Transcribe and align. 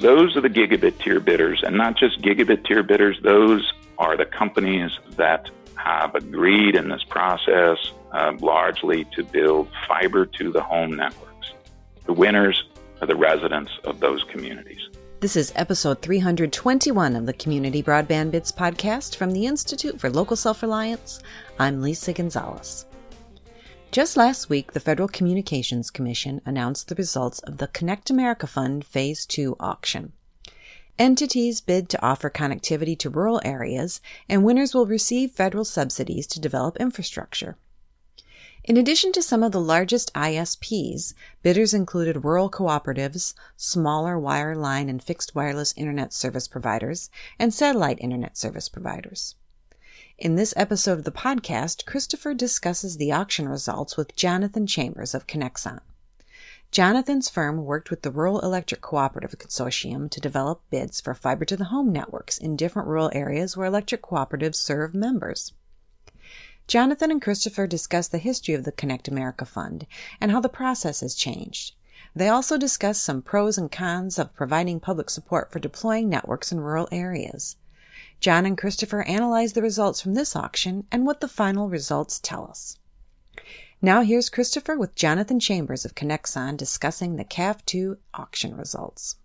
Those 0.00 0.34
are 0.34 0.40
the 0.40 0.48
gigabit 0.48 0.98
tier 0.98 1.20
bidders, 1.20 1.62
and 1.62 1.76
not 1.76 1.98
just 1.98 2.22
gigabit 2.22 2.64
tier 2.64 2.82
bidders, 2.82 3.18
those 3.22 3.70
are 3.98 4.16
the 4.16 4.24
companies 4.24 4.92
that 5.16 5.50
have 5.76 6.14
agreed 6.14 6.74
in 6.74 6.88
this 6.88 7.04
process 7.04 7.76
uh, 8.12 8.32
largely 8.40 9.04
to 9.16 9.22
build 9.22 9.68
fiber 9.86 10.24
to 10.24 10.50
the 10.50 10.62
home 10.62 10.96
networks. 10.96 11.52
The 12.06 12.14
winners 12.14 12.64
are 13.02 13.06
the 13.06 13.14
residents 13.14 13.72
of 13.84 14.00
those 14.00 14.24
communities. 14.24 14.80
This 15.20 15.36
is 15.36 15.52
episode 15.54 16.00
321 16.00 17.14
of 17.14 17.26
the 17.26 17.34
Community 17.34 17.82
Broadband 17.82 18.30
Bits 18.30 18.50
podcast 18.50 19.16
from 19.16 19.32
the 19.32 19.44
Institute 19.44 20.00
for 20.00 20.08
Local 20.08 20.34
Self 20.34 20.62
Reliance. 20.62 21.20
I'm 21.58 21.82
Lisa 21.82 22.14
Gonzalez. 22.14 22.86
Just 23.92 24.16
last 24.16 24.48
week, 24.48 24.72
the 24.72 24.78
Federal 24.78 25.08
Communications 25.08 25.90
Commission 25.90 26.40
announced 26.46 26.86
the 26.86 26.94
results 26.94 27.40
of 27.40 27.58
the 27.58 27.66
Connect 27.66 28.08
America 28.08 28.46
Fund 28.46 28.84
Phase 28.84 29.26
2 29.26 29.56
auction. 29.58 30.12
Entities 30.96 31.60
bid 31.60 31.88
to 31.88 32.00
offer 32.00 32.30
connectivity 32.30 32.96
to 33.00 33.10
rural 33.10 33.40
areas, 33.44 34.00
and 34.28 34.44
winners 34.44 34.74
will 34.74 34.86
receive 34.86 35.32
federal 35.32 35.64
subsidies 35.64 36.28
to 36.28 36.38
develop 36.38 36.76
infrastructure. 36.76 37.56
In 38.62 38.76
addition 38.76 39.10
to 39.10 39.22
some 39.22 39.42
of 39.42 39.50
the 39.50 39.60
largest 39.60 40.14
ISPs, 40.14 41.14
bidders 41.42 41.74
included 41.74 42.22
rural 42.24 42.48
cooperatives, 42.48 43.34
smaller 43.56 44.16
wireline 44.16 44.88
and 44.88 45.02
fixed 45.02 45.34
wireless 45.34 45.74
internet 45.76 46.12
service 46.12 46.46
providers, 46.46 47.10
and 47.40 47.52
satellite 47.52 47.98
internet 48.00 48.36
service 48.36 48.68
providers. 48.68 49.34
In 50.20 50.34
this 50.34 50.52
episode 50.54 50.98
of 50.98 51.04
the 51.04 51.10
podcast, 51.10 51.86
Christopher 51.86 52.34
discusses 52.34 52.98
the 52.98 53.10
auction 53.10 53.48
results 53.48 53.96
with 53.96 54.14
Jonathan 54.14 54.66
Chambers 54.66 55.14
of 55.14 55.26
Conexon. 55.26 55.80
Jonathan's 56.70 57.30
firm 57.30 57.64
worked 57.64 57.88
with 57.88 58.02
the 58.02 58.10
Rural 58.10 58.38
Electric 58.40 58.82
Cooperative 58.82 59.38
Consortium 59.38 60.10
to 60.10 60.20
develop 60.20 60.60
bids 60.68 61.00
for 61.00 61.14
fiber 61.14 61.46
to 61.46 61.56
the 61.56 61.64
home 61.72 61.90
networks 61.90 62.36
in 62.36 62.54
different 62.54 62.86
rural 62.86 63.10
areas 63.14 63.56
where 63.56 63.66
electric 63.66 64.02
cooperatives 64.02 64.56
serve 64.56 64.94
members. 64.94 65.54
Jonathan 66.68 67.10
and 67.10 67.22
Christopher 67.22 67.66
discuss 67.66 68.06
the 68.06 68.18
history 68.18 68.52
of 68.52 68.64
the 68.64 68.72
Connect 68.72 69.08
America 69.08 69.46
Fund 69.46 69.86
and 70.20 70.30
how 70.30 70.40
the 70.40 70.50
process 70.50 71.00
has 71.00 71.14
changed. 71.14 71.72
They 72.14 72.28
also 72.28 72.58
discuss 72.58 73.00
some 73.00 73.22
pros 73.22 73.56
and 73.56 73.72
cons 73.72 74.18
of 74.18 74.36
providing 74.36 74.80
public 74.80 75.08
support 75.08 75.50
for 75.50 75.60
deploying 75.60 76.10
networks 76.10 76.52
in 76.52 76.60
rural 76.60 76.88
areas. 76.92 77.56
John 78.20 78.44
and 78.44 78.58
Christopher 78.58 79.02
analyze 79.02 79.54
the 79.54 79.62
results 79.62 80.02
from 80.02 80.12
this 80.12 80.36
auction 80.36 80.86
and 80.92 81.06
what 81.06 81.20
the 81.20 81.28
final 81.28 81.70
results 81.70 82.18
tell 82.18 82.46
us. 82.46 82.78
Now 83.80 84.02
here's 84.02 84.28
Christopher 84.28 84.76
with 84.76 84.94
Jonathan 84.94 85.40
Chambers 85.40 85.86
of 85.86 85.94
Conexon 85.94 86.58
discussing 86.58 87.16
the 87.16 87.24
CAF2 87.24 87.96
auction 88.12 88.54
results. 88.56 89.16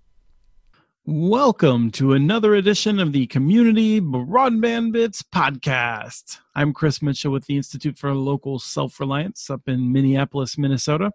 Welcome 1.08 1.92
to 1.92 2.14
another 2.14 2.56
edition 2.56 3.00
of 3.00 3.12
the 3.12 3.28
Community 3.28 4.02
Broadband 4.02 4.92
Bits 4.92 5.22
podcast. 5.22 6.40
I'm 6.56 6.74
Chris 6.74 7.00
Mitchell 7.00 7.32
with 7.32 7.46
the 7.46 7.58
Institute 7.58 7.96
for 7.96 8.12
Local 8.16 8.58
Self 8.58 9.00
Reliance 9.00 9.52
up 9.52 9.62
in 9.68 9.94
Minneapolis, 9.94 10.58
Minnesota. 10.58 11.12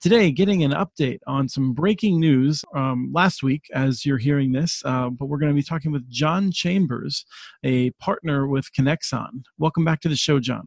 Today, 0.00 0.30
getting 0.30 0.64
an 0.64 0.70
update 0.70 1.18
on 1.26 1.50
some 1.50 1.74
breaking 1.74 2.18
news 2.18 2.64
um, 2.74 3.10
last 3.12 3.42
week 3.42 3.66
as 3.74 4.06
you're 4.06 4.16
hearing 4.16 4.52
this, 4.52 4.82
uh, 4.86 5.10
but 5.10 5.26
we're 5.26 5.36
going 5.36 5.52
to 5.52 5.54
be 5.54 5.62
talking 5.62 5.92
with 5.92 6.08
John 6.08 6.50
Chambers, 6.50 7.26
a 7.62 7.90
partner 8.00 8.46
with 8.46 8.72
Conexon. 8.72 9.42
Welcome 9.58 9.84
back 9.84 10.00
to 10.00 10.08
the 10.08 10.16
show, 10.16 10.40
John. 10.40 10.66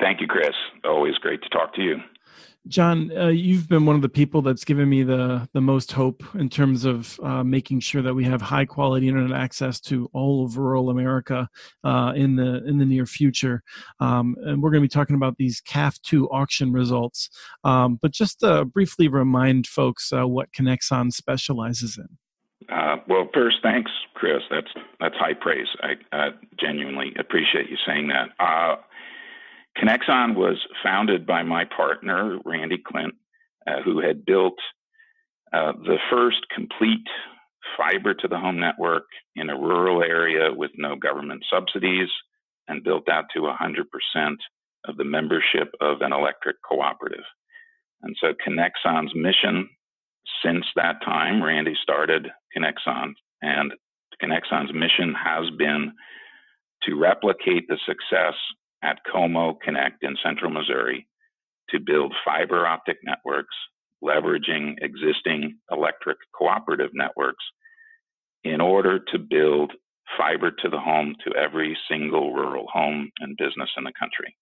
Thank 0.00 0.20
you, 0.20 0.26
Chris. 0.26 0.56
Always 0.82 1.14
great 1.18 1.40
to 1.42 1.48
talk 1.50 1.72
to 1.76 1.82
you. 1.82 1.98
John, 2.68 3.10
uh, 3.16 3.26
you've 3.26 3.68
been 3.68 3.86
one 3.86 3.96
of 3.96 4.02
the 4.02 4.08
people 4.08 4.40
that's 4.40 4.64
given 4.64 4.88
me 4.88 5.02
the 5.02 5.48
the 5.52 5.60
most 5.60 5.90
hope 5.90 6.22
in 6.34 6.48
terms 6.48 6.84
of 6.84 7.18
uh, 7.20 7.42
making 7.42 7.80
sure 7.80 8.02
that 8.02 8.14
we 8.14 8.24
have 8.24 8.40
high 8.40 8.64
quality 8.64 9.08
internet 9.08 9.36
access 9.36 9.80
to 9.80 10.08
all 10.12 10.44
of 10.44 10.56
rural 10.56 10.88
America 10.88 11.48
uh, 11.82 12.12
in 12.14 12.36
the 12.36 12.64
in 12.64 12.78
the 12.78 12.84
near 12.84 13.04
future. 13.04 13.64
Um, 13.98 14.36
and 14.44 14.62
we're 14.62 14.70
going 14.70 14.80
to 14.80 14.88
be 14.88 14.88
talking 14.88 15.16
about 15.16 15.38
these 15.38 15.60
CAF 15.62 16.00
two 16.02 16.28
auction 16.30 16.72
results. 16.72 17.30
Um, 17.64 17.98
but 18.00 18.12
just 18.12 18.40
to 18.40 18.64
briefly 18.64 19.08
remind 19.08 19.66
folks 19.66 20.12
uh, 20.12 20.28
what 20.28 20.52
Conexon 20.52 21.12
specializes 21.12 21.98
in. 21.98 22.08
Uh, 22.68 22.96
well, 23.08 23.28
first, 23.34 23.56
thanks, 23.64 23.90
Chris. 24.14 24.42
That's 24.52 24.70
that's 25.00 25.16
high 25.16 25.34
praise. 25.34 25.66
I 25.82 26.28
genuinely 26.60 27.12
appreciate 27.18 27.68
you 27.68 27.76
saying 27.84 28.08
that. 28.08 28.28
Conexon 29.78 30.34
was 30.34 30.56
founded 30.82 31.26
by 31.26 31.42
my 31.42 31.64
partner, 31.64 32.38
Randy 32.44 32.78
Klindt, 32.78 33.12
uh, 33.66 33.82
who 33.84 34.00
had 34.00 34.24
built 34.24 34.58
uh, 35.52 35.72
the 35.72 35.98
first 36.10 36.46
complete 36.54 37.06
fiber 37.76 38.14
to 38.14 38.28
the 38.28 38.38
home 38.38 38.58
network 38.58 39.04
in 39.36 39.50
a 39.50 39.58
rural 39.58 40.02
area 40.02 40.52
with 40.52 40.70
no 40.76 40.96
government 40.96 41.44
subsidies 41.50 42.08
and 42.68 42.84
built 42.84 43.08
out 43.08 43.24
to 43.34 43.40
100% 43.40 44.36
of 44.86 44.96
the 44.96 45.04
membership 45.04 45.72
of 45.80 46.00
an 46.00 46.12
electric 46.12 46.56
cooperative. 46.68 47.24
And 48.02 48.16
so 48.20 48.32
Conexon's 48.46 49.14
mission 49.14 49.68
since 50.44 50.64
that 50.76 51.02
time, 51.04 51.42
Randy 51.42 51.74
started 51.82 52.28
Conexon, 52.56 53.12
and 53.42 53.72
Conexon's 54.22 54.72
mission 54.72 55.14
has 55.14 55.50
been 55.56 55.92
to 56.84 56.98
replicate 56.98 57.68
the 57.68 57.78
success 57.86 58.34
at 58.82 58.98
Co-Mo 59.10 59.58
Connect 59.62 60.02
in 60.02 60.16
central 60.22 60.50
Missouri 60.50 61.06
to 61.70 61.80
build 61.80 62.14
fiber 62.24 62.66
optic 62.66 62.98
networks, 63.04 63.54
leveraging 64.02 64.74
existing 64.82 65.56
electric 65.70 66.18
cooperative 66.36 66.90
networks 66.92 67.44
in 68.44 68.60
order 68.60 68.98
to 68.98 69.18
build 69.18 69.72
fiber 70.18 70.50
to 70.50 70.68
the 70.68 70.78
home 70.78 71.14
to 71.24 71.34
every 71.36 71.76
single 71.88 72.34
rural 72.34 72.66
home 72.72 73.10
and 73.20 73.36
business 73.36 73.70
in 73.76 73.84
the 73.84 73.92
country. 73.98 74.36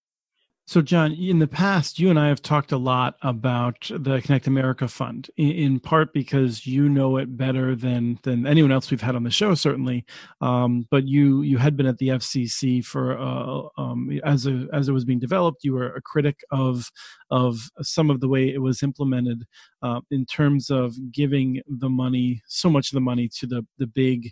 So, 0.70 0.80
John, 0.80 1.10
in 1.14 1.40
the 1.40 1.48
past, 1.48 1.98
you 1.98 2.10
and 2.10 2.18
I 2.20 2.28
have 2.28 2.42
talked 2.42 2.70
a 2.70 2.76
lot 2.76 3.16
about 3.22 3.90
the 3.92 4.20
Connect 4.20 4.46
America 4.46 4.86
Fund, 4.86 5.28
in, 5.36 5.80
part 5.80 6.12
because 6.12 6.64
you 6.64 6.88
know 6.88 7.16
it 7.16 7.36
better 7.36 7.74
than 7.74 8.20
than 8.22 8.46
anyone 8.46 8.70
else 8.70 8.88
we've 8.88 9.00
had 9.00 9.16
on 9.16 9.24
the 9.24 9.32
show, 9.32 9.56
certainly. 9.56 10.04
Um, 10.40 10.86
but 10.88 11.08
you 11.08 11.42
you 11.42 11.58
had 11.58 11.76
been 11.76 11.86
at 11.86 11.98
the 11.98 12.10
FCC 12.10 12.84
for 12.84 13.18
uh, 13.18 13.62
um, 13.82 14.16
as 14.22 14.46
a, 14.46 14.68
as 14.72 14.88
it 14.88 14.92
was 14.92 15.04
being 15.04 15.18
developed. 15.18 15.64
You 15.64 15.72
were 15.72 15.92
a 15.92 16.00
critic 16.00 16.38
of 16.52 16.92
of 17.32 17.58
some 17.82 18.08
of 18.08 18.20
the 18.20 18.28
way 18.28 18.48
it 18.48 18.62
was 18.62 18.84
implemented 18.84 19.46
uh, 19.82 20.02
in 20.12 20.24
terms 20.24 20.70
of 20.70 20.94
giving 21.10 21.62
the 21.66 21.90
money, 21.90 22.42
so 22.46 22.70
much 22.70 22.92
of 22.92 22.94
the 22.94 23.00
money 23.00 23.28
to 23.40 23.46
the 23.48 23.66
the 23.78 23.88
big 23.88 24.30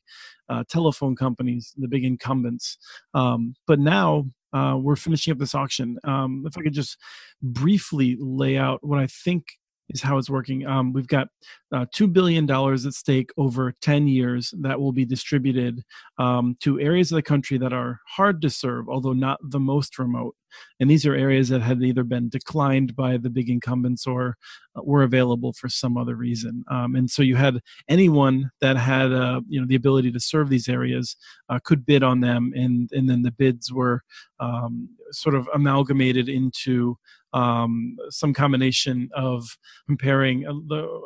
uh, 0.48 0.62
telephone 0.70 1.16
companies, 1.16 1.74
the 1.76 1.88
big 1.88 2.04
incumbents. 2.04 2.78
Um, 3.12 3.56
but 3.66 3.80
now 3.80 4.26
uh, 4.52 4.76
we're 4.80 4.96
finishing 4.96 5.32
up 5.32 5.38
this 5.38 5.54
auction. 5.54 5.98
Um, 6.04 6.44
if 6.46 6.56
I 6.56 6.62
could 6.62 6.72
just 6.72 6.96
briefly 7.42 8.16
lay 8.18 8.56
out 8.56 8.80
what 8.82 8.98
I 8.98 9.06
think 9.06 9.57
is 9.90 10.02
how 10.02 10.18
it's 10.18 10.30
working. 10.30 10.66
Um, 10.66 10.92
we've 10.92 11.06
got 11.06 11.28
uh, 11.72 11.86
$2 11.94 12.12
billion 12.12 12.50
at 12.50 12.92
stake 12.92 13.30
over 13.36 13.74
10 13.80 14.08
years 14.08 14.52
that 14.60 14.80
will 14.80 14.92
be 14.92 15.04
distributed 15.04 15.82
um, 16.18 16.56
to 16.60 16.80
areas 16.80 17.10
of 17.12 17.16
the 17.16 17.22
country 17.22 17.58
that 17.58 17.72
are 17.72 18.00
hard 18.06 18.42
to 18.42 18.50
serve, 18.50 18.88
although 18.88 19.12
not 19.12 19.38
the 19.42 19.60
most 19.60 19.98
remote. 19.98 20.34
And 20.80 20.90
these 20.90 21.06
are 21.06 21.14
areas 21.14 21.48
that 21.50 21.62
had 21.62 21.82
either 21.82 22.04
been 22.04 22.28
declined 22.28 22.96
by 22.96 23.16
the 23.16 23.30
big 23.30 23.50
incumbents 23.50 24.06
or 24.06 24.36
uh, 24.76 24.82
were 24.82 25.02
available 25.02 25.52
for 25.52 25.68
some 25.68 25.96
other 25.96 26.16
reason. 26.16 26.64
Um, 26.70 26.94
and 26.96 27.10
so 27.10 27.22
you 27.22 27.36
had 27.36 27.60
anyone 27.88 28.50
that 28.60 28.76
had 28.76 29.12
uh, 29.12 29.40
you 29.48 29.60
know 29.60 29.66
the 29.66 29.74
ability 29.74 30.10
to 30.12 30.20
serve 30.20 30.48
these 30.48 30.68
areas 30.68 31.16
uh, 31.48 31.58
could 31.62 31.84
bid 31.84 32.02
on 32.02 32.20
them, 32.20 32.52
and 32.54 32.90
and 32.92 33.08
then 33.08 33.22
the 33.22 33.30
bids 33.30 33.72
were 33.72 34.02
um, 34.40 34.88
sort 35.10 35.34
of 35.34 35.48
amalgamated 35.54 36.28
into 36.28 36.96
um, 37.32 37.96
some 38.10 38.32
combination 38.32 39.10
of 39.14 39.56
comparing 39.86 40.46
uh, 40.46 40.52
the 40.68 41.00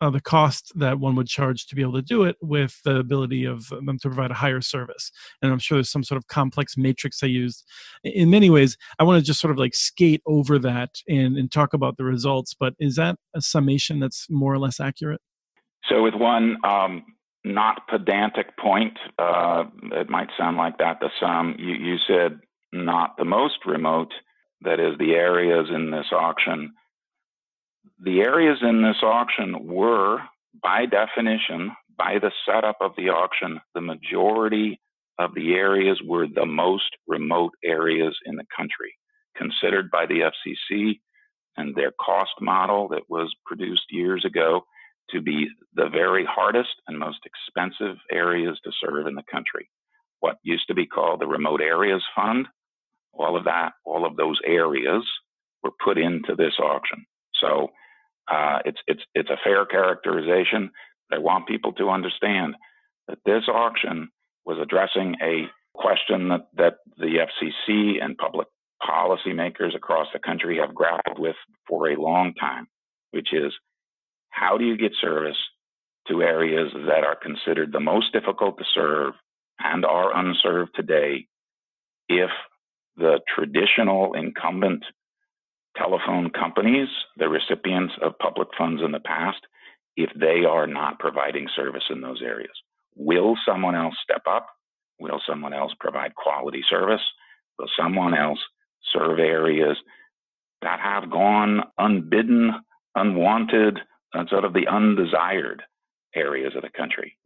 uh, 0.00 0.10
the 0.10 0.20
cost 0.20 0.72
that 0.76 0.98
one 0.98 1.14
would 1.14 1.26
charge 1.26 1.66
to 1.66 1.74
be 1.74 1.82
able 1.82 1.92
to 1.92 2.02
do 2.02 2.24
it 2.24 2.36
with 2.40 2.80
the 2.84 2.96
ability 2.96 3.44
of 3.44 3.68
them 3.68 3.98
to 3.98 4.08
provide 4.08 4.30
a 4.30 4.34
higher 4.34 4.60
service. 4.60 5.12
And 5.42 5.52
I'm 5.52 5.58
sure 5.58 5.76
there's 5.76 5.90
some 5.90 6.04
sort 6.04 6.16
of 6.16 6.26
complex 6.26 6.76
matrix 6.76 7.20
they 7.20 7.28
used. 7.28 7.64
In 8.02 8.30
many 8.30 8.48
ways, 8.48 8.76
I 8.98 9.04
want 9.04 9.20
to 9.20 9.24
just 9.24 9.40
sort 9.40 9.50
of 9.50 9.58
like 9.58 9.74
skate 9.74 10.22
over 10.26 10.58
that 10.60 10.90
and, 11.08 11.36
and 11.36 11.52
talk 11.52 11.74
about 11.74 11.98
the 11.98 12.04
results. 12.04 12.54
But 12.58 12.74
is 12.78 12.96
that 12.96 13.16
a 13.34 13.42
summation 13.42 14.00
that's 14.00 14.26
more 14.30 14.52
or 14.52 14.58
less 14.58 14.80
accurate? 14.80 15.20
So, 15.88 16.02
with 16.02 16.14
one 16.14 16.56
um, 16.64 17.04
not 17.44 17.86
pedantic 17.88 18.56
point, 18.56 18.98
uh, 19.18 19.64
it 19.92 20.08
might 20.08 20.28
sound 20.38 20.56
like 20.56 20.78
that. 20.78 21.00
The 21.00 21.10
sum 21.20 21.56
you, 21.58 21.74
you 21.74 21.96
said 22.06 22.40
not 22.72 23.16
the 23.18 23.24
most 23.24 23.66
remote, 23.66 24.12
that 24.62 24.80
is, 24.80 24.98
the 24.98 25.12
areas 25.12 25.68
in 25.74 25.90
this 25.90 26.06
auction 26.12 26.72
the 28.02 28.20
areas 28.20 28.58
in 28.62 28.82
this 28.82 29.02
auction 29.02 29.66
were, 29.66 30.18
by 30.62 30.86
definition, 30.86 31.72
by 31.98 32.18
the 32.18 32.32
setup 32.46 32.76
of 32.80 32.92
the 32.96 33.10
auction, 33.10 33.60
the 33.74 33.80
majority 33.80 34.80
of 35.18 35.34
the 35.34 35.52
areas 35.54 36.00
were 36.06 36.26
the 36.26 36.46
most 36.46 36.96
remote 37.06 37.52
areas 37.62 38.16
in 38.24 38.36
the 38.36 38.46
country, 38.56 38.96
considered 39.36 39.90
by 39.90 40.06
the 40.06 40.30
FCC 40.30 41.00
and 41.58 41.74
their 41.74 41.92
cost 42.00 42.32
model 42.40 42.88
that 42.88 43.02
was 43.08 43.34
produced 43.44 43.84
years 43.90 44.24
ago 44.24 44.62
to 45.10 45.20
be 45.20 45.48
the 45.74 45.88
very 45.90 46.24
hardest 46.24 46.70
and 46.88 46.98
most 46.98 47.18
expensive 47.26 47.96
areas 48.10 48.58
to 48.64 48.70
serve 48.82 49.06
in 49.06 49.14
the 49.14 49.24
country. 49.30 49.68
What 50.20 50.38
used 50.42 50.68
to 50.68 50.74
be 50.74 50.86
called 50.86 51.20
the 51.20 51.26
Remote 51.26 51.60
Areas 51.60 52.02
Fund, 52.14 52.46
all 53.12 53.36
of 53.36 53.44
that, 53.44 53.72
all 53.84 54.06
of 54.06 54.16
those 54.16 54.38
areas 54.44 55.04
were 55.62 55.72
put 55.84 55.98
into 55.98 56.34
this 56.36 56.54
auction. 56.58 57.04
So 57.40 57.68
uh, 58.28 58.58
it's 58.64 58.78
it's 58.86 59.02
it's 59.14 59.30
a 59.30 59.38
fair 59.42 59.66
characterization. 59.66 60.70
I 61.12 61.18
want 61.18 61.48
people 61.48 61.72
to 61.74 61.90
understand 61.90 62.54
that 63.08 63.18
this 63.24 63.42
auction 63.48 64.08
was 64.44 64.58
addressing 64.62 65.16
a 65.22 65.46
question 65.74 66.28
that, 66.28 66.46
that 66.56 66.74
the 66.98 67.26
FCC 67.26 68.02
and 68.02 68.16
public 68.16 68.48
policymakers 68.82 69.74
across 69.74 70.06
the 70.12 70.18
country 70.18 70.58
have 70.58 70.74
grappled 70.74 71.18
with 71.18 71.36
for 71.68 71.90
a 71.90 72.00
long 72.00 72.34
time, 72.34 72.66
which 73.10 73.32
is 73.32 73.52
how 74.30 74.56
do 74.56 74.64
you 74.64 74.76
get 74.76 74.92
service 75.00 75.36
to 76.08 76.22
areas 76.22 76.72
that 76.86 77.04
are 77.04 77.16
considered 77.16 77.72
the 77.72 77.80
most 77.80 78.12
difficult 78.12 78.56
to 78.58 78.64
serve 78.74 79.12
and 79.58 79.84
are 79.84 80.16
unserved 80.16 80.70
today 80.74 81.26
if 82.08 82.30
the 83.00 83.20
traditional 83.34 84.14
incumbent 84.14 84.84
telephone 85.76 86.30
companies, 86.30 86.88
the 87.16 87.28
recipients 87.28 87.94
of 88.02 88.18
public 88.18 88.48
funds 88.56 88.82
in 88.84 88.92
the 88.92 89.00
past, 89.00 89.40
if 89.96 90.10
they 90.18 90.44
are 90.48 90.66
not 90.66 90.98
providing 90.98 91.48
service 91.54 91.84
in 91.90 92.00
those 92.00 92.22
areas? 92.22 92.52
Will 92.96 93.36
someone 93.46 93.74
else 93.74 93.94
step 94.02 94.22
up? 94.28 94.46
Will 95.00 95.20
someone 95.26 95.52
else 95.54 95.72
provide 95.80 96.14
quality 96.14 96.62
service? 96.68 97.00
Will 97.58 97.68
someone 97.78 98.14
else 98.14 98.38
serve 98.92 99.18
areas 99.18 99.76
that 100.62 100.80
have 100.80 101.10
gone 101.10 101.62
unbidden, 101.78 102.52
unwanted, 102.94 103.78
sort 104.28 104.44
of 104.44 104.52
the 104.52 104.66
undesired 104.68 105.62
areas 106.14 106.52
of 106.56 106.62
the 106.62 106.70
country? 106.70 107.16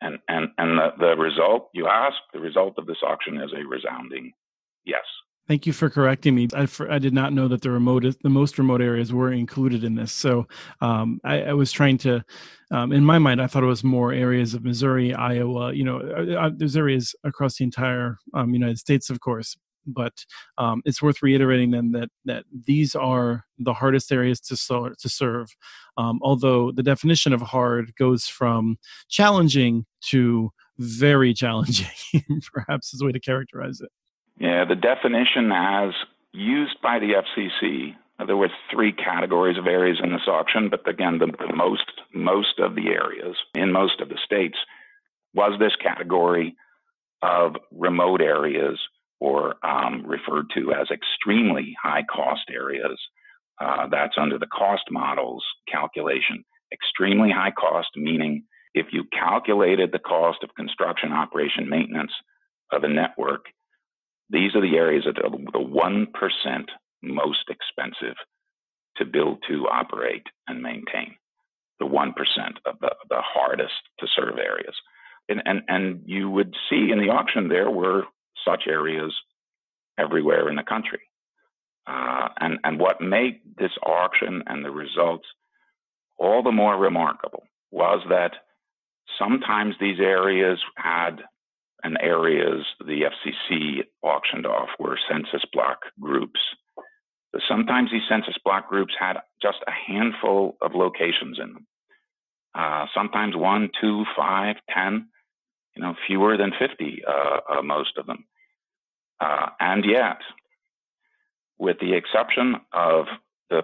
And 0.00 0.18
and 0.28 0.48
and 0.58 0.78
the, 0.78 0.88
the 0.98 1.16
result 1.16 1.70
you 1.72 1.86
ask, 1.86 2.16
the 2.34 2.40
result 2.40 2.74
of 2.76 2.86
this 2.86 3.02
auction 3.02 3.38
is 3.38 3.52
a 3.52 3.66
resounding 3.66 4.32
yes. 4.86 5.02
Thank 5.48 5.64
you 5.64 5.72
for 5.72 5.88
correcting 5.88 6.34
me. 6.34 6.48
I, 6.54 6.66
for, 6.66 6.90
I 6.90 6.98
did 6.98 7.14
not 7.14 7.32
know 7.32 7.46
that 7.48 7.62
the 7.62 7.70
remote, 7.70 8.04
the 8.20 8.28
most 8.28 8.58
remote 8.58 8.80
areas 8.80 9.12
were 9.12 9.32
included 9.32 9.84
in 9.84 9.94
this. 9.94 10.12
So 10.12 10.48
um, 10.80 11.20
I, 11.22 11.42
I, 11.42 11.52
was 11.52 11.70
trying 11.70 11.98
to, 11.98 12.24
um, 12.72 12.92
in 12.92 13.04
my 13.04 13.20
mind, 13.20 13.40
I 13.40 13.46
thought 13.46 13.62
it 13.62 13.66
was 13.66 13.84
more 13.84 14.12
areas 14.12 14.54
of 14.54 14.64
Missouri, 14.64 15.14
Iowa. 15.14 15.72
You 15.72 15.84
know, 15.84 16.00
uh, 16.00 16.46
uh 16.46 16.50
there's 16.52 16.76
areas 16.76 17.14
across 17.22 17.58
the 17.58 17.64
entire 17.64 18.18
um, 18.34 18.54
United 18.54 18.78
States, 18.78 19.08
of 19.08 19.20
course. 19.20 19.56
But 19.86 20.24
um, 20.58 20.82
it's 20.84 21.00
worth 21.00 21.22
reiterating 21.22 21.70
then 21.70 21.92
that 21.92 22.08
that 22.24 22.42
these 22.66 22.96
are 22.96 23.44
the 23.60 23.72
hardest 23.72 24.10
areas 24.10 24.40
to 24.40 24.56
so, 24.56 24.90
to 24.98 25.08
serve. 25.08 25.48
Um, 25.96 26.18
although 26.22 26.72
the 26.72 26.82
definition 26.82 27.32
of 27.32 27.40
hard 27.40 27.94
goes 27.94 28.26
from 28.26 28.78
challenging 29.08 29.86
to 30.06 30.50
very 30.78 31.32
challenging, 31.42 31.86
perhaps 32.52 32.92
is 32.92 33.00
a 33.00 33.04
way 33.04 33.12
to 33.12 33.20
characterize 33.20 33.80
it. 33.80 33.90
Yeah, 34.38 34.64
the 34.64 34.74
definition 34.74 35.50
as 35.52 35.92
used 36.32 36.76
by 36.82 36.98
the 36.98 37.22
FCC, 37.22 37.94
there 38.26 38.36
were 38.36 38.50
three 38.70 38.92
categories 38.92 39.58
of 39.58 39.66
areas 39.66 39.98
in 40.02 40.12
this 40.12 40.28
auction, 40.28 40.68
but 40.70 40.86
again, 40.88 41.18
the, 41.18 41.26
the 41.26 41.54
most 41.54 41.84
most 42.14 42.58
of 42.58 42.74
the 42.74 42.88
areas 42.88 43.36
in 43.54 43.72
most 43.72 44.00
of 44.00 44.08
the 44.08 44.18
states 44.24 44.56
was 45.34 45.58
this 45.58 45.76
category 45.82 46.56
of 47.22 47.56
remote 47.70 48.20
areas 48.20 48.78
or 49.20 49.54
um, 49.66 50.04
referred 50.06 50.46
to 50.54 50.72
as 50.72 50.88
extremely 50.90 51.74
high 51.82 52.02
cost 52.10 52.42
areas. 52.50 52.98
Uh, 53.60 53.86
that's 53.90 54.16
under 54.18 54.38
the 54.38 54.46
cost 54.46 54.84
models 54.90 55.44
calculation. 55.70 56.44
Extremely 56.72 57.30
high 57.30 57.52
cost, 57.52 57.88
meaning 57.96 58.44
if 58.74 58.86
you 58.92 59.04
calculated 59.12 59.92
the 59.92 59.98
cost 59.98 60.38
of 60.42 60.54
construction, 60.54 61.12
operation, 61.12 61.68
maintenance 61.68 62.12
of 62.72 62.84
a 62.84 62.88
network 62.88 63.46
these 64.30 64.54
are 64.54 64.60
the 64.60 64.76
areas 64.76 65.04
that 65.06 65.22
are 65.24 65.30
the 65.30 65.58
1% 65.58 66.64
most 67.02 67.44
expensive 67.48 68.16
to 68.96 69.04
build, 69.04 69.42
to 69.48 69.66
operate, 69.68 70.26
and 70.48 70.62
maintain. 70.62 71.14
The 71.78 71.86
1% 71.86 72.08
of 72.64 72.78
the, 72.80 72.94
the 73.10 73.20
hardest 73.20 73.74
to 74.00 74.06
serve 74.16 74.38
areas. 74.38 74.74
And, 75.28 75.42
and, 75.44 75.62
and 75.68 76.02
you 76.06 76.30
would 76.30 76.54
see 76.70 76.90
in 76.90 76.98
the 76.98 77.10
auction 77.10 77.48
there 77.48 77.70
were 77.70 78.04
such 78.46 78.64
areas 78.68 79.14
everywhere 79.98 80.48
in 80.48 80.56
the 80.56 80.62
country. 80.62 81.00
Uh, 81.86 82.28
and, 82.40 82.58
and 82.64 82.80
what 82.80 83.00
made 83.00 83.40
this 83.58 83.72
auction 83.84 84.42
and 84.46 84.64
the 84.64 84.70
results 84.70 85.26
all 86.18 86.42
the 86.42 86.52
more 86.52 86.76
remarkable 86.76 87.44
was 87.70 88.00
that 88.08 88.32
sometimes 89.18 89.74
these 89.78 90.00
areas 90.00 90.58
had 90.76 91.22
and 91.86 91.96
areas 92.00 92.66
the 92.80 93.02
FCC 93.12 93.84
auctioned 94.02 94.44
off 94.44 94.70
were 94.80 94.98
census 95.08 95.44
block 95.52 95.78
groups. 96.00 96.40
So 97.32 97.38
sometimes 97.48 97.90
these 97.92 98.02
census 98.08 98.34
block 98.44 98.68
groups 98.68 98.92
had 98.98 99.18
just 99.40 99.58
a 99.68 99.70
handful 99.70 100.56
of 100.60 100.74
locations 100.74 101.38
in 101.38 101.54
them. 101.54 101.66
Uh, 102.56 102.86
sometimes 102.92 103.36
one, 103.36 103.70
two, 103.80 104.04
five, 104.16 104.56
ten, 104.68 105.06
you 105.76 105.82
know, 105.82 105.94
fewer 106.08 106.36
than 106.36 106.52
50, 106.58 107.02
uh, 107.06 107.58
uh, 107.58 107.62
most 107.62 107.96
of 107.98 108.06
them. 108.06 108.24
Uh, 109.20 109.50
and 109.60 109.84
yet, 109.84 110.18
with 111.58 111.76
the 111.80 111.94
exception 111.94 112.56
of 112.72 113.06
the 113.48 113.62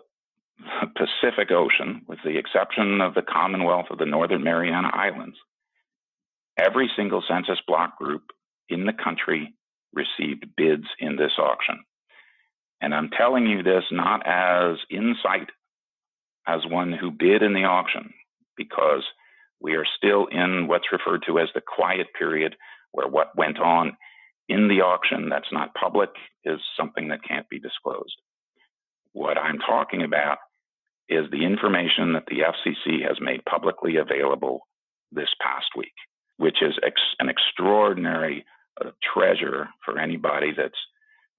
Pacific 0.95 1.51
Ocean, 1.51 2.03
with 2.07 2.21
the 2.25 2.39
exception 2.39 3.01
of 3.01 3.15
the 3.15 3.23
Commonwealth 3.23 3.87
of 3.91 3.99
the 3.99 4.07
Northern 4.07 4.45
Mariana 4.45 4.91
Islands, 4.93 5.37
Every 6.65 6.89
single 6.97 7.25
census 7.29 7.59
block 7.67 7.99
group 7.99 8.23
in 8.69 8.85
the 8.85 8.93
country 8.93 9.53
received 9.93 10.47
bids 10.57 10.87
in 11.01 11.17
this 11.17 11.33
auction. 11.39 11.83
And 12.81 12.95
I'm 12.95 13.11
telling 13.11 13.47
you 13.47 13.63
this 13.63 13.85
not 13.91 14.23
as 14.27 14.77
insight 14.91 15.49
as 16.47 16.61
one 16.67 16.93
who 16.93 17.11
bid 17.11 17.43
in 17.43 17.53
the 17.53 17.65
auction, 17.65 18.13
because 18.57 19.03
we 19.61 19.75
are 19.75 19.87
still 19.97 20.27
in 20.27 20.69
what's 20.69 20.93
referred 20.93 21.25
to 21.27 21.39
as 21.39 21.49
the 21.55 21.63
quiet 21.67 22.09
period, 22.17 22.55
where 22.93 23.09
what 23.09 23.37
went 23.37 23.59
on 23.59 23.97
in 24.49 24.69
the 24.69 24.83
auction 24.83 25.29
that's 25.29 25.53
not 25.53 25.75
public 25.75 26.11
is 26.45 26.61
something 26.77 27.09
that 27.09 27.27
can't 27.27 27.49
be 27.49 27.59
disclosed. 27.59 28.17
What 29.13 29.39
I'm 29.39 29.59
talking 29.59 30.03
about 30.03 30.39
is 31.09 31.31
the 31.31 31.45
information 31.45 32.13
that 32.13 32.27
the 32.27 32.41
FCC 32.41 33.07
has 33.07 33.19
made 33.21 33.45
publicly 33.45 33.97
available 33.97 34.61
this 35.13 35.29
past 35.41 35.67
week 35.77 35.93
which 36.37 36.63
is 36.63 36.75
ex- 36.85 37.17
an 37.19 37.29
extraordinary 37.29 38.45
uh, 38.81 38.91
treasure 39.15 39.69
for 39.85 39.99
anybody 39.99 40.53
that's 40.57 40.75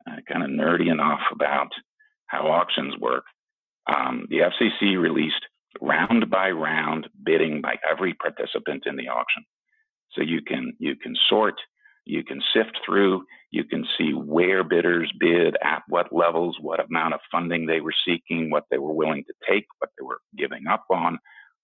uh, 0.10 0.18
kind 0.32 0.44
of 0.44 0.50
nerdy 0.50 0.92
enough 0.92 1.22
about 1.32 1.70
how 2.28 2.48
auctions 2.48 2.96
work. 3.00 3.24
Um, 3.94 4.26
the 4.30 4.40
FCC 4.40 5.00
released 5.00 5.46
round 5.82 6.30
by 6.30 6.50
round 6.52 7.08
bidding 7.26 7.62
by 7.62 7.76
every 7.90 8.14
participant 8.14 8.84
in 8.86 8.96
the 8.96 9.08
auction. 9.08 9.44
So 10.12 10.22
you 10.22 10.42
can 10.42 10.74
you 10.80 10.96
can 10.96 11.16
sort, 11.28 11.56
you 12.06 12.24
can 12.24 12.42
sift 12.54 12.78
through, 12.86 13.24
you 13.52 13.64
can 13.64 13.86
see 13.98 14.12
where 14.12 14.64
bidders 14.64 15.12
bid, 15.20 15.56
at 15.64 15.84
what 15.88 16.14
levels, 16.14 16.58
what 16.62 16.80
amount 16.80 17.14
of 17.14 17.20
funding 17.32 17.66
they 17.66 17.82
were 17.82 17.94
seeking, 18.06 18.50
what 18.50 18.66
they 18.70 18.78
were 18.78 18.94
willing 18.94 19.24
to 19.26 19.34
take, 19.50 19.66
what 19.80 19.90
they 19.98 20.06
were 20.06 20.20
giving 20.38 20.68
up 20.68 20.86
on, 20.92 21.18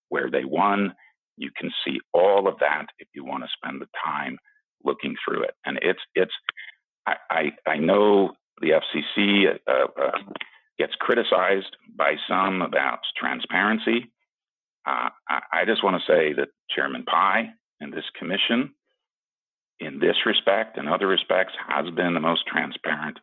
where 0.10 0.32
they 0.32 0.46
won, 0.46 0.94
you 1.40 1.50
can 1.58 1.72
see 1.86 2.00
all 2.14 2.48
of 2.48 2.60
that 2.60 2.86
if 3.00 3.08
you 3.16 3.26
want 3.26 3.44
to 3.44 3.50
spend 3.56 3.82
the 3.82 3.88
time 4.06 4.38
looking 4.84 5.16
through 5.26 5.44
it. 5.44 5.56
And 5.66 5.80
it's 5.82 6.00
it's 6.14 6.34
I 7.08 7.16
I, 7.32 7.72
I 7.72 7.78
know 7.78 8.34
the 8.62 8.72
FCC 8.72 9.58
uh, 9.68 10.02
uh, 10.02 10.12
gets 10.78 10.94
criticized 11.00 11.76
by 11.96 12.16
some 12.28 12.62
about 12.62 13.00
transparency. 13.18 14.12
Uh, 14.86 15.10
I, 15.30 15.40
I 15.54 15.66
just 15.66 15.84
want 15.84 15.96
to 16.02 16.12
say 16.12 16.34
that 16.34 16.50
Chairman 16.70 17.04
Pai 17.04 17.50
and 17.80 17.94
this 17.94 18.06
commission, 18.18 18.74
in 19.80 20.00
this 20.00 20.18
respect 20.26 20.78
and 20.78 20.90
other 20.90 21.08
respects, 21.08 21.54
has 21.68 21.90
been 21.96 22.14
the 22.14 22.20
most 22.20 22.46
transparent 22.48 23.18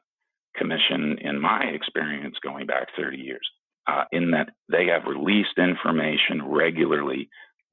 commission 0.56 1.18
in 1.20 1.38
my 1.38 1.64
experience 1.64 2.36
going 2.42 2.66
back 2.66 2.88
30 2.96 3.18
years. 3.18 3.46
Uh, 3.88 4.02
in 4.10 4.32
that 4.32 4.48
they 4.68 4.86
have 4.86 5.04
released 5.06 5.58
information 5.58 6.42
regularly 6.44 7.28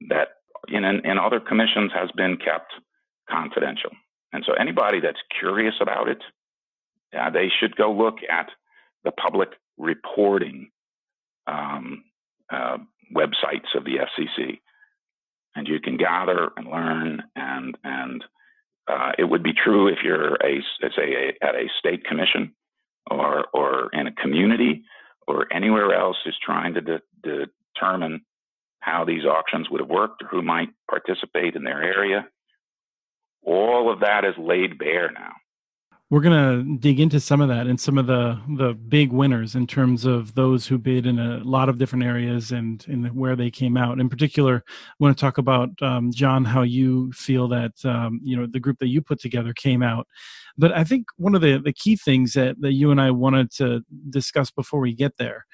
that 0.08 0.28
in, 0.68 0.84
in 0.84 1.18
other 1.18 1.40
commissions 1.40 1.92
has 1.94 2.10
been 2.16 2.36
kept 2.36 2.72
confidential. 3.30 3.90
And 4.32 4.44
so 4.46 4.52
anybody 4.54 5.00
that's 5.00 5.20
curious 5.38 5.74
about 5.80 6.08
it, 6.08 6.22
uh, 7.18 7.30
they 7.30 7.48
should 7.60 7.76
go 7.76 7.92
look 7.92 8.16
at 8.28 8.48
the 9.04 9.12
public 9.12 9.50
reporting 9.78 10.70
um, 11.46 12.04
uh, 12.52 12.78
websites 13.14 13.74
of 13.76 13.84
the 13.84 13.98
FCC, 13.98 14.60
and 15.54 15.68
you 15.68 15.78
can 15.80 15.96
gather 15.96 16.50
and 16.56 16.66
learn. 16.66 17.22
And 17.36 17.76
and 17.84 18.24
uh, 18.88 19.12
it 19.18 19.24
would 19.24 19.42
be 19.42 19.52
true 19.52 19.88
if 19.88 19.98
you're 20.02 20.34
a 20.34 20.60
say 20.96 21.32
a, 21.40 21.44
at 21.44 21.54
a 21.54 21.68
state 21.78 22.04
commission 22.04 22.54
or 23.10 23.46
or 23.52 23.90
in 23.92 24.06
a 24.06 24.12
community 24.12 24.82
or 25.26 25.52
anywhere 25.52 25.94
else 25.94 26.16
who's 26.24 26.38
trying 26.44 26.74
to 26.74 26.80
de- 26.80 27.00
determine 27.22 28.22
how 28.84 29.04
these 29.04 29.24
auctions 29.24 29.70
would 29.70 29.80
have 29.80 29.88
worked 29.88 30.22
or 30.22 30.28
who 30.28 30.42
might 30.42 30.68
participate 30.90 31.56
in 31.56 31.64
their 31.64 31.82
area. 31.82 32.26
All 33.42 33.90
of 33.90 34.00
that 34.00 34.24
is 34.24 34.34
laid 34.38 34.78
bare 34.78 35.10
now. 35.10 35.32
We're 36.10 36.20
going 36.20 36.66
to 36.66 36.76
dig 36.78 37.00
into 37.00 37.18
some 37.18 37.40
of 37.40 37.48
that 37.48 37.66
and 37.66 37.80
some 37.80 37.96
of 37.96 38.06
the 38.06 38.38
the 38.56 38.74
big 38.74 39.10
winners 39.10 39.54
in 39.54 39.66
terms 39.66 40.04
of 40.04 40.34
those 40.34 40.66
who 40.66 40.76
bid 40.76 41.06
in 41.06 41.18
a 41.18 41.38
lot 41.38 41.70
of 41.70 41.78
different 41.78 42.04
areas 42.04 42.52
and, 42.52 42.84
and 42.86 43.16
where 43.16 43.34
they 43.34 43.50
came 43.50 43.76
out. 43.76 43.98
In 43.98 44.10
particular, 44.10 44.62
I 44.66 44.94
want 45.00 45.16
to 45.16 45.20
talk 45.20 45.38
about 45.38 45.70
um, 45.80 46.12
John 46.12 46.44
how 46.44 46.62
you 46.62 47.10
feel 47.12 47.48
that 47.48 47.72
um, 47.84 48.20
you 48.22 48.36
know 48.36 48.46
the 48.46 48.60
group 48.60 48.78
that 48.80 48.88
you 48.88 49.00
put 49.00 49.18
together 49.18 49.54
came 49.54 49.82
out. 49.82 50.06
But 50.58 50.72
I 50.72 50.84
think 50.84 51.06
one 51.16 51.34
of 51.34 51.40
the 51.40 51.58
the 51.58 51.72
key 51.72 51.96
things 51.96 52.34
that 52.34 52.60
that 52.60 52.74
you 52.74 52.90
and 52.90 53.00
I 53.00 53.10
wanted 53.10 53.50
to 53.52 53.80
discuss 54.10 54.50
before 54.50 54.80
we 54.80 54.94
get 54.94 55.16
there 55.16 55.46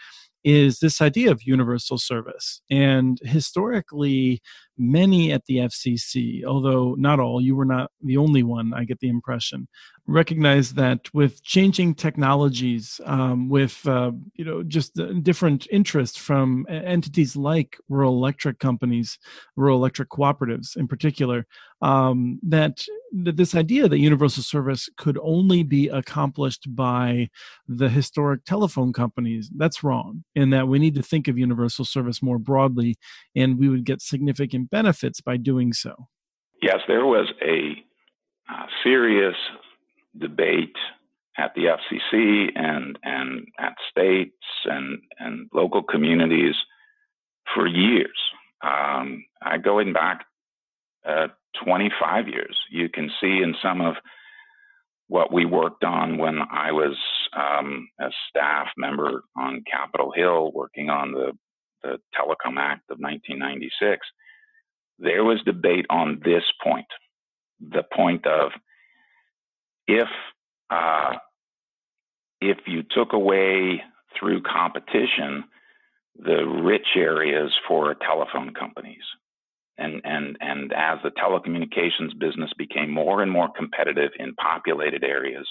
is 0.44 0.78
this 0.78 1.00
idea 1.00 1.30
of 1.30 1.42
universal 1.42 1.98
service. 1.98 2.62
And 2.70 3.18
historically, 3.22 4.40
many 4.80 5.30
at 5.30 5.44
the 5.46 5.58
FCC, 5.58 6.44
although 6.44 6.94
not 6.98 7.20
all, 7.20 7.40
you 7.40 7.54
were 7.54 7.66
not 7.66 7.90
the 8.02 8.16
only 8.16 8.42
one, 8.42 8.72
I 8.74 8.84
get 8.84 9.00
the 9.00 9.08
impression, 9.08 9.68
recognize 10.06 10.72
that 10.74 11.12
with 11.14 11.42
changing 11.44 11.94
technologies, 11.94 13.00
um, 13.04 13.48
with 13.48 13.86
uh, 13.86 14.12
you 14.34 14.44
know 14.44 14.62
just 14.62 14.98
different 15.22 15.66
interests 15.70 16.16
from 16.16 16.66
entities 16.68 17.36
like 17.36 17.76
rural 17.88 18.14
electric 18.14 18.58
companies, 18.58 19.18
rural 19.56 19.76
electric 19.76 20.08
cooperatives 20.08 20.76
in 20.76 20.88
particular, 20.88 21.46
um, 21.82 22.38
that, 22.42 22.84
that 23.12 23.36
this 23.36 23.54
idea 23.54 23.88
that 23.88 23.98
universal 23.98 24.42
service 24.42 24.88
could 24.96 25.18
only 25.22 25.62
be 25.62 25.88
accomplished 25.88 26.74
by 26.74 27.28
the 27.68 27.88
historic 27.88 28.44
telephone 28.44 28.92
companies 28.92 29.50
that's 29.56 29.82
wrong, 29.82 30.24
and 30.36 30.52
that 30.52 30.68
we 30.68 30.78
need 30.78 30.94
to 30.94 31.02
think 31.02 31.28
of 31.28 31.38
universal 31.38 31.84
service 31.84 32.22
more 32.22 32.38
broadly, 32.38 32.96
and 33.34 33.58
we 33.58 33.68
would 33.68 33.84
get 33.84 34.02
significant 34.02 34.69
benefits 34.70 35.20
by 35.20 35.36
doing 35.36 35.72
so. 35.72 36.08
Yes, 36.62 36.78
there 36.86 37.06
was 37.06 37.32
a 37.42 37.72
uh, 38.52 38.66
serious 38.82 39.36
debate 40.18 40.76
at 41.38 41.52
the 41.54 41.62
FCC 41.62 42.50
and 42.54 42.98
and 43.02 43.46
at 43.58 43.74
states 43.90 44.34
and 44.64 44.98
and 45.18 45.48
local 45.54 45.82
communities 45.82 46.54
for 47.54 47.66
years. 47.66 48.18
Um, 48.62 49.24
I 49.42 49.58
going 49.58 49.92
back 49.92 50.24
uh, 51.08 51.28
25 51.64 52.28
years. 52.28 52.56
You 52.70 52.88
can 52.88 53.10
see 53.20 53.40
in 53.42 53.54
some 53.62 53.80
of 53.80 53.94
what 55.08 55.32
we 55.32 55.44
worked 55.44 55.82
on 55.82 56.18
when 56.18 56.38
I 56.52 56.70
was 56.72 56.96
um, 57.36 57.88
a 58.00 58.10
staff 58.28 58.68
member 58.76 59.22
on 59.36 59.64
Capitol 59.70 60.12
Hill 60.14 60.52
working 60.54 60.90
on 60.90 61.12
the 61.12 61.32
the 61.82 61.96
Telecom 62.14 62.58
Act 62.58 62.90
of 62.90 62.98
1996. 62.98 64.06
There 65.00 65.24
was 65.24 65.40
debate 65.44 65.86
on 65.90 66.20
this 66.24 66.44
point, 66.62 66.86
the 67.60 67.82
point 67.94 68.26
of 68.26 68.52
if 69.88 70.08
uh, 70.70 71.14
if 72.40 72.58
you 72.66 72.82
took 72.94 73.12
away 73.12 73.82
through 74.18 74.42
competition 74.42 75.44
the 76.18 76.44
rich 76.44 76.86
areas 76.96 77.50
for 77.66 77.94
telephone 77.94 78.52
companies. 78.54 79.02
And, 79.78 80.02
and, 80.04 80.36
and 80.40 80.72
as 80.72 80.98
the 81.02 81.10
telecommunications 81.10 82.18
business 82.18 82.50
became 82.58 82.90
more 82.90 83.22
and 83.22 83.30
more 83.30 83.48
competitive 83.56 84.10
in 84.18 84.34
populated 84.34 85.02
areas, 85.02 85.46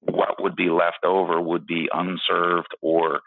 what 0.00 0.42
would 0.42 0.56
be 0.56 0.68
left 0.68 1.04
over 1.04 1.40
would 1.40 1.66
be 1.66 1.88
unserved, 1.92 2.68
or 2.82 3.20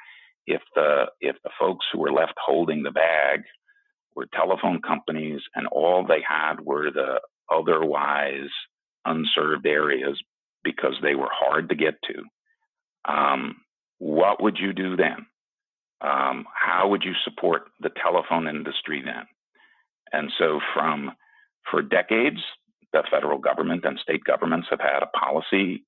if 0.46 0.62
the, 0.76 1.06
if 1.20 1.36
the 1.44 1.50
folks 1.60 1.86
who 1.92 2.00
were 2.00 2.12
left 2.12 2.34
holding 2.46 2.84
the 2.84 2.92
bag 2.92 3.42
were 4.16 4.28
telephone 4.34 4.82
companies 4.82 5.42
and 5.56 5.68
all 5.68 6.06
they 6.06 6.22
had 6.28 6.62
were 6.62 6.92
the 6.92 7.20
otherwise 7.52 8.50
unserved 9.06 9.66
areas 9.66 10.20
because 10.64 10.94
they 11.02 11.16
were 11.16 11.30
hard 11.32 11.70
to 11.70 11.76
get 11.76 11.96
to, 12.04 13.12
um, 13.12 13.56
what 14.00 14.42
would 14.42 14.58
you 14.58 14.74
do 14.74 14.96
then? 14.96 15.26
Um, 16.02 16.46
how 16.54 16.90
would 16.90 17.04
you 17.04 17.14
support 17.24 17.64
the 17.80 17.92
telephone 18.02 18.48
industry 18.48 19.02
then? 19.04 19.26
And 20.12 20.32
so, 20.38 20.60
from 20.74 21.12
for 21.72 21.82
decades, 21.82 22.40
the 22.92 23.04
federal 23.10 23.40
government 23.40 23.86
and 23.86 23.98
state 24.00 24.24
governments 24.24 24.68
have 24.70 24.82
had 24.82 25.02
a 25.02 25.18
policy, 25.18 25.86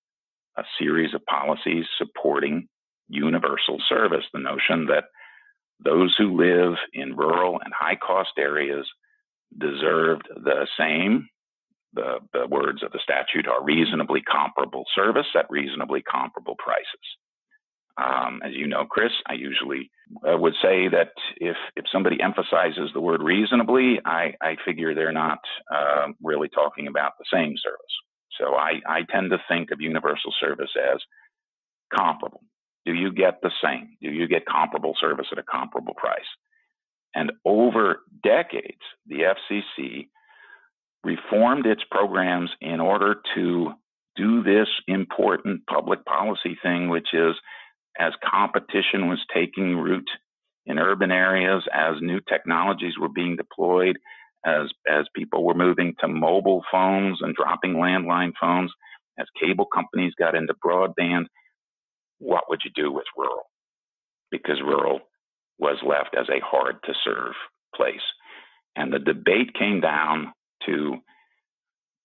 a 0.57 0.63
series 0.79 1.13
of 1.13 1.25
policies 1.25 1.85
supporting 1.97 2.67
universal 3.09 3.77
service. 3.87 4.23
The 4.33 4.39
notion 4.39 4.87
that 4.87 5.05
those 5.83 6.15
who 6.17 6.37
live 6.37 6.75
in 6.93 7.15
rural 7.15 7.59
and 7.63 7.73
high 7.73 7.95
cost 7.95 8.31
areas 8.37 8.87
deserved 9.57 10.27
the 10.43 10.67
same 10.77 11.27
the, 11.95 12.19
the 12.33 12.45
words 12.47 12.83
of 12.83 12.91
the 12.91 12.99
statute 13.01 13.47
are 13.47 13.63
reasonably 13.63 14.21
comparable 14.21 14.83
service 14.93 15.27
at 15.35 15.49
reasonably 15.49 16.01
comparable 16.01 16.55
prices. 16.59 16.85
Um, 17.97 18.41
as 18.43 18.51
you 18.53 18.67
know, 18.67 18.85
Chris, 18.85 19.11
I 19.27 19.33
usually 19.33 19.89
uh, 20.29 20.37
would 20.37 20.53
say 20.61 20.89
that 20.89 21.11
if 21.37 21.55
if 21.77 21.85
somebody 21.89 22.17
emphasizes 22.21 22.91
the 22.93 22.99
word 22.99 23.23
reasonably, 23.23 23.99
I, 24.05 24.33
I 24.41 24.57
figure 24.65 24.93
they're 24.93 25.13
not 25.13 25.39
uh, 25.73 26.07
really 26.21 26.49
talking 26.49 26.87
about 26.87 27.13
the 27.17 27.25
same 27.31 27.55
service. 27.63 27.95
So 28.37 28.55
I, 28.55 28.81
I 28.85 29.03
tend 29.09 29.31
to 29.31 29.37
think 29.47 29.71
of 29.71 29.79
universal 29.79 30.33
service 30.41 30.71
as 30.93 30.99
comparable. 31.97 32.41
Do 32.85 32.93
you 32.93 33.11
get 33.11 33.41
the 33.41 33.51
same? 33.63 33.97
Do 34.01 34.09
you 34.09 34.27
get 34.27 34.45
comparable 34.45 34.95
service 34.99 35.27
at 35.31 35.39
a 35.39 35.43
comparable 35.43 35.95
price? 35.95 36.25
And 37.15 37.31
over 37.45 38.01
decades, 38.23 38.81
the 39.07 39.33
FCC 39.51 40.09
reformed 41.03 41.65
its 41.65 41.83
programs 41.89 42.49
in 42.61 42.79
order 42.79 43.15
to 43.35 43.73
do 44.15 44.43
this 44.43 44.67
important 44.87 45.65
public 45.67 46.03
policy 46.05 46.57
thing, 46.61 46.89
which 46.89 47.07
is 47.13 47.35
as 47.99 48.13
competition 48.29 49.07
was 49.07 49.23
taking 49.33 49.77
root 49.77 50.07
in 50.65 50.79
urban 50.79 51.11
areas, 51.11 51.63
as 51.73 51.95
new 52.01 52.19
technologies 52.27 52.97
were 52.99 53.09
being 53.09 53.35
deployed, 53.35 53.97
as, 54.45 54.69
as 54.89 55.05
people 55.15 55.43
were 55.43 55.53
moving 55.53 55.95
to 55.99 56.07
mobile 56.07 56.63
phones 56.71 57.19
and 57.21 57.35
dropping 57.35 57.75
landline 57.75 58.33
phones, 58.39 58.71
as 59.19 59.27
cable 59.41 59.65
companies 59.65 60.13
got 60.17 60.35
into 60.35 60.53
broadband, 60.65 61.25
what 62.25 62.49
would 62.49 62.61
you 62.65 62.71
do 62.75 62.91
with 62.91 63.05
rural? 63.17 63.43
Because 64.31 64.59
rural 64.61 65.01
was 65.59 65.77
left 65.85 66.15
as 66.17 66.27
a 66.29 66.43
hard 66.43 66.77
to 66.83 66.93
serve 67.03 67.33
place. 67.75 68.01
And 68.75 68.91
the 68.91 68.99
debate 68.99 69.53
came 69.57 69.79
down 69.79 70.33
to 70.65 70.97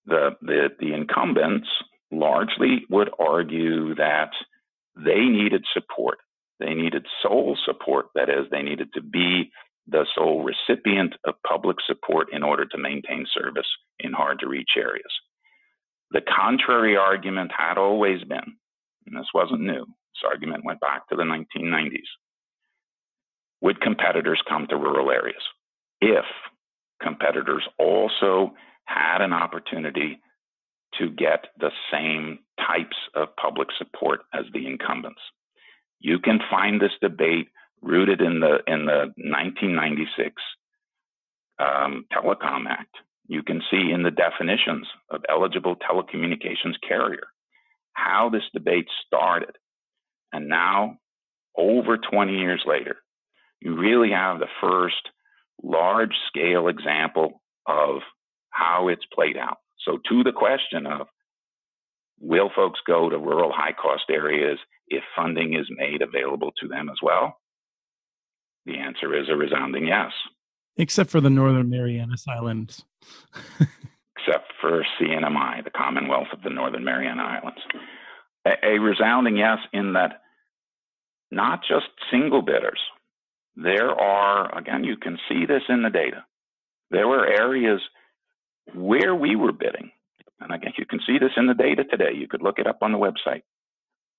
the, 0.06 0.30
the, 0.42 0.68
the 0.78 0.94
incumbents 0.94 1.68
largely 2.12 2.82
would 2.90 3.10
argue 3.18 3.94
that 3.94 4.30
they 4.96 5.20
needed 5.20 5.64
support. 5.72 6.18
They 6.58 6.74
needed 6.74 7.06
sole 7.22 7.56
support. 7.64 8.06
That 8.14 8.28
is, 8.28 8.46
they 8.50 8.62
needed 8.62 8.92
to 8.94 9.02
be 9.02 9.50
the 9.88 10.04
sole 10.14 10.44
recipient 10.44 11.14
of 11.24 11.34
public 11.46 11.78
support 11.86 12.28
in 12.32 12.42
order 12.42 12.66
to 12.66 12.78
maintain 12.78 13.26
service 13.34 13.66
in 13.98 14.12
hard 14.12 14.38
to 14.40 14.48
reach 14.48 14.70
areas. 14.76 15.12
The 16.10 16.20
contrary 16.20 16.96
argument 16.96 17.50
had 17.56 17.78
always 17.78 18.22
been, 18.24 18.56
and 19.06 19.16
this 19.16 19.28
wasn't 19.32 19.62
new, 19.62 19.86
argument 20.26 20.64
went 20.64 20.80
back 20.80 21.08
to 21.08 21.16
the 21.16 21.22
1990s. 21.22 22.08
Would 23.62 23.80
competitors 23.80 24.40
come 24.48 24.66
to 24.68 24.76
rural 24.76 25.10
areas 25.10 25.42
if 26.00 26.24
competitors 27.02 27.62
also 27.78 28.52
had 28.84 29.20
an 29.20 29.32
opportunity 29.32 30.18
to 30.98 31.10
get 31.10 31.46
the 31.58 31.70
same 31.92 32.38
types 32.58 32.96
of 33.14 33.34
public 33.36 33.68
support 33.78 34.20
as 34.34 34.44
the 34.52 34.66
incumbents. 34.66 35.20
You 36.00 36.18
can 36.18 36.40
find 36.50 36.80
this 36.80 36.92
debate 37.00 37.48
rooted 37.82 38.20
in 38.20 38.40
the 38.40 38.58
in 38.66 38.86
the 38.86 39.12
1996 39.16 40.34
um, 41.58 42.06
Telecom 42.12 42.66
Act. 42.68 42.94
You 43.28 43.42
can 43.42 43.62
see 43.70 43.92
in 43.92 44.02
the 44.02 44.10
definitions 44.10 44.86
of 45.10 45.22
eligible 45.28 45.76
telecommunications 45.76 46.74
carrier 46.86 47.28
how 47.92 48.30
this 48.30 48.42
debate 48.52 48.88
started, 49.06 49.56
and 50.32 50.48
now, 50.48 50.96
over 51.56 51.98
20 51.98 52.32
years 52.32 52.62
later, 52.66 52.96
you 53.60 53.76
really 53.76 54.10
have 54.10 54.38
the 54.38 54.46
first 54.60 55.08
large 55.62 56.14
scale 56.28 56.68
example 56.68 57.42
of 57.66 58.00
how 58.50 58.88
it's 58.88 59.04
played 59.12 59.36
out. 59.36 59.58
So, 59.84 59.98
to 60.08 60.22
the 60.22 60.32
question 60.32 60.86
of 60.86 61.06
will 62.20 62.50
folks 62.54 62.80
go 62.86 63.08
to 63.08 63.18
rural 63.18 63.52
high 63.52 63.72
cost 63.72 64.04
areas 64.10 64.58
if 64.88 65.02
funding 65.16 65.54
is 65.54 65.66
made 65.70 66.02
available 66.02 66.52
to 66.60 66.68
them 66.68 66.88
as 66.88 66.98
well? 67.02 67.36
The 68.66 68.76
answer 68.76 69.18
is 69.18 69.28
a 69.28 69.36
resounding 69.36 69.86
yes. 69.86 70.12
Except 70.76 71.10
for 71.10 71.20
the 71.20 71.30
Northern 71.30 71.70
Marianas 71.70 72.26
Islands. 72.28 72.84
Except 74.16 74.52
for 74.60 74.84
CNMI, 75.00 75.64
the 75.64 75.70
Commonwealth 75.70 76.28
of 76.32 76.42
the 76.42 76.50
Northern 76.50 76.84
Mariana 76.84 77.22
Islands. 77.22 77.60
A, 78.46 78.74
a 78.74 78.78
resounding 78.78 79.36
yes, 79.36 79.58
in 79.72 79.92
that 79.94 80.22
not 81.30 81.60
just 81.68 81.86
single 82.10 82.42
bidders, 82.42 82.80
there 83.56 83.90
are, 83.90 84.56
again, 84.56 84.84
you 84.84 84.96
can 84.96 85.18
see 85.28 85.46
this 85.46 85.62
in 85.68 85.82
the 85.82 85.90
data. 85.90 86.24
There 86.90 87.08
were 87.08 87.26
areas 87.26 87.80
where 88.74 89.14
we 89.14 89.36
were 89.36 89.52
bidding. 89.52 89.90
And 90.40 90.52
again, 90.52 90.72
you 90.78 90.86
can 90.86 91.00
see 91.06 91.18
this 91.18 91.32
in 91.36 91.46
the 91.46 91.54
data 91.54 91.84
today. 91.84 92.12
You 92.14 92.26
could 92.26 92.42
look 92.42 92.58
it 92.58 92.66
up 92.66 92.78
on 92.82 92.92
the 92.92 92.98
website. 92.98 93.42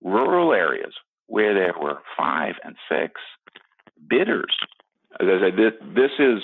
Rural 0.04 0.54
areas 0.54 0.94
where 1.28 1.54
there 1.54 1.74
were 1.82 2.00
five 2.18 2.56
and 2.64 2.76
six 2.90 3.14
bidders. 4.10 4.56
As 5.20 5.28
I 5.28 5.48
said, 5.48 5.58
this, 5.58 5.74
this 5.96 6.12
is 6.20 6.40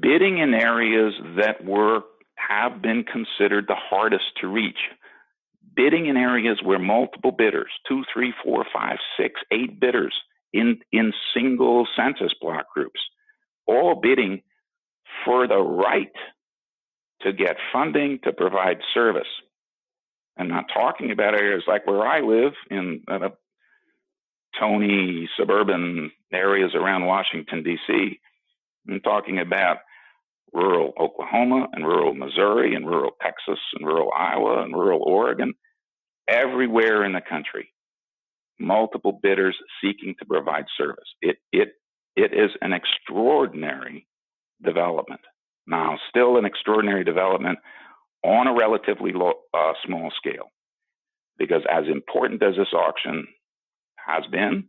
bidding 0.00 0.38
in 0.38 0.54
areas 0.54 1.14
that 1.36 1.64
were 1.64 2.02
have 2.36 2.80
been 2.80 3.04
considered 3.04 3.66
the 3.66 3.76
hardest 3.76 4.24
to 4.40 4.48
reach. 4.48 4.78
Bidding 5.74 6.06
in 6.06 6.16
areas 6.16 6.60
where 6.62 6.78
multiple 6.78 7.32
bidders, 7.32 7.70
two, 7.88 8.02
three, 8.12 8.32
four, 8.44 8.64
five, 8.72 8.98
six, 9.18 9.40
eight 9.52 9.80
bidders 9.80 10.14
in, 10.52 10.80
in 10.92 11.12
single 11.34 11.86
census 11.96 12.32
block 12.40 12.66
groups, 12.74 13.00
all 13.66 13.94
bidding 13.94 14.42
for 15.24 15.46
the 15.46 15.58
right 15.58 16.12
to 17.22 17.32
get 17.32 17.56
funding 17.72 18.18
to 18.24 18.32
provide 18.32 18.78
service. 18.94 19.28
I'm 20.38 20.48
not 20.48 20.66
talking 20.72 21.10
about 21.10 21.34
areas 21.34 21.64
like 21.66 21.86
where 21.86 22.06
I 22.06 22.20
live 22.20 22.54
in 22.70 23.02
uh, 23.08 23.28
Tony 24.58 25.28
suburban 25.38 26.10
areas 26.32 26.74
around 26.74 27.06
Washington, 27.06 27.62
D.C. 27.62 28.18
I'm 28.88 29.00
talking 29.00 29.38
about 29.38 29.78
rural 30.52 30.92
Oklahoma 30.98 31.68
and 31.72 31.86
rural 31.86 32.14
Missouri 32.14 32.74
and 32.74 32.86
rural 32.86 33.12
Texas 33.22 33.58
and 33.74 33.86
rural 33.86 34.10
Iowa 34.16 34.62
and 34.62 34.74
rural 34.74 35.02
Oregon, 35.02 35.54
everywhere 36.28 37.04
in 37.04 37.12
the 37.12 37.20
country. 37.20 37.72
Multiple 38.58 39.18
bidders 39.22 39.56
seeking 39.82 40.14
to 40.18 40.26
provide 40.26 40.64
service. 40.76 41.08
It, 41.22 41.36
it, 41.52 41.68
it 42.16 42.32
is 42.32 42.50
an 42.60 42.72
extraordinary 42.72 44.06
development. 44.62 45.22
Now, 45.66 45.98
still 46.08 46.36
an 46.36 46.44
extraordinary 46.44 47.04
development 47.04 47.58
on 48.22 48.46
a 48.46 48.54
relatively 48.54 49.12
low, 49.12 49.32
uh, 49.54 49.72
small 49.86 50.10
scale. 50.16 50.50
Because 51.38 51.62
as 51.70 51.84
important 51.90 52.42
as 52.42 52.54
this 52.56 52.72
auction 52.74 53.26
has 53.96 54.24
been, 54.30 54.64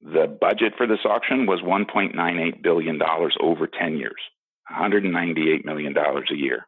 the 0.00 0.26
budget 0.40 0.74
for 0.76 0.86
this 0.86 1.04
auction 1.04 1.46
was 1.46 1.60
$1.98 1.60 2.62
billion 2.62 3.00
over 3.40 3.68
10 3.68 3.96
years, 3.96 4.20
$198 4.72 5.64
million 5.64 5.94
a 5.96 6.34
year. 6.34 6.66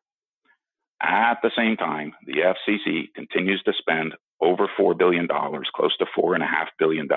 At 1.03 1.39
the 1.43 1.51
same 1.57 1.77
time, 1.77 2.13
the 2.27 2.55
FCC 2.55 3.13
continues 3.15 3.63
to 3.65 3.73
spend 3.79 4.15
over 4.41 4.69
$4 4.79 4.97
billion, 4.97 5.29
close 5.29 5.97
to 5.99 6.07
$4.5 6.17 6.41
billion 6.79 7.09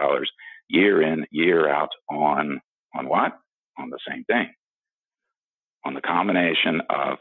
year 0.70 1.02
in, 1.02 1.26
year 1.32 1.70
out 1.70 1.90
on, 2.10 2.60
on 2.96 3.08
what? 3.08 3.38
On 3.78 3.90
the 3.90 4.00
same 4.08 4.24
thing. 4.26 4.48
On 5.86 5.94
the 5.94 6.02
combination 6.02 6.82
of 6.90 7.18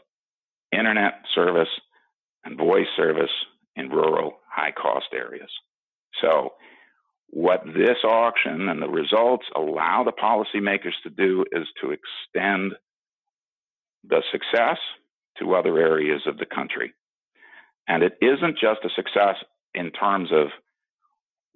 internet 0.71 1.21
service 1.33 1.69
and 2.43 2.57
voice 2.57 2.87
service 2.95 3.31
in 3.75 3.89
rural 3.89 4.39
high 4.49 4.71
cost 4.71 5.07
areas. 5.13 5.49
So 6.21 6.53
what 7.29 7.63
this 7.65 7.97
auction 8.03 8.69
and 8.69 8.81
the 8.81 8.89
results 8.89 9.45
allow 9.55 10.03
the 10.03 10.11
policymakers 10.11 10.95
to 11.03 11.09
do 11.09 11.45
is 11.51 11.67
to 11.81 11.91
extend 11.91 12.73
the 14.07 14.21
success 14.31 14.77
to 15.39 15.55
other 15.55 15.77
areas 15.77 16.21
of 16.25 16.37
the 16.37 16.45
country. 16.45 16.93
And 17.87 18.03
it 18.03 18.17
isn't 18.21 18.57
just 18.59 18.83
a 18.83 18.89
success 18.95 19.35
in 19.73 19.91
terms 19.91 20.29
of, 20.31 20.47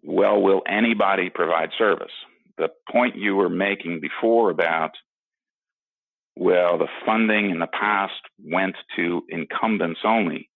well, 0.04 0.42
will 0.42 0.62
anybody 0.68 1.30
provide 1.30 1.70
service? 1.78 2.12
The 2.58 2.70
point 2.92 3.16
you 3.16 3.36
were 3.36 3.50
making 3.50 4.02
before 4.02 4.50
about, 4.50 4.92
well, 6.36 6.78
the 6.78 6.88
funding 7.06 7.50
in 7.50 7.60
the 7.60 7.68
past 7.68 8.22
went 8.44 8.76
to 8.96 9.24
incumbents 9.30 10.00
only. 10.06 10.50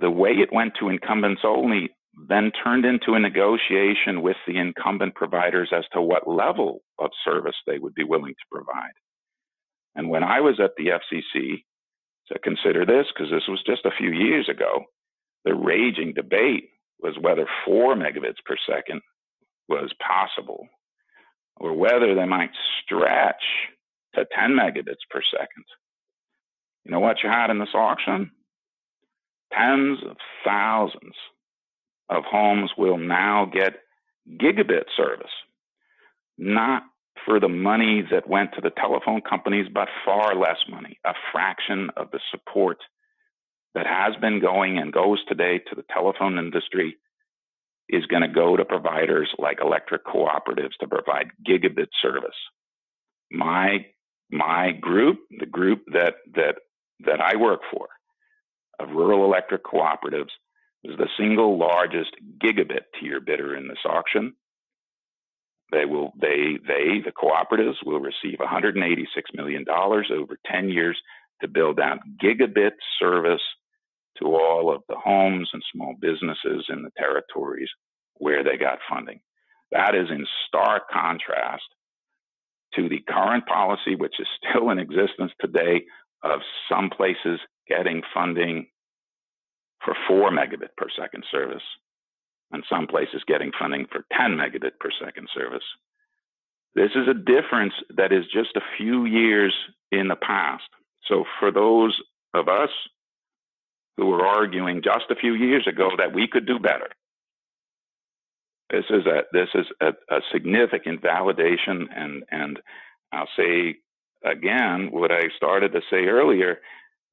The 0.00 0.10
way 0.10 0.30
it 0.30 0.52
went 0.52 0.74
to 0.78 0.88
incumbents 0.88 1.42
only 1.44 1.90
then 2.28 2.50
turned 2.64 2.84
into 2.84 3.14
a 3.14 3.20
negotiation 3.20 4.22
with 4.22 4.36
the 4.46 4.58
incumbent 4.58 5.14
providers 5.14 5.70
as 5.76 5.84
to 5.92 6.02
what 6.02 6.28
level 6.28 6.80
of 6.98 7.10
service 7.24 7.54
they 7.66 7.78
would 7.78 7.94
be 7.94 8.04
willing 8.04 8.34
to 8.34 8.46
provide. 8.50 8.92
And 9.98 10.08
when 10.08 10.22
I 10.22 10.40
was 10.40 10.60
at 10.62 10.76
the 10.76 10.90
FCC 10.90 11.64
to 12.28 12.38
consider 12.38 12.86
this, 12.86 13.06
because 13.12 13.32
this 13.32 13.48
was 13.48 13.60
just 13.66 13.84
a 13.84 13.90
few 13.98 14.12
years 14.12 14.48
ago, 14.48 14.84
the 15.44 15.56
raging 15.56 16.14
debate 16.14 16.70
was 17.00 17.16
whether 17.20 17.48
four 17.66 17.96
megabits 17.96 18.38
per 18.46 18.56
second 18.70 19.00
was 19.68 19.92
possible 20.00 20.68
or 21.56 21.74
whether 21.74 22.14
they 22.14 22.26
might 22.26 22.52
stretch 22.84 23.42
to 24.14 24.24
10 24.38 24.52
megabits 24.52 25.02
per 25.10 25.20
second. 25.36 25.64
You 26.84 26.92
know 26.92 27.00
what 27.00 27.24
you 27.24 27.28
had 27.28 27.50
in 27.50 27.58
this 27.58 27.74
auction? 27.74 28.30
Tens 29.52 29.98
of 30.08 30.16
thousands 30.44 31.16
of 32.08 32.22
homes 32.24 32.70
will 32.78 32.98
now 32.98 33.50
get 33.52 33.80
gigabit 34.40 34.84
service, 34.96 35.26
not 36.38 36.84
for 37.24 37.40
the 37.40 37.48
money 37.48 38.02
that 38.10 38.28
went 38.28 38.52
to 38.54 38.60
the 38.60 38.70
telephone 38.70 39.20
companies, 39.20 39.66
but 39.72 39.88
far 40.04 40.34
less 40.34 40.58
money, 40.68 40.98
a 41.04 41.14
fraction 41.32 41.90
of 41.96 42.10
the 42.10 42.20
support 42.30 42.78
that 43.74 43.86
has 43.86 44.14
been 44.20 44.40
going 44.40 44.78
and 44.78 44.92
goes 44.92 45.24
today 45.26 45.58
to 45.58 45.74
the 45.74 45.84
telephone 45.92 46.38
industry 46.38 46.96
is 47.88 48.06
going 48.06 48.22
to 48.22 48.28
go 48.28 48.56
to 48.56 48.64
providers 48.64 49.28
like 49.38 49.58
electric 49.62 50.04
cooperatives 50.04 50.76
to 50.80 50.86
provide 50.86 51.30
gigabit 51.46 51.88
service. 52.02 52.36
My 53.30 53.86
my 54.30 54.72
group, 54.72 55.20
the 55.38 55.46
group 55.46 55.82
that 55.92 56.16
that 56.34 56.56
that 57.04 57.20
I 57.20 57.36
work 57.36 57.60
for, 57.70 57.88
of 58.78 58.90
rural 58.90 59.24
electric 59.24 59.64
cooperatives, 59.64 60.30
is 60.84 60.96
the 60.96 61.08
single 61.18 61.58
largest 61.58 62.10
gigabit 62.42 62.84
tier 62.98 63.20
bidder 63.20 63.56
in 63.56 63.68
this 63.68 63.78
auction. 63.84 64.34
They 65.70 65.84
will, 65.84 66.12
they, 66.20 66.58
they, 66.66 67.02
the 67.04 67.12
cooperatives 67.12 67.76
will 67.84 68.00
receive 68.00 68.38
$186 68.38 69.04
million 69.34 69.64
over 69.68 70.38
10 70.50 70.68
years 70.70 70.98
to 71.42 71.48
build 71.48 71.78
out 71.78 71.98
gigabit 72.22 72.72
service 72.98 73.42
to 74.18 74.26
all 74.26 74.74
of 74.74 74.82
the 74.88 74.96
homes 74.96 75.48
and 75.52 75.62
small 75.72 75.94
businesses 76.00 76.66
in 76.70 76.82
the 76.82 76.90
territories 76.96 77.68
where 78.14 78.42
they 78.42 78.56
got 78.56 78.78
funding. 78.88 79.20
That 79.70 79.94
is 79.94 80.08
in 80.10 80.26
stark 80.46 80.88
contrast 80.90 81.62
to 82.74 82.88
the 82.88 83.00
current 83.08 83.46
policy, 83.46 83.94
which 83.94 84.14
is 84.18 84.26
still 84.38 84.70
in 84.70 84.78
existence 84.78 85.32
today, 85.40 85.84
of 86.24 86.40
some 86.70 86.90
places 86.90 87.38
getting 87.68 88.02
funding 88.12 88.66
for 89.84 89.94
4 90.08 90.30
megabit 90.30 90.74
per 90.76 90.88
second 90.98 91.24
service, 91.30 91.62
and 92.52 92.64
some 92.70 92.86
places 92.86 93.22
getting 93.26 93.52
funding 93.58 93.86
for 93.90 94.04
10 94.16 94.32
megabit 94.32 94.78
per 94.80 94.90
second 95.02 95.28
service. 95.34 95.64
This 96.74 96.90
is 96.94 97.08
a 97.08 97.14
difference 97.14 97.74
that 97.96 98.12
is 98.12 98.24
just 98.32 98.56
a 98.56 98.76
few 98.76 99.04
years 99.04 99.54
in 99.90 100.08
the 100.08 100.16
past. 100.16 100.68
So 101.06 101.24
for 101.40 101.50
those 101.50 101.98
of 102.34 102.48
us 102.48 102.70
who 103.96 104.06
were 104.06 104.26
arguing 104.26 104.82
just 104.82 105.10
a 105.10 105.16
few 105.16 105.34
years 105.34 105.66
ago 105.66 105.90
that 105.98 106.14
we 106.14 106.28
could 106.28 106.46
do 106.46 106.58
better, 106.58 106.88
this 108.70 108.84
is 108.90 109.06
a 109.06 109.22
this 109.32 109.48
is 109.54 109.66
a, 109.80 109.88
a 110.14 110.20
significant 110.30 111.02
validation 111.02 111.86
and 111.96 112.22
and 112.30 112.60
I'll 113.12 113.28
say 113.36 113.76
again 114.24 114.90
what 114.92 115.10
I 115.10 115.24
started 115.36 115.72
to 115.72 115.80
say 115.90 116.04
earlier. 116.04 116.58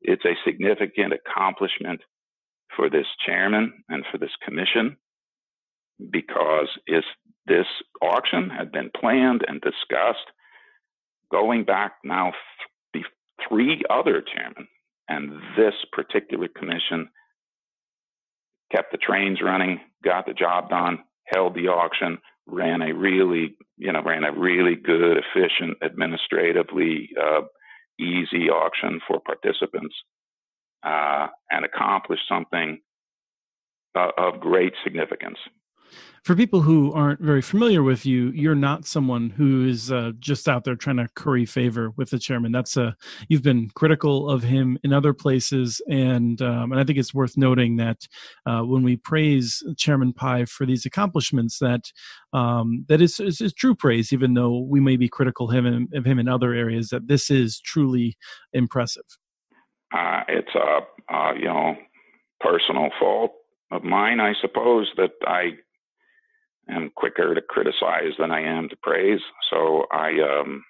It's 0.02 0.26
a 0.26 0.36
significant 0.46 1.14
accomplishment 1.14 2.02
for 2.76 2.90
this 2.90 3.08
chairman 3.26 3.86
and 3.88 4.04
for 4.12 4.18
this 4.18 4.36
commission 4.46 4.98
because 6.12 6.68
if 6.88 7.04
this 7.48 7.66
auction 8.02 8.50
had 8.50 8.72
been 8.72 8.90
planned 9.00 9.44
and 9.48 9.62
discussed 9.62 10.28
going 11.32 11.64
back 11.64 11.94
now 12.04 12.32
th- 12.94 13.06
three 13.48 13.82
other 13.90 14.22
chairmen 14.22 14.68
and 15.08 15.32
this 15.58 15.74
particular 15.92 16.48
commission 16.48 17.08
kept 18.72 18.92
the 18.92 18.98
trains 18.98 19.40
running 19.44 19.80
got 20.04 20.26
the 20.26 20.34
job 20.34 20.70
done 20.70 21.00
held 21.34 21.56
the 21.56 21.68
auction 21.68 22.18
ran 22.48 22.82
a 22.82 22.94
really 22.94 23.56
you 23.78 23.92
know 23.92 24.02
ran 24.04 24.24
a 24.24 24.32
really 24.32 24.76
good 24.76 25.18
efficient 25.18 25.78
administratively 25.84 27.10
uh, 27.22 27.42
easy 28.00 28.50
auction 28.50 29.00
for 29.08 29.20
participants 29.20 29.96
uh, 30.84 31.28
and 31.52 31.66
accomplished 31.66 32.24
something 32.30 32.80
uh, 33.96 34.10
of 34.18 34.40
great 34.40 34.74
significance. 34.84 35.38
For 36.26 36.36
people 36.36 36.62
who 36.62 36.92
aren't 36.94 37.22
very 37.22 37.42
familiar 37.42 37.84
with 37.84 38.04
you, 38.04 38.32
you're 38.32 38.56
not 38.56 38.86
someone 38.86 39.30
who 39.30 39.68
is 39.68 39.92
uh, 39.92 40.12
just 40.20 40.50
out 40.50 40.64
there 40.64 40.76
trying 40.76 40.98
to 40.98 41.08
curry 41.16 41.46
favor 41.46 41.92
with 41.98 42.10
the 42.10 42.18
chairman. 42.18 42.52
That's 42.52 42.78
a 42.78 42.96
you've 43.30 43.44
been 43.44 43.70
critical 43.76 44.28
of 44.28 44.42
him 44.42 44.80
in 44.84 44.92
other 44.92 45.14
places, 45.14 45.82
and 45.88 46.42
um, 46.42 46.72
and 46.72 46.82
I 46.82 46.84
think 46.84 46.98
it's 46.98 47.14
worth 47.14 47.38
noting 47.38 47.76
that 47.78 48.08
uh, 48.48 48.62
when 48.62 48.82
we 48.82 48.98
praise 48.98 49.62
Chairman 49.78 50.14
Pai 50.14 50.46
for 50.46 50.66
these 50.66 50.86
accomplishments, 50.86 51.60
that 51.60 51.92
um, 52.34 52.86
that 52.90 53.02
is, 53.02 53.20
is, 53.20 53.40
is, 53.40 53.54
true 53.54 53.76
praise, 53.76 54.12
even 54.12 54.34
though 54.34 54.60
we 54.60 54.80
may 54.80 54.98
be 54.98 55.08
critical 55.08 55.50
of 55.50 55.56
him, 55.56 55.88
of 55.94 56.06
him 56.06 56.18
in 56.18 56.28
other 56.28 56.54
areas. 56.54 56.90
That 56.90 57.08
this 57.08 57.30
is 57.30 57.60
truly 57.60 58.18
impressive. 58.52 59.06
Uh, 59.94 60.22
it's 60.28 60.56
a 60.56 60.80
uh, 61.14 61.34
you 61.34 61.46
know 61.46 61.76
personal 62.40 62.90
fault 63.00 63.32
of 63.72 63.84
mine, 63.84 64.20
I 64.20 64.34
suppose, 64.42 64.92
that 64.98 65.12
I 65.28 65.52
am 66.70 66.92
quicker 66.96 67.34
to 67.36 67.42
criticize 67.42 68.14
than 68.18 68.32
I 68.32 68.42
am 68.42 68.70
to 68.70 68.78
praise. 68.82 69.20
So 69.50 69.86
I 69.92 70.12
um, 70.22 70.64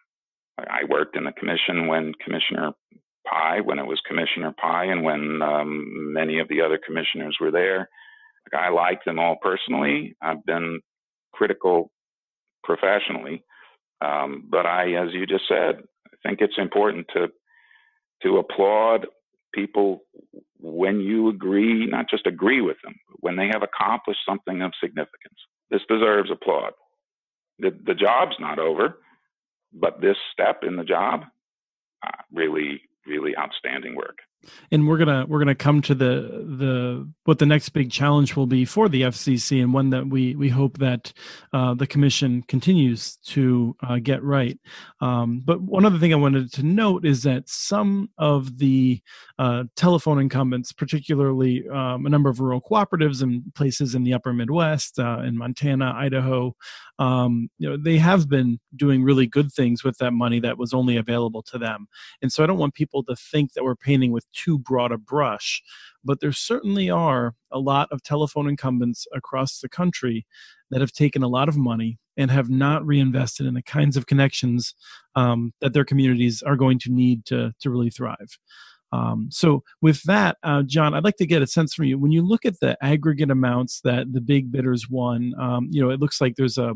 I 0.58 0.84
worked 0.88 1.16
in 1.18 1.26
the 1.26 1.34
commission 1.34 1.88
when 1.88 2.14
Commissioner 2.24 2.72
Pai, 3.28 3.62
when 3.62 3.80
it 3.80 3.86
was 3.86 4.00
Commissioner 4.08 4.54
Pai, 4.60 4.90
and 4.90 5.04
when 5.04 5.42
um, 5.42 6.14
many 6.14 6.40
of 6.40 6.48
the 6.48 6.62
other 6.62 6.80
commissioners 6.86 7.38
were 7.42 7.52
there. 7.52 7.90
Like, 8.54 8.62
I 8.62 8.70
like 8.70 9.04
them 9.04 9.20
all 9.20 9.38
personally. 9.42 10.16
I've 10.22 10.46
been 10.46 10.80
critical 11.34 11.92
professionally, 12.64 13.44
um, 14.02 14.48
but 14.50 14.66
I, 14.66 14.94
as 14.94 15.14
you 15.14 15.26
just 15.26 15.48
said, 15.48 15.76
I 16.08 16.28
think 16.28 16.40
it's 16.42 16.58
important 16.58 17.08
to 17.14 17.28
to 18.24 18.38
applaud 18.38 19.08
people 19.54 20.02
when 20.60 21.00
you 21.00 21.30
agree, 21.30 21.86
not 21.86 22.10
just 22.10 22.28
agree 22.28 22.62
with 22.62 22.78
them, 22.84 22.96
but 23.10 23.18
when 23.20 23.36
they 23.36 23.48
have 23.48 23.64
accomplished 23.64 24.22
something 24.28 24.62
of 24.62 24.72
significance. 24.82 25.40
This 25.70 25.82
deserves 25.90 26.30
applaud. 26.32 26.74
The, 27.60 27.72
the 27.86 27.96
job's 27.96 28.36
not 28.40 28.60
over, 28.60 29.00
but 29.74 30.02
this 30.02 30.18
step 30.32 30.64
in 30.64 30.76
the 30.76 30.84
job, 30.84 31.26
uh, 32.06 32.22
really, 32.34 32.82
really 33.06 33.36
outstanding 33.38 33.96
work 33.96 34.20
and 34.72 34.88
we're 34.88 34.98
gonna 34.98 35.26
we're 35.28 35.40
gonna 35.40 35.56
come 35.56 35.82
to 35.84 35.96
the 35.96 36.46
the 36.58 37.10
what 37.26 37.40
the 37.40 37.46
next 37.46 37.70
big 37.70 37.92
challenge 37.92 38.36
will 38.36 38.48
be 38.48 38.66
for 38.66 38.90
the 38.90 39.04
FCC 39.04 39.62
and 39.62 39.74
one 39.74 39.90
that 39.90 40.08
we 40.08 40.36
we 40.36 40.50
hope 40.50 40.78
that 40.78 41.12
uh, 41.54 41.74
the 41.74 41.88
commission 41.88 42.44
continues 42.48 43.18
to 43.18 43.76
uh, 43.88 43.98
get 43.98 44.24
right. 44.24 44.60
Um, 45.02 45.42
but 45.46 45.62
one 45.62 45.86
other 45.86 46.00
thing 46.00 46.14
I 46.14 46.18
wanted 46.18 46.52
to 46.54 46.64
note 46.64 47.06
is 47.06 47.24
that 47.24 47.48
some 47.50 48.10
of 48.18 48.58
the 48.58 49.02
uh, 49.40 49.66
telephone 49.76 50.20
incumbents, 50.20 50.72
particularly 50.72 51.68
um, 51.70 52.06
a 52.06 52.10
number 52.10 52.30
of 52.30 52.40
rural 52.40 52.62
cooperatives 52.62 53.22
and 53.22 53.44
places 53.56 53.96
in 53.96 54.04
the 54.04 54.14
Upper 54.14 54.34
Midwest, 54.34 55.00
uh, 55.00 55.22
in 55.26 55.38
Montana, 55.38 55.94
Idaho, 55.96 56.56
um, 57.00 57.50
you 57.58 57.70
know 57.70 57.78
they 57.78 57.98
have 57.98 58.30
been 58.30 58.60
doing 58.76 59.04
really 59.04 59.28
good 59.28 59.52
things 59.52 59.84
with 59.84 59.98
that 59.98 60.12
money 60.12 60.40
that 60.40 60.58
was 60.58 60.74
only 60.74 60.98
available 60.98 61.44
to 61.44 61.58
them. 61.58 61.88
And 62.22 62.32
so 62.32 62.44
I 62.44 62.48
don't 62.48 62.58
want 62.58 62.74
people 62.74 63.04
to 63.04 63.16
think 63.16 63.54
that 63.54 63.64
we're 63.64 63.76
painting 63.76 64.12
with 64.12 64.26
too 64.36 64.60
broad 64.60 64.92
a 64.92 64.98
brush, 64.98 65.62
but 66.04 66.20
there 66.20 66.32
certainly 66.32 66.90
are 66.90 67.36
a 67.52 67.60
lot 67.60 67.88
of 67.92 68.04
telephone 68.04 68.48
incumbents 68.48 69.08
across 69.14 69.60
the 69.60 69.70
country 69.70 70.26
that 70.72 70.82
have 70.82 70.92
taken 70.92 71.24
a 71.24 71.28
lot 71.28 71.50
of 71.50 71.58
money 71.58 71.98
and 72.18 72.32
have 72.32 72.50
not 72.50 72.86
reinvested 72.86 73.46
in 73.46 73.54
the 73.54 73.62
kinds 73.62 73.98
of 73.98 74.08
connections 74.08 74.74
um, 75.16 75.54
that 75.62 75.74
their 75.74 75.86
communities 75.86 76.42
are 76.42 76.56
going 76.56 76.80
to 76.80 76.92
need 76.92 77.26
to, 77.26 77.54
to 77.60 77.70
really 77.70 77.90
thrive. 77.90 78.38
Um, 78.92 79.28
so, 79.30 79.64
with 79.82 80.04
that, 80.04 80.38
uh, 80.44 80.64
John, 80.64 80.94
I'd 80.94 81.04
like 81.04 81.18
to 81.18 81.26
get 81.26 81.42
a 81.42 81.48
sense 81.48 81.74
from 81.74 81.86
you. 81.86 81.98
When 81.98 82.12
you 82.12 82.22
look 82.22 82.46
at 82.46 82.60
the 82.62 82.78
aggregate 82.82 83.32
amounts 83.32 83.82
that 83.84 84.14
the 84.14 84.22
big 84.22 84.52
bidders 84.52 84.90
won, 84.90 85.34
um, 85.40 85.68
you 85.72 85.82
know, 85.82 85.90
it 85.90 86.00
looks 86.00 86.22
like 86.22 86.36
there's 86.38 86.58
a, 86.58 86.74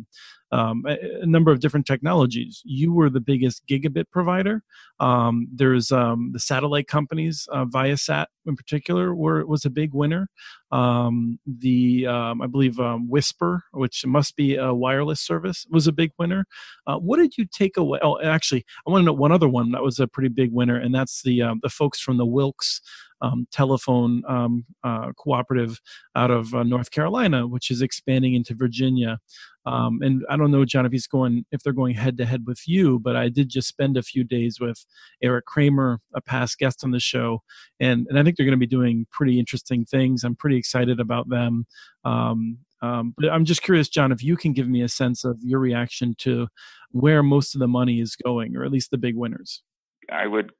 um, 0.51 0.83
a, 0.87 1.21
a, 1.21 1.25
number 1.25 1.51
of 1.51 1.59
different 1.59 1.85
technologies. 1.85 2.61
You 2.65 2.93
were 2.93 3.09
the 3.09 3.19
biggest 3.19 3.65
gigabit 3.67 4.05
provider. 4.11 4.63
Um, 4.99 5.47
there's 5.53 5.91
um, 5.91 6.31
the 6.33 6.39
satellite 6.39 6.87
companies, 6.87 7.47
uh, 7.51 7.65
Viasat 7.65 8.27
in 8.45 8.55
particular, 8.55 9.13
were 9.13 9.45
was 9.45 9.65
a 9.65 9.69
big 9.69 9.93
winner. 9.93 10.29
Um, 10.71 11.39
the 11.45 12.07
um, 12.07 12.41
I 12.41 12.47
believe 12.47 12.79
um, 12.79 13.07
WSPR, 13.11 13.61
which 13.71 14.05
must 14.05 14.35
be 14.35 14.55
a 14.55 14.73
wireless 14.73 15.21
service, 15.21 15.65
was 15.69 15.87
a 15.87 15.91
big 15.91 16.11
winner. 16.17 16.45
Uh, 16.87 16.97
what 16.97 17.17
did 17.17 17.37
you 17.37 17.45
take 17.45 17.77
away? 17.77 17.99
Oh, 18.01 18.19
actually, 18.21 18.65
I 18.87 18.91
want 18.91 19.01
to 19.01 19.05
know 19.05 19.13
one 19.13 19.31
other 19.31 19.49
one 19.49 19.71
that 19.71 19.83
was 19.83 19.99
a 19.99 20.07
pretty 20.07 20.29
big 20.29 20.51
winner, 20.51 20.77
and 20.77 20.93
that's 20.93 21.21
the 21.21 21.43
the 21.61 21.69
folks 21.69 21.99
from 21.99 22.17
the 22.17 22.25
Wilkes 22.25 22.81
um, 23.21 23.47
telephone 23.51 24.23
um, 24.27 24.65
uh, 24.83 25.11
cooperative 25.17 25.79
out 26.15 26.31
of 26.31 26.53
uh, 26.53 26.63
North 26.63 26.91
Carolina, 26.91 27.47
which 27.47 27.71
is 27.71 27.81
expanding 27.81 28.33
into 28.33 28.55
Virginia. 28.55 29.19
Um, 29.69 29.99
and 30.01 30.25
I 30.29 30.35
don't 30.35 30.49
know, 30.49 30.65
John, 30.65 30.87
if 30.87 30.91
he's 30.91 31.05
going, 31.05 31.45
if 31.51 31.61
they're 31.61 31.73
going 31.73 31.93
head 31.93 32.17
to 32.17 32.25
head 32.25 32.47
with 32.47 32.67
you, 32.67 32.97
but 32.97 33.15
I 33.15 33.29
did 33.29 33.49
just 33.49 33.67
spend 33.67 33.97
a 33.97 34.01
few 34.01 34.23
days 34.23 34.59
with 34.59 34.83
Eric 35.21 35.45
Cramer, 35.45 35.99
a 36.15 36.21
past 36.21 36.57
guest 36.57 36.83
on 36.83 36.89
the 36.89 36.99
show, 36.99 37.43
and 37.79 38.07
and 38.09 38.17
I 38.17 38.23
think 38.23 38.35
they're 38.35 38.47
going 38.47 38.57
to 38.57 38.57
be 38.57 38.65
doing 38.65 39.05
pretty 39.11 39.37
interesting 39.37 39.85
things. 39.85 40.23
I'm 40.23 40.35
pretty 40.35 40.57
excited 40.57 40.99
about 40.99 41.29
them. 41.29 41.67
Um, 42.03 42.57
um, 42.81 43.13
but 43.15 43.29
I'm 43.29 43.45
just 43.45 43.61
curious, 43.61 43.89
John, 43.89 44.11
if 44.11 44.23
you 44.23 44.37
can 44.37 44.53
give 44.53 44.67
me 44.67 44.81
a 44.81 44.89
sense 44.89 45.23
of 45.23 45.37
your 45.43 45.59
reaction 45.59 46.15
to 46.19 46.47
where 46.91 47.21
most 47.21 47.53
of 47.53 47.59
the 47.59 47.67
money 47.67 47.99
is 47.99 48.15
going, 48.15 48.55
or 48.55 48.65
at 48.65 48.71
least 48.71 48.89
the 48.89 48.97
big 48.97 49.15
winners. 49.15 49.61
I 50.11 50.25
would 50.25 50.51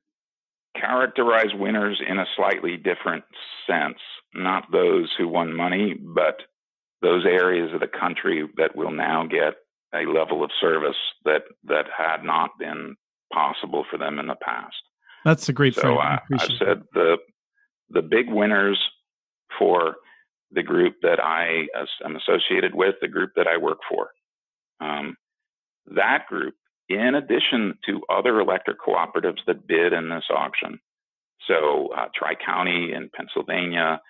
characterize 0.79 1.53
winners 1.55 1.99
in 2.07 2.19
a 2.19 2.25
slightly 2.35 2.77
different 2.77 3.23
sense, 3.67 3.97
not 4.35 4.71
those 4.71 5.11
who 5.17 5.27
won 5.27 5.55
money, 5.55 5.95
but 5.99 6.41
those 7.01 7.25
areas 7.25 7.73
of 7.73 7.79
the 7.79 7.87
country 7.87 8.47
that 8.57 8.75
will 8.75 8.91
now 8.91 9.25
get 9.25 9.55
a 9.93 10.05
level 10.05 10.43
of 10.43 10.51
service 10.59 10.97
that 11.25 11.43
that 11.63 11.85
had 11.95 12.23
not 12.23 12.51
been 12.59 12.95
possible 13.33 13.85
for 13.89 13.97
them 13.97 14.19
in 14.19 14.27
the 14.27 14.35
past. 14.35 14.75
That's 15.25 15.49
a 15.49 15.53
great. 15.53 15.75
So 15.75 15.97
I, 15.97 16.19
I 16.31 16.47
said 16.57 16.83
the 16.93 17.17
the 17.89 18.01
big 18.01 18.29
winners 18.29 18.79
for 19.57 19.95
the 20.51 20.63
group 20.63 20.95
that 21.01 21.19
I 21.19 21.67
am 22.03 22.15
associated 22.15 22.73
with, 22.73 22.95
the 23.01 23.07
group 23.07 23.31
that 23.35 23.47
I 23.47 23.57
work 23.57 23.79
for. 23.89 24.09
Um, 24.81 25.15
that 25.95 26.25
group 26.27 26.55
in 26.89 27.15
addition 27.15 27.77
to 27.85 28.01
other 28.09 28.39
electric 28.39 28.77
cooperatives 28.79 29.39
that 29.45 29.67
bid 29.67 29.93
in 29.93 30.09
this 30.09 30.23
auction. 30.35 30.79
So, 31.47 31.89
uh, 31.95 32.07
Tri 32.15 32.33
County 32.43 32.93
in 32.93 33.09
Pennsylvania, 33.15 34.01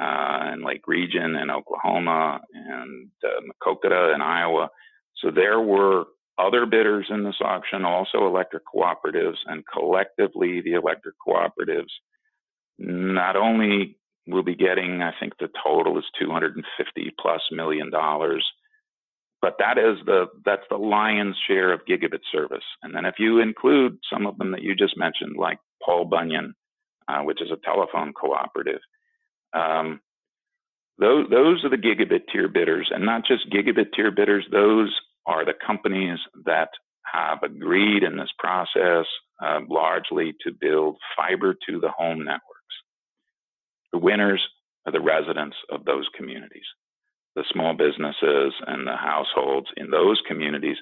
uh, 0.00 0.52
and 0.52 0.62
Lake 0.64 0.86
Region 0.86 1.36
in 1.36 1.50
Oklahoma, 1.50 2.40
and 2.52 3.10
uh, 3.24 4.14
in 4.14 4.20
Iowa. 4.20 4.70
So, 5.16 5.30
there 5.30 5.60
were 5.60 6.04
other 6.38 6.66
bidders 6.66 7.06
in 7.10 7.24
this 7.24 7.40
auction, 7.40 7.84
also 7.84 8.26
electric 8.26 8.62
cooperatives, 8.72 9.38
and 9.46 9.64
collectively, 9.72 10.60
the 10.60 10.74
electric 10.74 11.14
cooperatives 11.26 11.90
not 12.78 13.34
only 13.36 13.96
will 14.28 14.44
be 14.44 14.54
getting, 14.54 15.02
I 15.02 15.12
think 15.18 15.32
the 15.38 15.48
total 15.64 15.98
is 15.98 16.04
250 16.20 17.14
plus 17.20 17.40
million 17.50 17.90
dollars 17.90 18.44
but 19.40 19.56
that 19.58 19.78
is 19.78 19.98
the 20.04 20.26
that's 20.44 20.66
the 20.70 20.76
lion's 20.76 21.36
share 21.46 21.72
of 21.72 21.84
gigabit 21.88 22.20
service. 22.32 22.64
And 22.82 22.94
then 22.94 23.04
if 23.04 23.14
you 23.18 23.40
include 23.40 23.98
some 24.12 24.26
of 24.26 24.36
them 24.38 24.50
that 24.52 24.62
you 24.62 24.74
just 24.74 24.98
mentioned, 24.98 25.36
like 25.38 25.58
Paul 25.84 26.06
Bunyan, 26.06 26.54
uh, 27.08 27.20
which 27.20 27.40
is 27.40 27.50
a 27.50 27.64
telephone 27.64 28.12
cooperative, 28.12 28.80
um, 29.52 30.00
those 30.98 31.26
those 31.30 31.64
are 31.64 31.70
the 31.70 31.76
gigabit 31.76 32.22
tier 32.32 32.48
bidders, 32.48 32.90
and 32.92 33.04
not 33.04 33.24
just 33.26 33.50
gigabit 33.50 33.92
tier 33.94 34.10
bidders. 34.10 34.44
Those 34.50 34.92
are 35.26 35.44
the 35.44 35.54
companies 35.66 36.18
that 36.44 36.70
have 37.04 37.42
agreed 37.42 38.02
in 38.02 38.16
this 38.16 38.30
process 38.38 39.06
uh, 39.42 39.60
largely 39.68 40.34
to 40.44 40.52
build 40.60 40.96
fiber 41.16 41.54
to 41.68 41.80
the 41.80 41.90
home 41.90 42.18
networks. 42.18 42.42
The 43.92 43.98
winners 43.98 44.42
are 44.86 44.92
the 44.92 45.00
residents 45.00 45.56
of 45.70 45.84
those 45.84 46.06
communities 46.16 46.64
the 47.38 47.44
small 47.52 47.72
businesses 47.72 48.52
and 48.66 48.84
the 48.84 48.96
households 48.96 49.68
in 49.76 49.90
those 49.90 50.20
communities, 50.26 50.76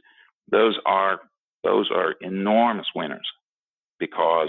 those 0.50 0.78
are 0.86 1.20
those 1.62 1.90
are 1.94 2.14
enormous 2.22 2.86
winners 2.94 3.28
because 3.98 4.48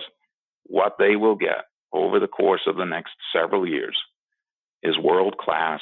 what 0.64 0.96
they 0.98 1.18
will 1.18 1.36
get 1.36 1.66
over 1.94 2.20
the 2.20 2.28
course 2.28 2.62
of 2.68 2.76
the 2.76 2.86
next 2.86 3.12
several 3.34 3.68
years 3.68 3.98
is 4.84 4.98
world 4.98 5.38
class 5.38 5.80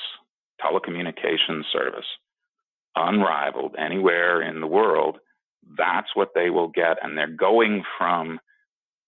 telecommunications 0.61 1.63
service, 1.71 2.05
unrivaled 2.95 3.75
anywhere 3.77 4.41
in 4.41 4.61
the 4.61 4.67
world. 4.67 5.17
That's 5.77 6.07
what 6.13 6.29
they 6.35 6.49
will 6.49 6.69
get. 6.69 6.97
And 7.01 7.17
they're 7.17 7.27
going 7.27 7.83
from 7.97 8.39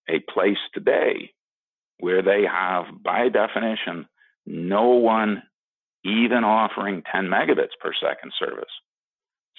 a 0.08 0.20
place 0.32 0.58
today 0.74 1.32
where 1.98 2.22
they 2.22 2.44
have, 2.50 2.84
by 3.02 3.28
definition, 3.28 4.06
no 4.46 4.88
one 4.88 5.42
even 6.04 6.44
offering 6.44 7.02
10 7.12 7.26
megabits 7.26 7.76
per 7.80 7.92
second 8.00 8.32
service. 8.38 8.70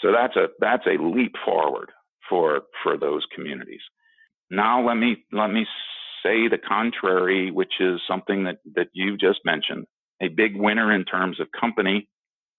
So 0.01 0.11
that's 0.11 0.35
a 0.35 0.47
that's 0.59 0.85
a 0.87 1.01
leap 1.01 1.35
forward 1.43 1.91
for 2.29 2.61
for 2.83 2.97
those 2.97 3.25
communities. 3.35 3.81
Now 4.49 4.85
let 4.85 4.95
me 4.95 5.25
let 5.31 5.49
me 5.49 5.65
say 6.23 6.47
the 6.47 6.57
contrary, 6.57 7.51
which 7.51 7.73
is 7.79 7.99
something 8.07 8.43
that 8.45 8.57
that 8.75 8.87
you 8.93 9.17
just 9.17 9.39
mentioned. 9.45 9.85
A 10.21 10.27
big 10.27 10.55
winner 10.55 10.91
in 10.91 11.05
terms 11.05 11.39
of 11.39 11.47
company 11.59 12.09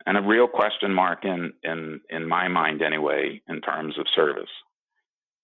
and 0.06 0.16
a 0.16 0.22
real 0.22 0.46
question 0.46 0.92
mark 0.92 1.24
in 1.24 1.52
in 1.62 2.00
in 2.08 2.26
my 2.26 2.48
mind 2.48 2.82
anyway 2.82 3.40
in 3.48 3.60
terms 3.60 3.98
of 3.98 4.06
service. 4.14 4.50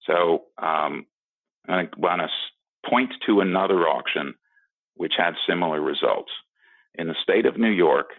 So 0.07 0.44
um, 0.59 1.07
I 1.68 1.88
want 1.96 2.22
to 2.22 2.88
point 2.88 3.12
to 3.26 3.40
another 3.40 3.88
auction 3.88 4.35
which 4.94 5.14
had 5.18 5.35
similar 5.48 5.81
results. 5.81 6.31
In 6.94 7.09
the 7.09 7.14
state 7.22 7.44
of 7.44 7.59
New 7.59 7.70
York, 7.70 8.11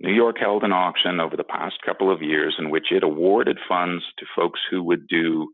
New 0.00 0.12
York 0.12 0.36
held 0.38 0.62
an 0.62 0.72
auction 0.72 1.18
over 1.18 1.36
the 1.36 1.44
past 1.44 1.76
couple 1.84 2.12
of 2.12 2.22
years 2.22 2.54
in 2.58 2.70
which 2.70 2.92
it 2.92 3.02
awarded 3.02 3.58
funds 3.68 4.04
to 4.18 4.26
folks 4.36 4.60
who 4.70 4.82
would 4.82 5.08
do 5.08 5.52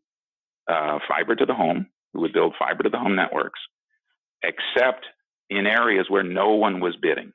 uh, 0.68 0.98
fiber 1.08 1.34
to 1.34 1.46
the 1.46 1.54
home, 1.54 1.86
who 2.12 2.20
would 2.20 2.32
build 2.32 2.54
fiber 2.58 2.82
to 2.82 2.90
the 2.90 2.98
home 2.98 3.16
networks, 3.16 3.60
except 4.42 5.06
in 5.48 5.66
areas 5.66 6.06
where 6.08 6.22
no 6.22 6.54
one 6.54 6.80
was 6.80 6.96
bidding. 7.00 7.32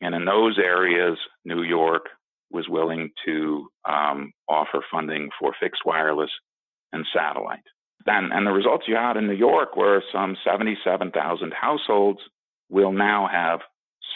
And 0.00 0.14
in 0.14 0.24
those 0.24 0.58
areas, 0.58 1.18
New 1.44 1.62
York 1.62 2.06
was 2.50 2.68
willing 2.68 3.10
to 3.26 3.68
um, 3.88 4.32
offer 4.48 4.82
funding 4.90 5.28
for 5.38 5.52
fixed 5.60 5.82
wireless 5.84 6.30
and 6.92 7.04
satellite. 7.14 7.60
And, 8.06 8.32
and 8.32 8.46
the 8.46 8.52
results 8.52 8.86
you 8.88 8.96
had 8.96 9.16
in 9.16 9.26
New 9.26 9.34
York 9.34 9.76
were 9.76 10.02
some 10.12 10.36
77,000 10.44 11.52
households 11.52 12.18
will 12.70 12.92
now 12.92 13.28
have 13.30 13.60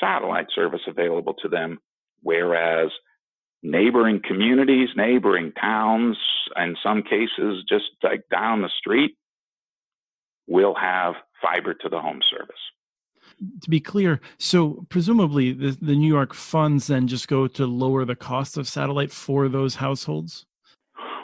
satellite 0.00 0.46
service 0.54 0.80
available 0.88 1.34
to 1.42 1.48
them, 1.48 1.78
whereas 2.22 2.90
neighboring 3.62 4.20
communities, 4.26 4.88
neighboring 4.96 5.52
towns, 5.52 6.16
in 6.56 6.76
some 6.82 7.02
cases 7.02 7.64
just 7.68 7.84
like 8.02 8.22
down 8.30 8.62
the 8.62 8.70
street, 8.78 9.16
will 10.46 10.74
have 10.74 11.14
fiber 11.42 11.74
to 11.74 11.88
the 11.88 12.00
home 12.00 12.20
service 12.30 12.56
to 13.60 13.70
be 13.70 13.80
clear, 13.80 14.20
so 14.38 14.86
presumably 14.88 15.52
the, 15.52 15.76
the 15.80 15.94
New 15.94 16.08
York 16.08 16.34
funds 16.34 16.86
then 16.86 17.08
just 17.08 17.28
go 17.28 17.46
to 17.46 17.66
lower 17.66 18.04
the 18.04 18.16
cost 18.16 18.56
of 18.56 18.68
satellite 18.68 19.10
for 19.10 19.48
those 19.48 19.76
households? 19.76 20.46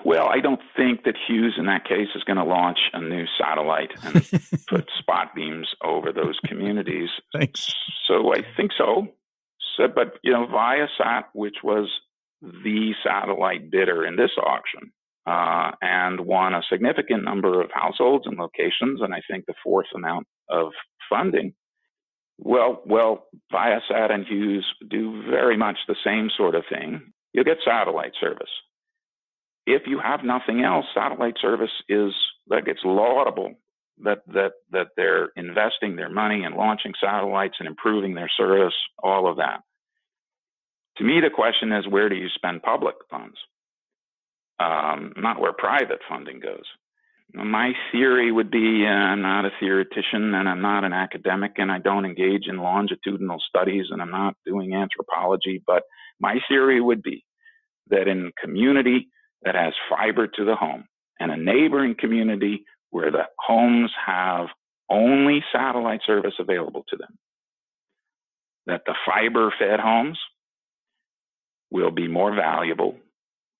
Well, 0.04 0.28
I 0.28 0.40
don't 0.40 0.60
think 0.76 1.04
that 1.04 1.14
Hughes 1.26 1.54
in 1.58 1.66
that 1.66 1.84
case 1.84 2.08
is 2.14 2.24
going 2.24 2.38
to 2.38 2.44
launch 2.44 2.78
a 2.94 3.00
new 3.00 3.26
satellite 3.38 3.92
and 4.02 4.14
put 4.68 4.88
spot 4.98 5.34
beams 5.34 5.68
over 5.84 6.10
those 6.12 6.38
communities. 6.46 7.10
Thanks. 7.34 7.72
So 8.06 8.32
I 8.32 8.42
think 8.56 8.72
so. 8.76 9.08
So, 9.76 9.88
but 9.88 10.14
you 10.22 10.32
know, 10.32 10.46
Viasat, 10.46 11.24
which 11.34 11.56
was 11.62 11.88
the 12.40 12.92
satellite 13.04 13.70
bidder 13.70 14.06
in 14.06 14.16
this 14.16 14.30
auction, 14.42 14.90
uh, 15.26 15.72
and 15.82 16.20
won 16.20 16.54
a 16.54 16.62
significant 16.70 17.24
number 17.24 17.60
of 17.60 17.70
households 17.72 18.26
and 18.26 18.38
locations, 18.38 19.00
and 19.00 19.14
I 19.14 19.20
think 19.30 19.46
the 19.46 19.54
fourth 19.62 19.86
amount 19.94 20.26
of 20.48 20.72
funding. 21.08 21.54
Well, 22.38 22.82
well, 22.86 23.26
Viasat 23.52 24.10
and 24.10 24.26
Hughes 24.26 24.66
do 24.88 25.22
very 25.28 25.56
much 25.56 25.76
the 25.86 25.96
same 26.04 26.30
sort 26.36 26.54
of 26.54 26.64
thing. 26.70 27.12
You 27.32 27.44
get 27.44 27.58
satellite 27.64 28.12
service. 28.18 28.50
If 29.66 29.82
you 29.86 30.00
have 30.00 30.24
nothing 30.24 30.64
else, 30.64 30.86
satellite 30.94 31.36
service 31.40 31.70
is 31.88 32.12
like 32.48 32.64
it's 32.66 32.80
laudable 32.84 33.54
that 34.02 34.22
that 34.32 34.52
that 34.70 34.88
they're 34.96 35.28
investing 35.36 35.96
their 35.96 36.08
money 36.08 36.44
and 36.44 36.56
launching 36.56 36.92
satellites 37.00 37.56
and 37.58 37.68
improving 37.68 38.14
their 38.14 38.30
service, 38.36 38.74
all 39.02 39.30
of 39.30 39.36
that. 39.36 39.60
To 40.96 41.04
me, 41.04 41.20
the 41.20 41.30
question 41.30 41.72
is 41.72 41.86
where 41.86 42.08
do 42.08 42.16
you 42.16 42.28
spend 42.34 42.62
public 42.62 42.96
funds, 43.10 43.36
um, 44.60 45.12
not 45.16 45.40
where 45.40 45.52
private 45.52 46.00
funding 46.08 46.40
goes. 46.40 46.64
My 47.32 47.72
theory 47.92 48.30
would 48.32 48.50
be 48.50 48.84
uh, 48.84 48.90
I'm 48.90 49.22
not 49.22 49.44
a 49.44 49.50
theoretician 49.60 50.34
and 50.34 50.48
I'm 50.48 50.60
not 50.60 50.84
an 50.84 50.92
academic 50.92 51.52
and 51.56 51.70
I 51.70 51.78
don't 51.78 52.04
engage 52.04 52.46
in 52.48 52.58
longitudinal 52.58 53.40
studies 53.48 53.86
and 53.90 54.02
I'm 54.02 54.10
not 54.10 54.34
doing 54.44 54.74
anthropology, 54.74 55.62
but 55.66 55.84
my 56.20 56.38
theory 56.48 56.80
would 56.80 57.02
be 57.02 57.24
that 57.88 58.08
in 58.08 58.26
a 58.26 58.40
community 58.44 59.08
that 59.42 59.54
has 59.54 59.72
fiber 59.88 60.26
to 60.26 60.44
the 60.44 60.56
home 60.56 60.84
and 61.20 61.30
a 61.30 61.36
neighboring 61.36 61.94
community 61.98 62.64
where 62.90 63.10
the 63.12 63.24
homes 63.38 63.92
have 64.04 64.46
only 64.90 65.44
satellite 65.52 66.00
service 66.06 66.34
available 66.38 66.84
to 66.88 66.96
them, 66.96 67.16
that 68.66 68.82
the 68.86 68.94
fiber 69.06 69.52
fed 69.58 69.80
homes 69.80 70.18
will 71.70 71.92
be 71.92 72.08
more 72.08 72.34
valuable. 72.34 72.96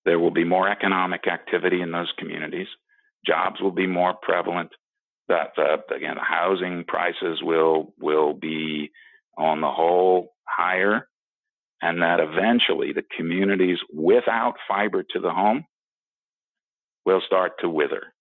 There 0.05 0.19
will 0.19 0.31
be 0.31 0.45
more 0.45 0.69
economic 0.69 1.27
activity 1.27 1.83
in 1.83 1.93
those 1.93 2.13
communities 2.19 2.69
jobs 3.27 3.61
will 3.61 3.73
be 3.73 3.87
more 3.87 4.15
prevalent. 4.15 4.71
That 5.29 5.53
again, 5.95 6.17
housing 6.21 6.85
prices 6.87 7.41
will 7.43 7.95
will 8.01 8.35
be 8.35 8.91
on 9.39 9.61
the 9.61 9.71
whole 9.71 10.33
higher, 10.45 11.09
and 11.81 12.03
that 12.03 12.19
eventually 12.19 12.93
the 12.93 13.05
communities 13.17 13.79
without 13.93 14.55
fiber 14.67 15.05
to 15.11 15.21
the 15.21 15.31
home 15.31 15.65
will 17.07 17.23
start 17.25 17.53
to 17.61 17.69
wither. 17.69 18.13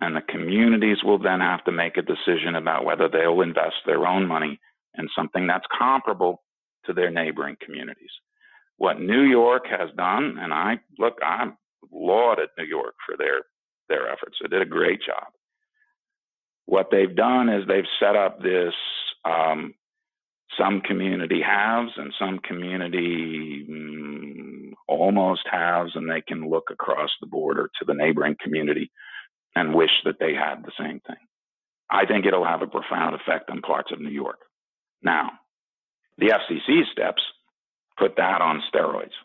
And 0.00 0.16
the 0.16 0.22
communities 0.22 0.98
will 1.04 1.18
then 1.18 1.40
have 1.40 1.64
to 1.64 1.72
make 1.72 1.96
a 1.96 2.02
decision 2.02 2.54
about 2.54 2.84
whether 2.84 3.08
they'll 3.08 3.42
invest 3.42 3.76
their 3.84 4.06
own 4.06 4.26
money 4.26 4.58
in 4.96 5.08
something 5.14 5.46
that's 5.46 5.66
comparable 5.76 6.42
to 6.86 6.94
their 6.94 7.10
neighboring 7.10 7.56
communities. 7.62 8.10
What 8.80 8.98
New 8.98 9.24
York 9.24 9.66
has 9.68 9.90
done, 9.94 10.38
and 10.40 10.54
I 10.54 10.78
look, 10.98 11.18
I 11.22 11.48
lauded 11.92 12.48
New 12.56 12.64
York 12.64 12.94
for 13.04 13.14
their 13.18 13.42
their 13.90 14.10
efforts. 14.10 14.38
They 14.40 14.48
did 14.48 14.62
a 14.62 14.64
great 14.64 15.00
job. 15.02 15.26
What 16.64 16.88
they've 16.90 17.14
done 17.14 17.50
is 17.50 17.66
they've 17.68 17.84
set 18.00 18.16
up 18.16 18.40
this 18.40 18.72
um, 19.26 19.74
some 20.58 20.80
community 20.80 21.42
halves 21.46 21.92
and 21.98 22.14
some 22.18 22.38
community 22.38 23.66
mm, 23.70 24.72
almost 24.88 25.42
halves, 25.44 25.92
and 25.94 26.08
they 26.08 26.22
can 26.22 26.48
look 26.48 26.70
across 26.70 27.10
the 27.20 27.26
border 27.26 27.70
to 27.78 27.84
the 27.84 27.92
neighboring 27.92 28.36
community 28.42 28.90
and 29.54 29.74
wish 29.74 29.92
that 30.06 30.18
they 30.18 30.32
had 30.32 30.64
the 30.64 30.72
same 30.78 31.00
thing. 31.06 31.20
I 31.90 32.06
think 32.06 32.24
it'll 32.24 32.46
have 32.46 32.62
a 32.62 32.66
profound 32.66 33.14
effect 33.14 33.50
on 33.50 33.60
parts 33.60 33.92
of 33.92 34.00
New 34.00 34.08
York. 34.08 34.38
Now, 35.02 35.32
the 36.16 36.28
FCC 36.28 36.90
steps 36.90 37.20
put 38.00 38.16
that 38.16 38.40
on 38.40 38.62
steroids 38.72 39.16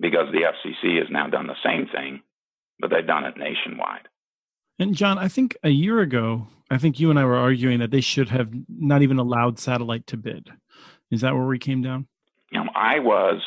because 0.00 0.26
the 0.32 0.40
FCC 0.40 0.98
has 0.98 1.08
now 1.10 1.28
done 1.28 1.46
the 1.46 1.56
same 1.62 1.86
thing 1.94 2.22
but 2.80 2.90
they've 2.90 3.06
done 3.06 3.24
it 3.24 3.36
nationwide. 3.36 4.08
And 4.78 4.94
John, 4.94 5.18
I 5.18 5.28
think 5.28 5.56
a 5.64 5.70
year 5.70 6.00
ago, 6.00 6.46
I 6.70 6.78
think 6.78 7.00
you 7.00 7.10
and 7.10 7.18
I 7.18 7.24
were 7.24 7.36
arguing 7.36 7.80
that 7.80 7.90
they 7.90 8.00
should 8.00 8.28
have 8.28 8.50
not 8.68 9.02
even 9.02 9.18
allowed 9.18 9.58
satellite 9.58 10.06
to 10.08 10.16
bid. 10.16 10.50
Is 11.10 11.22
that 11.22 11.34
where 11.34 11.46
we 11.46 11.58
came 11.58 11.82
down? 11.82 12.06
You 12.52 12.62
know, 12.62 12.70
I 12.74 12.98
was 13.00 13.40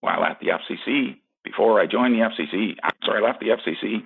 while 0.00 0.22
at 0.22 0.38
the 0.40 0.48
FCC 0.48 1.16
before 1.42 1.80
I 1.80 1.86
joined 1.86 2.14
the 2.14 2.20
FCC. 2.20 2.76
Sorry, 3.04 3.22
I 3.22 3.26
left 3.26 3.40
the 3.40 3.48
FCC. 3.48 4.04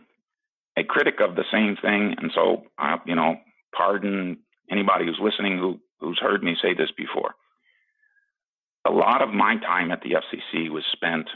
A 0.78 0.84
critic 0.84 1.16
of 1.20 1.36
the 1.36 1.44
same 1.52 1.76
thing, 1.76 2.14
and 2.18 2.32
so 2.34 2.64
uh, 2.78 2.96
you 3.04 3.14
know, 3.14 3.36
pardon 3.76 4.38
anybody 4.70 5.04
who's 5.04 5.18
listening 5.20 5.58
who 5.58 5.78
who's 6.00 6.18
heard 6.18 6.42
me 6.42 6.56
say 6.62 6.72
this 6.72 6.90
before. 6.96 7.34
A 8.86 8.90
lot 8.90 9.22
of 9.22 9.30
my 9.30 9.56
time 9.56 9.90
at 9.92 10.00
the 10.02 10.12
FCC 10.12 10.70
was 10.70 10.84
spent 10.92 11.28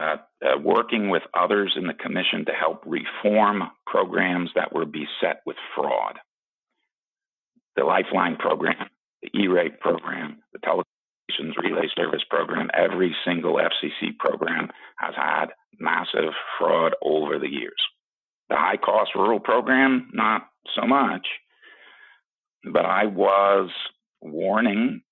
uh, 0.00 0.16
uh, 0.44 0.58
working 0.58 1.10
with 1.10 1.22
others 1.38 1.74
in 1.76 1.86
the 1.86 1.94
commission 1.94 2.44
to 2.46 2.52
help 2.52 2.82
reform 2.86 3.62
programs 3.86 4.50
that 4.54 4.72
were 4.72 4.86
beset 4.86 5.42
with 5.46 5.56
fraud. 5.74 6.18
The 7.76 7.84
Lifeline 7.84 8.36
program, 8.36 8.88
the 9.22 9.30
E-rate 9.38 9.80
program, 9.80 10.42
the 10.52 10.58
Telecommunications 10.58 11.56
Relay 11.62 11.88
Service 11.96 12.22
program, 12.28 12.68
every 12.74 13.14
single 13.24 13.56
FCC 13.56 14.16
program 14.18 14.68
has 14.96 15.14
had 15.14 15.46
massive 15.78 16.32
fraud 16.58 16.94
over 17.02 17.38
the 17.38 17.48
years. 17.48 17.80
The 18.50 18.56
high 18.56 18.76
cost 18.76 19.12
rural 19.14 19.40
program, 19.40 20.10
not 20.12 20.48
so 20.74 20.86
much. 20.86 21.26
But 22.70 22.84
I 22.84 23.06
was 23.06 23.70
warning 24.20 25.02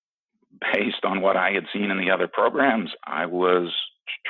based 0.73 1.03
on 1.03 1.21
what 1.21 1.37
I 1.37 1.51
had 1.51 1.65
seen 1.73 1.91
in 1.91 1.97
the 1.97 2.11
other 2.11 2.27
programs. 2.27 2.89
I 3.05 3.25
was 3.25 3.71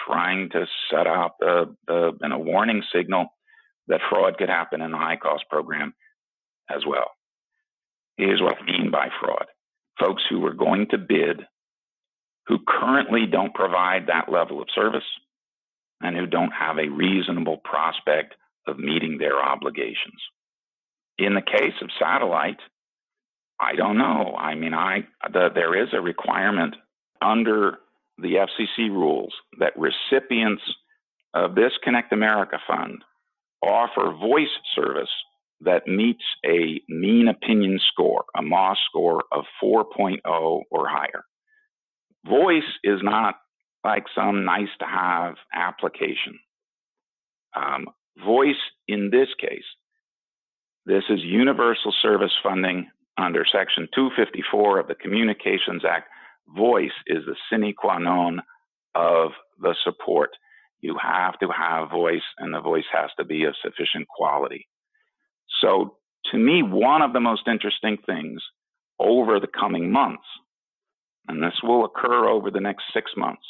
trying 0.06 0.50
to 0.52 0.66
set 0.90 1.08
out 1.08 1.32
the, 1.40 1.76
the 1.88 2.12
a 2.32 2.40
warning 2.40 2.84
signal 2.94 3.28
that 3.88 4.02
fraud 4.10 4.38
could 4.38 4.50
happen 4.50 4.82
in 4.82 4.92
the 4.92 4.98
high 4.98 5.18
cost 5.18 5.46
program 5.50 5.94
as 6.70 6.84
well. 6.88 7.12
Here's 8.18 8.42
what 8.42 8.58
I 8.62 8.66
mean 8.66 8.92
by 8.92 9.10
fraud. 9.20 9.46
Folks 10.00 10.24
who 10.30 10.40
were 10.40 10.54
going 10.54 10.88
to 10.92 10.98
bid 10.98 11.42
who 12.48 12.58
currently 12.68 13.26
don't 13.26 13.54
provide 13.54 14.08
that 14.08 14.32
level 14.32 14.62
of 14.62 14.68
service 14.74 15.04
and 16.02 16.18
who 16.18 16.26
don't 16.26 16.52
have 16.52 16.78
a 16.78 16.90
reasonable 16.90 17.58
prospect 17.64 18.36
of 18.68 18.80
meeting 18.80 19.18
their 19.18 19.42
obligations. 19.42 20.22
In 21.18 21.34
the 21.34 21.42
case 21.42 21.74
of 21.82 21.90
satellite, 22.00 22.60
I 23.62 23.76
don't 23.76 23.98
know. 23.98 24.36
I 24.38 24.56
mean, 24.56 24.74
I 24.74 25.06
the, 25.32 25.50
there 25.54 25.82
is 25.82 25.90
a 25.94 26.02
requirement 26.02 26.76
under 27.22 27.78
the 28.18 28.36
FCC 28.36 28.90
rules 28.90 29.34
that 29.60 29.74
recipients 29.78 30.64
of 31.36 31.54
this 31.56 31.72
Connect 31.84 32.12
America 32.12 32.58
Fund 32.68 33.04
offer 33.62 34.12
voice 34.20 34.50
service 34.76 35.10
that 35.62 35.88
meets 35.88 36.24
a 36.44 36.82
mean 36.90 37.28
opinion 37.28 37.80
score, 37.92 38.26
a 38.36 38.42
MOS 38.42 38.78
score 38.90 39.24
of 39.32 39.46
4.0 39.64 40.18
or 40.26 40.88
higher. 40.88 41.24
voice 42.26 42.64
is 42.84 43.00
not 43.04 43.36
like 43.84 44.06
some 44.16 44.44
nice 44.44 44.70
to 44.80 44.86
have 44.86 45.36
application. 45.54 46.40
Um, 47.56 47.88
voice 48.26 48.56
in 48.88 49.12
this 49.12 49.30
case, 49.40 49.64
this 50.86 51.04
is 51.10 51.20
universal 51.22 51.94
service 52.02 52.34
funding 52.42 52.90
under 53.22 53.46
Section 53.46 53.88
254 53.94 54.80
of 54.80 54.88
the 54.88 54.96
Communications 54.96 55.84
Act. 55.88 56.08
Voice 56.56 56.92
is 57.08 57.24
the 57.26 57.36
sine 57.50 57.74
qua 57.78 57.98
non 57.98 58.42
of 58.96 59.32
the 59.60 59.76
support. 59.84 60.32
You 60.82 60.98
have 61.02 61.38
to 61.40 61.48
have 61.48 61.92
voice, 61.92 62.24
and 62.40 62.54
the 62.54 62.62
voice 62.62 62.86
has 62.92 63.10
to 63.18 63.26
be 63.26 63.44
of 63.46 63.56
sufficient 63.62 64.08
quality. 64.08 64.68
So, 65.62 65.98
to 66.32 66.38
me, 66.38 66.64
one 66.64 67.02
of 67.02 67.14
the 67.14 67.20
most 67.20 67.48
interesting 67.48 67.98
things 68.06 68.42
over 69.00 69.40
the 69.40 69.48
coming 69.48 69.92
months, 69.92 70.24
and 71.28 71.42
this 71.42 71.60
will 71.64 71.86
occur 71.86 72.28
over 72.28 72.52
the 72.52 72.60
next 72.60 72.84
six 72.94 73.12
months. 73.16 73.44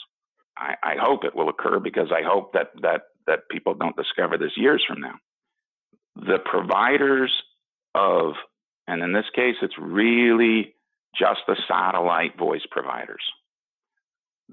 I, 0.58 0.76
I 0.84 0.96
hope 1.00 1.24
it 1.24 1.36
will 1.36 1.50
occur 1.50 1.80
because 1.80 2.12
I 2.12 2.22
hope 2.24 2.54
that 2.54 2.72
that 2.82 3.02
that 3.28 3.50
people 3.50 3.74
don't 3.74 3.96
discover 3.96 4.38
this 4.38 4.58
years 4.58 4.84
from 4.88 5.02
now. 5.02 5.16
The 6.16 6.40
providers 6.44 7.32
of, 7.96 8.34
and 8.88 9.04
in 9.04 9.14
this 9.14 9.30
case, 9.36 9.56
it's 9.62 9.78
really 9.80 10.76
just 11.18 11.42
the 11.48 11.58
satellite 11.68 12.38
voice 12.38 12.66
providers. 12.72 13.24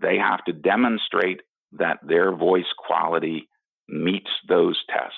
They 0.01 0.17
have 0.19 0.45
to 0.45 0.53
demonstrate 0.53 1.41
that 1.73 1.99
their 2.07 2.35
voice 2.35 2.71
quality 2.79 3.49
meets 3.88 4.31
those 4.49 4.79
tests, 4.88 5.17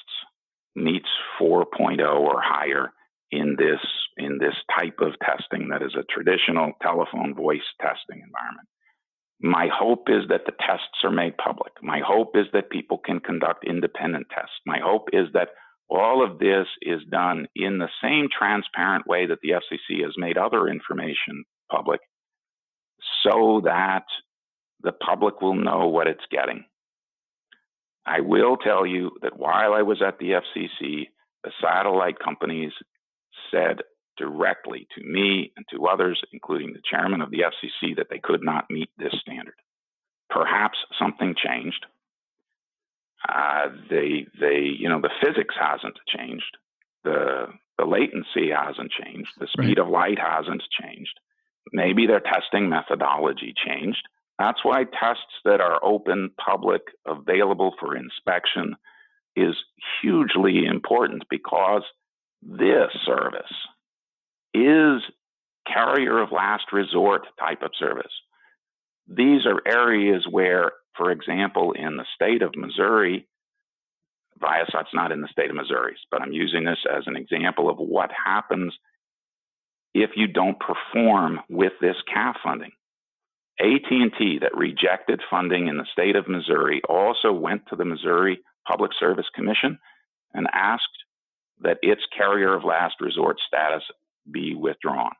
meets 0.74 1.08
4.0 1.40 2.00
or 2.00 2.40
higher 2.42 2.92
in 3.30 3.56
this 3.56 3.80
in 4.16 4.38
this 4.38 4.54
type 4.78 4.98
of 5.00 5.14
testing 5.24 5.68
that 5.68 5.82
is 5.82 5.94
a 5.94 6.04
traditional 6.12 6.72
telephone 6.82 7.34
voice 7.34 7.62
testing 7.80 8.22
environment. 8.22 8.68
My 9.40 9.68
hope 9.72 10.08
is 10.08 10.28
that 10.28 10.44
the 10.44 10.52
tests 10.60 11.04
are 11.04 11.10
made 11.10 11.38
public. 11.38 11.72
My 11.82 12.00
hope 12.04 12.36
is 12.36 12.46
that 12.52 12.70
people 12.70 12.98
can 12.98 13.20
conduct 13.20 13.64
independent 13.64 14.26
tests. 14.34 14.60
My 14.66 14.78
hope 14.82 15.08
is 15.12 15.28
that 15.32 15.50
all 15.90 16.24
of 16.24 16.38
this 16.38 16.66
is 16.82 17.00
done 17.10 17.46
in 17.56 17.78
the 17.78 17.88
same 18.02 18.28
transparent 18.36 19.06
way 19.06 19.26
that 19.26 19.38
the 19.42 19.50
FCC 19.50 20.04
has 20.04 20.14
made 20.16 20.38
other 20.38 20.68
information 20.68 21.44
public 21.70 22.00
so 23.24 23.60
that 23.64 24.04
the 24.82 24.92
public 24.92 25.40
will 25.40 25.54
know 25.54 25.88
what 25.88 26.06
it's 26.06 26.24
getting. 26.30 26.64
I 28.06 28.20
will 28.20 28.56
tell 28.56 28.86
you 28.86 29.10
that 29.22 29.38
while 29.38 29.74
I 29.74 29.82
was 29.82 30.00
at 30.06 30.18
the 30.18 30.30
FCC, 30.30 31.08
the 31.44 31.52
satellite 31.60 32.18
companies 32.18 32.72
said 33.50 33.80
directly 34.16 34.86
to 34.96 35.04
me 35.04 35.52
and 35.56 35.66
to 35.72 35.86
others, 35.86 36.20
including 36.32 36.72
the 36.72 36.82
chairman 36.88 37.20
of 37.20 37.30
the 37.30 37.40
FCC, 37.40 37.96
that 37.96 38.06
they 38.10 38.20
could 38.22 38.42
not 38.42 38.70
meet 38.70 38.90
this 38.98 39.14
standard. 39.20 39.54
Perhaps 40.28 40.78
something 40.98 41.34
changed. 41.36 41.86
Uh, 43.28 43.68
they, 43.88 44.26
they, 44.40 44.60
you 44.78 44.88
know, 44.88 45.00
the 45.00 45.10
physics 45.22 45.54
hasn't 45.58 45.98
changed. 46.06 46.56
The 47.04 47.46
the 47.78 47.86
latency 47.86 48.50
hasn't 48.50 48.92
changed. 48.92 49.30
The 49.38 49.46
speed 49.46 49.78
right. 49.78 49.86
of 49.86 49.88
light 49.88 50.18
hasn't 50.18 50.62
changed. 50.82 51.18
Maybe 51.72 52.06
their 52.06 52.20
testing 52.20 52.68
methodology 52.68 53.54
changed. 53.56 54.02
That's 54.38 54.62
why 54.62 54.84
tests 54.84 55.40
that 55.44 55.60
are 55.60 55.82
open, 55.82 56.30
public, 56.42 56.82
available 57.06 57.74
for 57.80 57.96
inspection 57.96 58.76
is 59.36 59.54
hugely 60.02 60.66
important 60.66 61.24
because 61.30 61.82
this 62.42 62.90
service 63.06 63.52
is 64.52 65.02
carrier 65.66 66.20
of 66.20 66.32
last 66.32 66.64
resort 66.72 67.26
type 67.38 67.62
of 67.62 67.70
service. 67.78 68.12
These 69.06 69.46
are 69.46 69.60
areas 69.66 70.26
where, 70.28 70.72
for 71.00 71.10
example, 71.10 71.72
in 71.72 71.96
the 71.96 72.04
state 72.14 72.42
of 72.42 72.54
Missouri, 72.54 73.26
Viasat's 74.38 74.92
not 74.92 75.12
in 75.12 75.22
the 75.22 75.28
state 75.32 75.48
of 75.48 75.56
Missouri, 75.56 75.96
but 76.10 76.20
I'm 76.20 76.32
using 76.32 76.62
this 76.64 76.76
as 76.94 77.04
an 77.06 77.16
example 77.16 77.70
of 77.70 77.78
what 77.78 78.10
happens 78.12 78.74
if 79.94 80.10
you 80.14 80.26
don't 80.26 80.58
perform 80.60 81.40
with 81.48 81.72
this 81.80 81.96
CAF 82.14 82.34
funding. 82.44 82.72
AT&T 83.60 84.40
that 84.42 84.54
rejected 84.54 85.22
funding 85.30 85.68
in 85.68 85.78
the 85.78 85.86
state 85.90 86.16
of 86.16 86.28
Missouri 86.28 86.82
also 86.86 87.32
went 87.32 87.62
to 87.68 87.76
the 87.76 87.84
Missouri 87.86 88.38
Public 88.68 88.90
Service 89.00 89.26
Commission 89.34 89.78
and 90.34 90.48
asked 90.52 90.84
that 91.62 91.78
its 91.80 92.02
carrier 92.14 92.54
of 92.54 92.62
last 92.62 92.96
resort 93.00 93.38
status 93.48 93.82
be 94.30 94.54
withdrawn. 94.54 95.12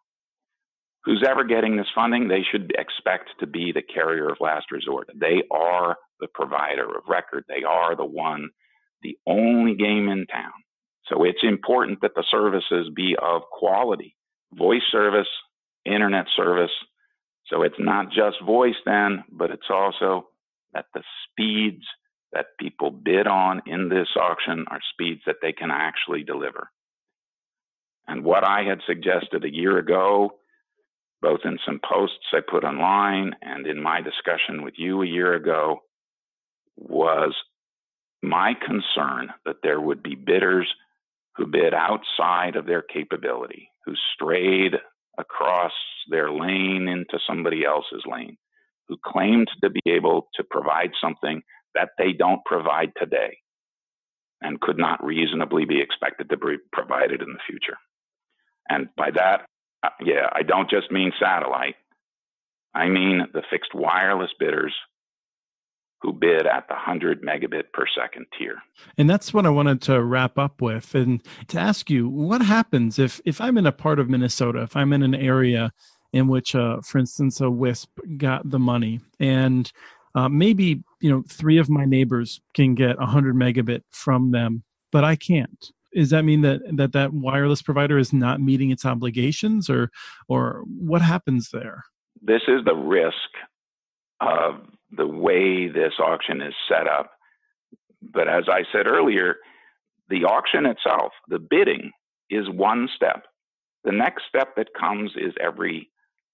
Who's 1.04 1.24
ever 1.26 1.44
getting 1.44 1.76
this 1.76 1.86
funding, 1.94 2.28
they 2.28 2.42
should 2.50 2.72
expect 2.76 3.30
to 3.40 3.46
be 3.46 3.72
the 3.72 3.82
carrier 3.82 4.28
of 4.28 4.36
last 4.40 4.70
resort. 4.70 5.08
They 5.14 5.42
are 5.50 5.96
the 6.20 6.28
provider 6.34 6.84
of 6.84 7.04
record. 7.08 7.44
They 7.48 7.64
are 7.66 7.96
the 7.96 8.04
one, 8.04 8.50
the 9.02 9.16
only 9.26 9.74
game 9.74 10.08
in 10.08 10.26
town. 10.26 10.52
So 11.06 11.24
it's 11.24 11.42
important 11.42 12.00
that 12.02 12.12
the 12.14 12.24
services 12.30 12.90
be 12.94 13.16
of 13.20 13.42
quality. 13.50 14.14
Voice 14.52 14.82
service, 14.92 15.28
internet 15.86 16.26
service, 16.36 16.70
so 17.50 17.62
it's 17.62 17.78
not 17.78 18.10
just 18.10 18.36
voice 18.44 18.76
then, 18.86 19.24
but 19.30 19.50
it's 19.50 19.70
also 19.70 20.28
that 20.72 20.86
the 20.94 21.02
speeds 21.24 21.84
that 22.32 22.46
people 22.60 22.90
bid 22.90 23.26
on 23.26 23.60
in 23.66 23.88
this 23.88 24.08
auction 24.16 24.64
are 24.70 24.78
speeds 24.92 25.22
that 25.26 25.36
they 25.42 25.52
can 25.52 25.70
actually 25.70 26.22
deliver. 26.22 26.70
And 28.06 28.24
what 28.24 28.44
I 28.44 28.62
had 28.62 28.80
suggested 28.86 29.44
a 29.44 29.52
year 29.52 29.78
ago, 29.78 30.38
both 31.22 31.40
in 31.44 31.58
some 31.66 31.80
posts 31.88 32.26
I 32.32 32.40
put 32.40 32.64
online 32.64 33.34
and 33.42 33.66
in 33.66 33.82
my 33.82 34.00
discussion 34.00 34.62
with 34.62 34.74
you 34.76 35.02
a 35.02 35.06
year 35.06 35.34
ago, 35.34 35.80
was 36.76 37.34
my 38.22 38.54
concern 38.54 39.30
that 39.44 39.56
there 39.62 39.80
would 39.80 40.02
be 40.02 40.14
bidders 40.14 40.68
who 41.36 41.46
bid 41.46 41.74
outside 41.74 42.56
of 42.56 42.66
their 42.66 42.82
capability, 42.82 43.70
who 43.84 43.94
strayed 44.14 44.74
across 45.18 45.72
their 46.08 46.30
lane 46.30 46.88
into 46.88 47.18
somebody 47.26 47.64
else's 47.64 48.02
lane, 48.06 48.36
who 48.88 48.96
claimed 49.04 49.48
to 49.62 49.70
be 49.70 49.80
able 49.86 50.28
to 50.34 50.44
provide 50.44 50.90
something 51.00 51.42
that 51.74 51.90
they 51.98 52.12
don't 52.12 52.44
provide 52.44 52.92
today 52.96 53.38
and 54.42 54.60
could 54.60 54.78
not 54.78 55.04
reasonably 55.04 55.64
be 55.64 55.80
expected 55.80 56.28
to 56.30 56.36
be 56.36 56.56
provided 56.72 57.20
in 57.20 57.28
the 57.32 57.38
future. 57.46 57.76
And 58.68 58.88
by 58.96 59.10
that, 59.12 59.46
uh, 59.82 59.88
yeah, 60.04 60.28
I 60.32 60.42
don't 60.42 60.70
just 60.70 60.90
mean 60.90 61.12
satellite. 61.18 61.76
I 62.74 62.88
mean 62.88 63.26
the 63.32 63.42
fixed 63.50 63.74
wireless 63.74 64.30
bidders 64.38 64.74
who 66.02 66.12
bid 66.12 66.46
at 66.46 66.66
the 66.68 66.74
100 66.74 67.22
megabit 67.22 67.64
per 67.74 67.84
second 67.94 68.26
tier. 68.38 68.56
And 68.96 69.10
that's 69.10 69.34
what 69.34 69.44
I 69.44 69.50
wanted 69.50 69.82
to 69.82 70.02
wrap 70.02 70.38
up 70.38 70.62
with 70.62 70.94
and 70.94 71.22
to 71.48 71.60
ask 71.60 71.90
you 71.90 72.08
what 72.08 72.42
happens 72.42 72.98
if 72.98 73.20
if 73.24 73.40
I'm 73.40 73.58
in 73.58 73.66
a 73.66 73.72
part 73.72 73.98
of 73.98 74.08
Minnesota, 74.08 74.62
if 74.62 74.76
I'm 74.76 74.92
in 74.92 75.02
an 75.02 75.14
area 75.14 75.72
in 76.12 76.28
which 76.28 76.54
uh, 76.54 76.80
for 76.80 76.98
instance 76.98 77.40
a 77.40 77.50
WISP 77.50 77.88
got 78.16 78.48
the 78.48 78.58
money 78.58 79.00
and 79.18 79.70
uh, 80.14 80.28
maybe 80.28 80.82
you 81.00 81.10
know 81.10 81.22
three 81.28 81.58
of 81.58 81.70
my 81.70 81.84
neighbors 81.84 82.40
can 82.54 82.74
get 82.74 82.98
100 82.98 83.34
megabit 83.34 83.82
from 83.90 84.30
them 84.32 84.62
but 84.90 85.04
i 85.04 85.14
can't 85.16 85.72
does 85.94 86.10
that 86.10 86.24
mean 86.24 86.42
that 86.42 86.60
that 86.72 86.92
that 86.92 87.12
wireless 87.12 87.62
provider 87.62 87.98
is 87.98 88.12
not 88.12 88.40
meeting 88.40 88.70
its 88.70 88.84
obligations 88.84 89.68
or 89.68 89.90
or 90.28 90.62
what 90.66 91.02
happens 91.02 91.50
there 91.52 91.84
this 92.22 92.42
is 92.48 92.64
the 92.64 92.74
risk 92.74 93.14
of 94.20 94.60
the 94.90 95.06
way 95.06 95.68
this 95.68 95.94
auction 95.98 96.42
is 96.42 96.54
set 96.68 96.86
up. 96.86 97.10
But 98.02 98.28
as 98.28 98.44
I 98.48 98.64
said 98.72 98.86
earlier, 98.86 99.36
the 100.08 100.24
auction 100.24 100.66
itself, 100.66 101.12
the 101.28 101.38
bidding, 101.38 101.90
is 102.28 102.48
one 102.50 102.88
step. 102.94 103.24
The 103.84 103.92
next 103.92 104.24
step 104.28 104.56
that 104.56 104.68
comes 104.78 105.12
is 105.16 105.32
every 105.40 105.88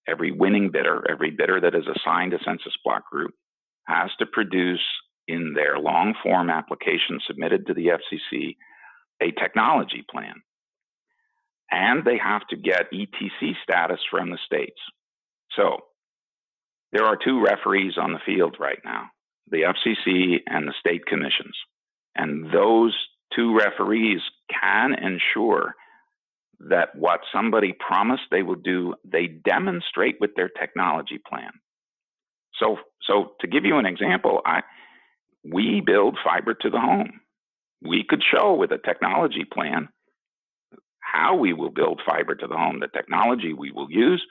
every 0.09 0.31
winning 0.31 0.71
bidder, 0.71 1.05
every 1.11 1.33
bidder 1.33 1.61
that 1.61 1.75
is 1.75 1.85
assigned 1.97 2.33
a 2.33 2.39
census 2.45 2.73
block 2.85 3.11
group, 3.11 3.33
has 3.89 4.09
to 4.21 4.27
produce 4.27 4.83
in 5.27 5.53
their 5.53 5.79
long 5.79 6.15
form 6.23 6.49
application 6.49 7.19
submitted 7.27 7.67
to 7.67 7.75
the 7.75 7.87
FCC 7.87 8.57
a 9.23 9.31
technology 9.33 10.05
plan. 10.11 10.35
And 11.71 12.05
they 12.05 12.19
have 12.19 12.47
to 12.49 12.57
get 12.57 12.93
ETC 12.93 13.55
status 13.63 14.01
from 14.11 14.31
the 14.31 14.39
states. 14.45 14.79
So 15.57 15.79
there 16.93 17.05
are 17.05 17.17
two 17.17 17.43
referees 17.43 17.95
on 17.99 18.13
the 18.13 18.21
field 18.25 18.57
right 18.61 18.79
now 18.85 19.11
the 19.49 19.63
FCC 19.63 20.39
and 20.49 20.67
the 20.67 20.75
state 20.81 21.07
commissions. 21.07 21.57
And 22.17 22.53
those 22.53 22.97
two 23.35 23.57
referees 23.57 24.21
can 24.51 24.95
ensure 24.95 25.75
that 26.69 26.97
what 26.97 27.21
somebody 27.33 27.75
promised 27.79 28.23
they 28.31 28.43
will 28.43 28.57
do, 28.57 28.95
they 29.05 29.27
demonstrate 29.27 30.17
with 30.21 30.31
their 30.35 30.49
technology 30.49 31.21
plan. 31.29 31.51
So, 32.59 32.79
so 33.07 33.33
to 33.41 33.47
give 33.47 33.65
you 33.65 33.77
an 33.77 33.87
example, 33.87 34.41
I, 34.45 34.63
we 35.45 35.83
build 35.85 36.19
fiber 36.25 36.55
to 36.55 36.71
the 36.71 36.81
home. 36.81 37.21
We 37.83 38.05
could 38.09 38.23
show 38.23 38.55
with 38.55 38.73
a 38.73 38.79
technology 38.79 39.45
plan 39.51 39.89
how 41.01 41.37
we 41.37 41.53
will 41.53 41.71
build 41.71 42.01
fiber 42.05 42.35
to 42.35 42.47
the 42.47 42.57
home, 42.57 42.81
the 42.81 42.89
technology 42.89 43.53
we 43.53 43.71
will 43.71 43.91
use, 43.91 44.25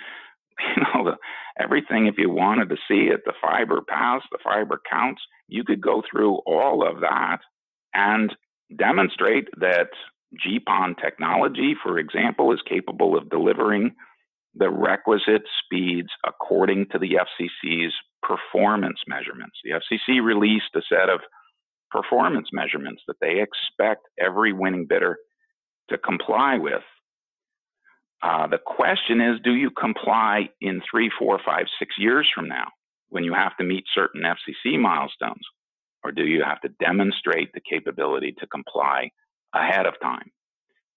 you 0.76 0.84
know, 0.84 1.12
the, 1.12 1.18
everything. 1.62 2.08
If 2.08 2.16
you 2.18 2.30
wanted 2.30 2.70
to 2.70 2.78
see 2.88 3.10
it, 3.12 3.22
the 3.26 3.34
fiber 3.42 3.82
paths, 3.88 4.26
the 4.32 4.40
fiber 4.44 4.82
counts, 4.90 5.22
you 5.48 5.64
could 5.64 5.82
go 5.82 6.04
through 6.10 6.40
all 6.46 6.88
of 6.88 7.02
that 7.02 7.40
and 7.94 8.36
demonstrate 8.78 9.48
that 9.60 9.90
GPON 10.46 10.96
technology, 11.02 11.76
for 11.82 11.98
example, 11.98 12.52
is 12.54 12.60
capable 12.68 13.18
of 13.18 13.30
delivering 13.30 13.96
the 14.56 14.70
requisite 14.70 15.44
speeds 15.64 16.10
according 16.26 16.88
to 16.92 17.00
the 17.00 17.18
FCC's 17.20 17.94
performance 18.22 19.00
measurements. 19.08 19.58
The 19.64 19.72
FCC 19.72 20.24
released 20.24 20.76
a 20.76 20.82
set 20.90 21.10
of 21.10 21.20
performance 21.96 22.50
measurements 22.52 23.02
that 23.08 23.16
they 23.22 23.42
expect 23.42 24.06
every 24.20 24.52
winning 24.52 24.86
bidder 24.88 25.18
to 25.90 25.98
comply 25.98 26.58
with. 26.58 26.84
Uh, 28.22 28.48
the 28.48 28.60
question 28.66 29.22
is 29.22 29.40
do 29.44 29.54
you 29.54 29.70
comply 29.70 30.50
in 30.60 30.82
three, 30.90 31.10
four, 31.18 31.40
five, 31.46 31.66
six 31.80 31.96
years 31.98 32.28
from 32.34 32.48
now 32.48 32.66
when 33.10 33.24
you 33.24 33.34
have 33.34 33.56
to 33.58 33.64
meet 33.64 33.86
certain 33.94 34.24
FCC 34.24 34.80
milestones? 34.80 35.46
Or 36.04 36.12
do 36.12 36.26
you 36.26 36.44
have 36.44 36.62
to 36.62 36.70
demonstrate 36.80 37.52
the 37.54 37.62
capability 37.62 38.36
to 38.40 38.48
comply 38.48 39.10
ahead 39.54 39.86
of 39.86 39.94
time? 40.02 40.32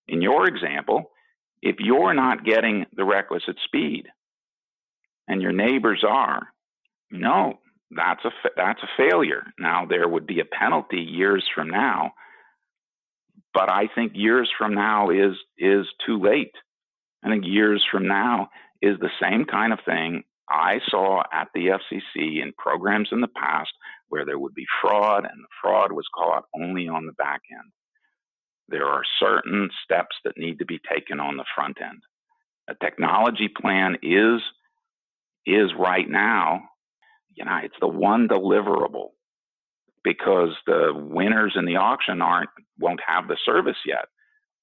In 0.07 0.21
your 0.21 0.47
example, 0.47 1.11
if 1.63 1.77
you're 1.79 2.15
not 2.15 2.45
getting 2.45 2.87
the 2.95 3.05
requisite 3.05 3.57
speed 3.65 4.07
and 5.29 5.43
your 5.43 5.53
neighbors 5.53 6.05
are, 6.07 6.49
no, 7.11 7.59
that's 7.91 8.25
a 8.25 8.31
that's 8.57 8.83
a 8.83 9.03
failure. 9.03 9.45
Now 9.59 9.87
there 9.87 10.09
would 10.09 10.27
be 10.27 10.41
a 10.41 10.45
penalty 10.45 11.01
years 11.01 11.45
from 11.55 11.69
now, 11.69 12.13
but 13.55 13.71
I 13.71 13.89
think 13.95 14.13
years 14.15 14.51
from 14.59 14.75
now 14.75 15.11
is 15.11 15.35
is 15.57 15.87
too 16.07 16.21
late. 16.21 16.55
I 17.25 17.29
think 17.29 17.45
years 17.47 17.85
from 17.91 18.07
now 18.07 18.49
is 18.83 18.99
the 19.01 19.11
same 19.21 19.45
kind 19.45 19.73
of 19.73 19.81
thing 19.85 20.23
I 20.49 20.79
saw 20.89 21.23
at 21.33 21.49
the 21.55 21.67
FCC 21.67 22.43
in 22.43 22.53
programs 22.57 23.09
in 23.13 23.21
the 23.21 23.29
past 23.29 23.71
where 24.09 24.25
there 24.25 24.39
would 24.39 24.55
be 24.55 24.67
fraud 24.81 25.25
and 25.25 25.43
the 25.43 25.49
fraud 25.63 25.93
was 25.93 26.07
caught 26.15 26.45
only 26.55 26.89
on 26.89 27.07
the 27.07 27.13
back 27.13 27.43
end. 27.53 27.71
There 28.69 28.87
are 28.87 29.03
certain 29.19 29.71
steps 29.85 30.17
that 30.25 30.39
need 30.39 30.59
to 30.59 30.67
be 30.67 30.81
taken 30.93 31.21
on 31.21 31.37
the 31.37 31.45
front 31.55 31.79
end. 31.83 32.03
A 32.69 32.75
technology 32.75 33.49
plan 33.49 33.97
is 34.03 34.41
is 35.47 35.71
right 35.79 36.09
now, 36.09 36.63
you 37.39 37.45
know, 37.45 37.59
it's 37.63 37.77
the 37.81 37.89
one 37.89 38.29
deliverable 38.29 39.11
because 40.05 40.51
the 40.67 40.93
winners 40.95 41.55
in 41.57 41.65
the 41.65 41.77
auction 41.77 42.21
aren't 42.21 42.51
won't 42.79 43.01
have 43.07 43.29
the 43.29 43.37
service 43.45 43.77
yet. 43.87 44.07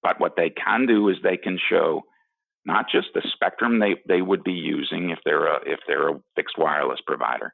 But 0.04 0.20
what 0.20 0.36
they 0.36 0.50
can 0.50 0.86
do 0.86 1.10
is 1.10 1.16
they 1.24 1.38
can 1.38 1.58
show 1.70 2.04
not 2.66 2.86
just 2.92 3.08
the 3.14 3.22
spectrum 3.34 3.80
they, 3.80 3.96
they 4.08 4.22
would 4.22 4.44
be 4.44 4.54
using 4.54 5.10
if 5.12 5.20
they're 5.24 5.48
a 5.48 5.60
if 5.66 5.80
they're 5.88 6.10
a 6.10 6.22
fixed 6.36 6.58
wireless 6.58 7.00
provider. 7.06 7.54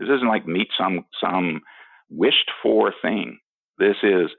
This 0.00 0.08
isn't 0.08 0.28
like 0.28 0.46
meet 0.46 0.68
some 0.78 1.04
some 1.22 1.60
wished 2.10 2.50
for 2.62 2.92
thing. 3.02 3.38
This 3.78 3.96
is 4.02 4.30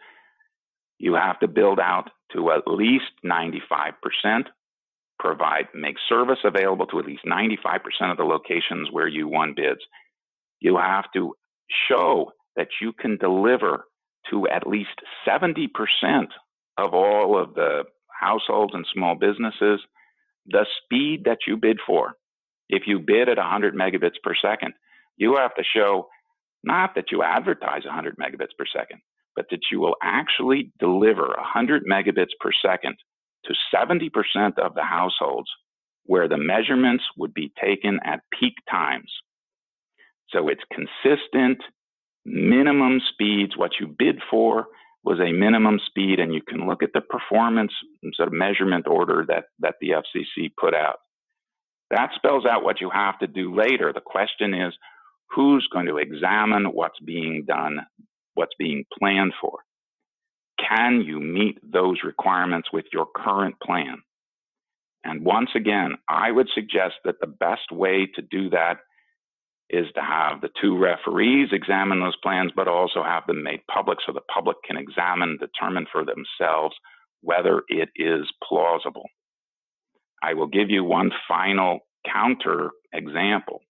you 1.00 1.14
have 1.16 1.40
to 1.40 1.48
build 1.48 1.80
out 1.80 2.10
to 2.34 2.52
at 2.52 2.68
least 2.68 3.12
95%, 3.26 4.46
provide, 5.20 5.68
make 5.76 5.98
service 6.08 6.40
available 6.44 6.86
to 6.88 7.00
at 7.00 7.06
least 7.06 7.26
95% 7.26 7.80
of 8.12 8.18
the 8.18 8.24
locations 8.24 8.90
where 8.92 9.08
you 9.08 9.28
won 9.28 9.54
bids. 9.56 9.82
You 10.64 10.78
have 10.78 11.12
to 11.14 11.36
show 11.90 12.32
that 12.56 12.70
you 12.82 12.94
can 12.94 13.18
deliver 13.18 13.84
to 14.32 14.48
at 14.48 14.66
least 14.66 15.02
70% 15.28 15.68
of 16.78 16.94
all 16.94 17.38
of 17.38 17.54
the 17.54 17.84
households 18.10 18.74
and 18.74 18.86
small 18.94 19.16
businesses 19.16 19.82
the 20.48 20.66
speed 20.84 21.24
that 21.26 21.40
you 21.48 21.58
bid 21.58 21.80
for. 21.86 22.14
If 22.70 22.84
you 22.88 23.00
bid 23.00 23.30
at 23.30 23.38
100 23.38 23.76
megabits 23.76 24.22
per 24.24 24.34
second, 24.42 24.74
you 25.18 25.36
have 25.36 25.54
to 25.56 25.64
show 25.76 26.08
not 26.64 26.96
that 26.96 27.12
you 27.12 27.24
advertise 27.24 27.84
100 27.86 28.16
megabits 28.18 28.56
per 28.58 28.66
second, 28.74 29.02
but 29.36 29.46
that 29.52 29.60
you 29.72 29.80
will 29.80 29.96
actually 30.02 30.72
deliver 30.80 31.28
100 31.28 31.84
megabits 31.86 32.32
per 32.40 32.52
second 32.66 32.96
to 33.46 33.54
70% 33.76 34.10
of 34.60 34.76
the 34.76 34.84
households 34.84 35.50
where 36.06 36.30
the 36.30 36.38
measurements 36.38 37.04
would 37.18 37.34
be 37.34 37.52
taken 37.62 38.00
at 38.06 38.22
peak 38.40 38.54
times. 38.70 39.12
So 40.34 40.50
it's 40.50 40.64
consistent, 40.72 41.60
minimum 42.26 43.00
speeds. 43.12 43.56
What 43.56 43.72
you 43.80 43.88
bid 43.88 44.20
for 44.30 44.68
was 45.04 45.20
a 45.20 45.32
minimum 45.32 45.80
speed, 45.86 46.20
and 46.20 46.34
you 46.34 46.42
can 46.42 46.68
look 46.68 46.82
at 46.82 46.92
the 46.94 47.02
performance 47.02 47.72
sort 48.14 48.28
of 48.28 48.34
measurement 48.34 48.88
order 48.88 49.26
that, 49.28 49.46
that 49.60 49.76
the 49.82 49.90
FCC 49.90 50.52
put 50.60 50.74
out. 50.74 50.98
That 51.92 52.10
spells 52.16 52.46
out 52.46 52.64
what 52.64 52.82
you 52.82 52.90
have 52.90 53.20
to 53.20 53.28
do 53.28 53.56
later. 53.56 53.92
The 53.94 54.02
question 54.02 54.54
is 54.54 54.74
who's 55.30 55.68
going 55.72 55.88
to 55.88 55.98
examine 55.98 56.66
what's 56.66 57.00
being 57.00 57.46
done 57.48 57.80
what's 58.36 58.54
being 58.58 58.86
planned 58.98 59.34
for. 59.40 59.60
Can 60.60 61.02
you 61.02 61.20
meet 61.20 61.60
those 61.64 61.98
requirements 62.04 62.70
with 62.72 62.86
your 62.94 63.08
current 63.16 63.56
plan? 63.62 63.98
And 65.04 65.26
once 65.26 65.50
again, 65.56 65.96
I 66.10 66.32
would 66.32 66.48
suggest 66.54 66.96
that 67.04 67.16
the 67.20 67.28
best 67.28 67.72
way 67.72 68.08
to 68.16 68.22
do 68.22 68.50
that 68.52 68.78
is 69.74 69.88
to 69.96 70.02
have 70.02 70.40
the 70.42 70.50
two 70.62 70.78
referees 70.78 71.50
examine 71.52 72.00
those 72.00 72.16
plans, 72.22 72.52
but 72.56 72.68
also 72.68 73.04
have 73.04 73.26
them 73.26 73.44
made 73.44 73.62
public 73.74 73.98
so 74.06 74.14
the 74.14 74.22
public 74.34 74.58
can 74.64 74.78
examine, 74.78 75.38
determine 75.40 75.88
for 75.92 76.06
themselves 76.06 76.76
whether 77.22 77.64
it 77.70 77.90
is 77.96 78.30
plausible. 78.48 79.06
I 80.22 80.36
will 80.36 80.48
give 80.48 80.70
you 80.70 80.84
one 80.84 81.12
final 81.28 81.80
counter 82.06 82.70
example. 82.94 83.62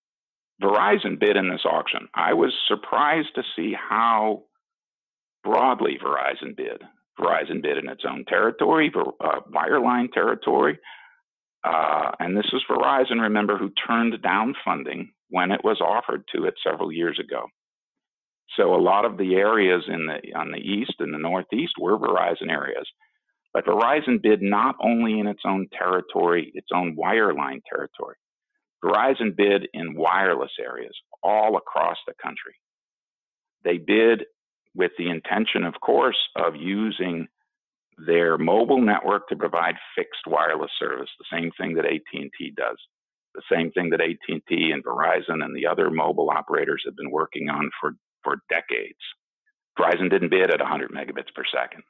Verizon 0.62 1.20
bid 1.20 1.38
in 1.38 1.50
this 1.50 1.66
auction. 1.66 2.08
I 2.14 2.34
was 2.34 2.54
surprised 2.68 3.30
to 3.36 3.44
see 3.56 3.74
how 3.74 4.44
broadly 5.44 5.98
Verizon 6.04 6.56
bid. 6.56 6.82
Verizon 7.20 7.62
bid 7.62 7.78
in 7.78 7.90
its 7.90 8.04
own 8.10 8.26
territory, 8.26 8.92
uh, 8.96 9.40
wireline 9.52 10.12
territory. 10.12 10.80
Uh, 11.64 12.12
and 12.20 12.36
this 12.36 12.52
was 12.52 12.64
Verizon, 12.70 13.22
remember, 13.22 13.58
who 13.58 13.72
turned 13.88 14.22
down 14.22 14.54
funding 14.66 15.12
when 15.34 15.50
it 15.50 15.62
was 15.64 15.82
offered 15.82 16.24
to 16.32 16.46
it 16.46 16.54
several 16.64 16.92
years 16.92 17.20
ago. 17.20 17.48
So 18.56 18.76
a 18.76 18.78
lot 18.78 19.04
of 19.04 19.18
the 19.18 19.34
areas 19.34 19.84
in 19.88 20.06
the 20.06 20.38
on 20.38 20.52
the 20.52 20.60
east 20.60 20.94
and 21.00 21.12
the 21.12 21.18
northeast 21.18 21.74
were 21.80 21.98
Verizon 21.98 22.52
areas. 22.52 22.88
But 23.52 23.66
Verizon 23.66 24.22
bid 24.22 24.44
not 24.44 24.76
only 24.80 25.20
in 25.20 25.26
its 25.26 25.42
own 25.44 25.70
territory, 25.76 26.52
its 26.54 26.68
own 26.72 26.96
wireline 26.96 27.62
territory. 27.68 28.16
Verizon 28.86 29.36
bid 29.36 29.68
in 29.74 29.96
wireless 29.96 30.52
areas 30.60 30.94
all 31.24 31.58
across 31.58 31.98
the 32.06 32.14
country. 32.22 32.54
They 33.64 33.80
bid 33.80 34.26
with 34.76 34.92
the 35.00 35.10
intention, 35.10 35.64
of 35.64 35.74
course, 35.82 36.18
of 36.36 36.56
using 36.56 37.28
their 37.98 38.38
mobile 38.38 38.82
network 38.82 39.28
to 39.30 39.36
provide 39.36 39.76
fixed 39.98 40.28
wireless 40.28 40.72
service, 40.78 41.10
the 41.18 41.36
same 41.36 41.50
thing 41.60 41.74
that 41.76 41.86
AT&T 41.86 42.54
does, 42.56 42.78
the 43.36 43.42
same 43.52 43.72
thing 43.72 43.90
that 43.90 44.02
AT&T 44.02 44.72
and 44.72 44.84
Verizon 44.84 45.44
and 45.44 45.56
the 45.56 45.68
other 45.68 45.90
mobile 45.90 46.30
operators 46.30 46.84
have 46.86 46.96
been 46.96 47.12
working 47.12 47.50
on 47.50 47.70
for, 47.80 47.94
for 48.24 48.38
decades. 48.50 49.00
Verizon 49.78 50.10
didn't 50.10 50.30
bid 50.30 50.52
at 50.52 50.60
100 50.60 50.92
megabits 50.92 51.34
per 51.36 51.44
second. 51.54 51.84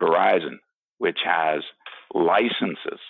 Verizon, 0.00 0.58
which 0.98 1.18
has 1.24 1.62
licenses 2.14 3.00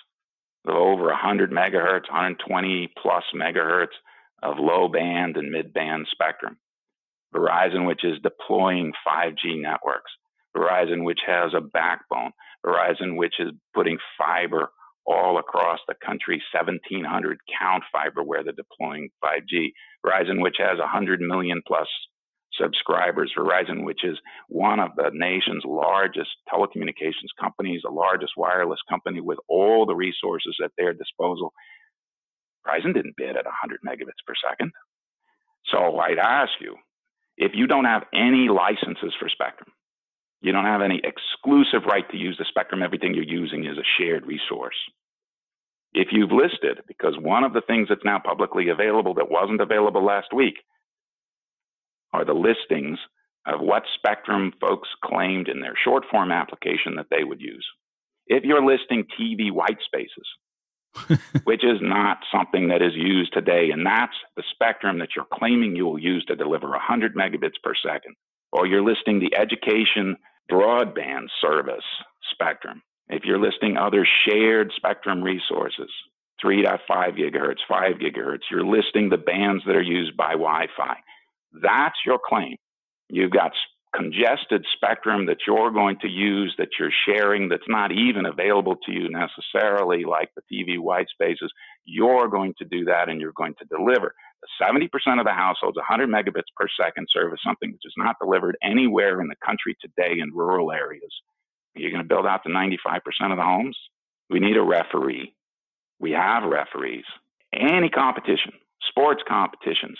of 0.67 0.75
over 0.75 1.05
100 1.05 1.51
megahertz, 1.51 2.09
120 2.09 2.91
plus 3.01 3.23
megahertz 3.33 3.95
of 4.43 4.57
low 4.59 4.87
band 4.87 5.37
and 5.37 5.51
mid 5.51 5.73
band 5.73 6.07
spectrum, 6.11 6.57
Verizon, 7.33 7.87
which 7.87 8.03
is 8.03 8.17
deploying 8.21 8.91
5G 9.07 9.61
networks, 9.61 10.11
Verizon, 10.55 11.03
which 11.03 11.19
has 11.25 11.53
a 11.53 11.61
backbone, 11.61 12.31
Verizon, 12.65 13.15
which 13.15 13.35
is 13.39 13.51
putting 13.73 13.97
fiber 14.17 14.69
all 15.09 15.39
across 15.39 15.79
the 15.87 15.95
country, 16.05 16.41
1,700 16.53 17.39
count 17.59 17.83
fiber 17.91 18.23
where 18.23 18.43
they're 18.43 18.53
deploying 18.53 19.09
5G, 19.23 19.73
Verizon, 20.05 20.41
which 20.41 20.57
has 20.59 20.77
100 20.77 21.19
million 21.19 21.61
plus 21.67 21.87
subscribers, 22.53 23.33
Verizon, 23.37 23.85
which 23.85 24.03
is 24.03 24.17
one 24.49 24.79
of 24.79 24.91
the 24.95 25.09
nation's 25.13 25.63
largest 25.65 26.29
telecommunications 26.53 27.33
companies, 27.41 27.81
the 27.83 27.91
largest 27.91 28.33
wireless 28.37 28.79
company 28.87 29.19
with 29.19 29.39
all 29.49 29.85
the 29.87 29.95
resources 29.95 30.55
at 30.63 30.71
their 30.77 30.93
disposal. 30.93 31.53
Verizon 32.67 32.93
didn't 32.93 33.17
bid 33.17 33.35
at 33.35 33.45
100 33.45 33.79
megabits 33.87 34.21
per 34.27 34.33
second. 34.47 34.71
So 35.71 35.97
I'd 35.97 36.19
ask 36.19 36.51
you, 36.61 36.75
if 37.37 37.53
you 37.55 37.67
don't 37.67 37.85
have 37.85 38.03
any 38.13 38.47
licenses 38.49 39.13
for 39.19 39.29
Spectrum, 39.29 39.71
you 40.41 40.51
don't 40.51 40.65
have 40.65 40.81
any 40.81 41.01
exclusive 41.03 41.85
right 41.87 42.09
to 42.11 42.17
use 42.17 42.37
the 42.37 42.45
Spectrum, 42.49 42.83
everything 42.83 43.13
you're 43.13 43.23
using 43.23 43.65
is 43.65 43.77
a 43.77 43.83
shared 43.97 44.25
resource. 44.25 44.75
If 45.93 46.09
you've 46.11 46.31
listed, 46.31 46.81
because 46.87 47.15
one 47.19 47.43
of 47.43 47.53
the 47.53 47.61
things 47.61 47.87
that's 47.89 48.05
now 48.05 48.19
publicly 48.23 48.69
available 48.69 49.13
that 49.15 49.31
wasn't 49.31 49.61
available 49.61 50.05
last 50.05 50.33
week 50.33 50.55
are 52.13 52.25
the 52.25 52.33
listings 52.33 52.99
of 53.45 53.61
what 53.61 53.83
Spectrum 53.95 54.53
folks 54.61 54.89
claimed 55.03 55.47
in 55.47 55.61
their 55.61 55.75
short 55.83 56.03
form 56.11 56.31
application 56.31 56.95
that 56.95 57.07
they 57.09 57.23
would 57.23 57.41
use. 57.41 57.65
If 58.27 58.43
you're 58.43 58.63
listing 58.63 59.05
TV 59.19 59.51
white 59.51 59.79
spaces, 59.85 60.27
which 61.43 61.63
is 61.63 61.79
not 61.81 62.19
something 62.31 62.67
that 62.69 62.81
is 62.81 62.93
used 62.95 63.33
today. 63.33 63.69
And 63.71 63.85
that's 63.85 64.15
the 64.35 64.43
spectrum 64.51 64.99
that 64.99 65.09
you're 65.15 65.27
claiming 65.33 65.75
you 65.75 65.85
will 65.85 65.99
use 65.99 66.25
to 66.25 66.35
deliver 66.35 66.69
100 66.69 67.15
megabits 67.15 67.61
per 67.63 67.73
second. 67.75 68.15
Or 68.51 68.65
you're 68.65 68.83
listing 68.83 69.19
the 69.19 69.35
education 69.37 70.17
broadband 70.51 71.27
service 71.41 71.85
spectrum. 72.31 72.81
If 73.09 73.23
you're 73.25 73.39
listing 73.39 73.75
other 73.75 74.07
shared 74.27 74.71
spectrum 74.75 75.21
resources, 75.21 75.89
3.5 76.43 77.17
gigahertz, 77.17 77.57
5 77.67 77.95
gigahertz, 77.95 78.41
you're 78.51 78.65
listing 78.65 79.09
the 79.09 79.17
bands 79.17 79.63
that 79.65 79.75
are 79.75 79.81
used 79.81 80.15
by 80.15 80.31
Wi 80.31 80.67
Fi. 80.77 80.95
That's 81.61 81.95
your 82.05 82.19
claim. 82.23 82.55
You've 83.09 83.31
got 83.31 83.51
congested 83.95 84.63
spectrum 84.75 85.25
that 85.25 85.37
you're 85.47 85.71
going 85.71 85.97
to 85.99 86.07
use 86.07 86.53
that 86.59 86.69
you're 86.79 86.91
sharing 87.07 87.49
that's 87.49 87.67
not 87.67 87.91
even 87.91 88.27
available 88.27 88.75
to 88.85 88.91
you 88.91 89.09
necessarily, 89.09 90.05
like 90.05 90.29
the 90.35 90.43
TV 90.51 90.77
white 90.79 91.07
spaces. 91.09 91.51
You're 91.85 92.27
going 92.27 92.53
to 92.59 92.65
do 92.65 92.85
that 92.85 93.09
and 93.09 93.19
you're 93.19 93.33
going 93.33 93.55
to 93.57 93.65
deliver. 93.65 94.13
70% 94.61 94.85
of 95.19 95.25
the 95.25 95.33
households, 95.33 95.77
100 95.77 96.07
megabits 96.07 96.49
per 96.55 96.67
second 96.79 97.07
service, 97.11 97.39
something 97.43 97.71
which 97.71 97.81
is 97.85 97.93
not 97.97 98.15
delivered 98.21 98.57
anywhere 98.63 99.21
in 99.21 99.27
the 99.27 99.35
country 99.43 99.75
today 99.81 100.19
in 100.19 100.31
rural 100.33 100.71
areas. 100.71 101.11
You're 101.79 101.91
going 101.91 102.03
to 102.03 102.07
build 102.07 102.25
out 102.25 102.43
to 102.43 102.49
95% 102.49 102.99
of 103.31 103.37
the 103.37 103.43
homes? 103.43 103.77
We 104.29 104.39
need 104.39 104.57
a 104.57 104.63
referee. 104.63 105.33
We 105.99 106.11
have 106.11 106.43
referees. 106.43 107.05
Any 107.53 107.89
competition, 107.89 108.53
sports 108.87 109.21
competitions, 109.27 109.97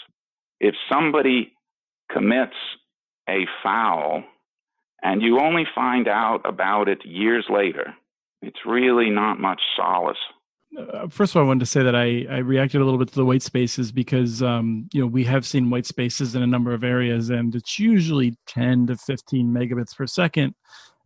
if 0.60 0.76
somebody 0.92 1.54
commits 2.12 2.56
a 3.28 3.46
foul 3.64 4.24
and 5.02 5.22
you 5.22 5.40
only 5.40 5.64
find 5.74 6.08
out 6.08 6.42
about 6.46 6.90
it 6.90 7.06
years 7.06 7.46
later, 7.50 7.94
it's 8.42 8.60
really 8.66 9.10
not 9.10 9.40
much 9.40 9.62
solace. 9.76 10.18
Uh, 10.78 11.08
first 11.08 11.34
of 11.34 11.38
all, 11.38 11.46
I 11.46 11.48
wanted 11.48 11.62
to 11.62 11.66
say 11.66 11.82
that 11.82 11.96
I, 11.96 12.26
I 12.30 12.38
reacted 12.40 12.82
a 12.82 12.84
little 12.84 13.00
bit 13.00 13.08
to 13.10 13.16
the 13.16 13.26
white 13.26 13.42
spaces 13.42 13.92
because 13.92 14.44
um, 14.44 14.88
you 14.94 15.02
know 15.02 15.08
we 15.08 15.24
have 15.24 15.46
seen 15.46 15.70
white 15.70 15.86
spaces 15.86 16.36
in 16.36 16.44
a 16.44 16.48
number 16.48 16.74
of 16.74 16.84
areas, 16.84 17.30
and 17.32 17.56
it's 17.56 17.80
usually 17.80 18.36
10 18.48 18.88
to 18.88 18.96
15 18.96 19.48
megabits 19.48 19.96
per 19.96 20.06
second. 20.06 20.54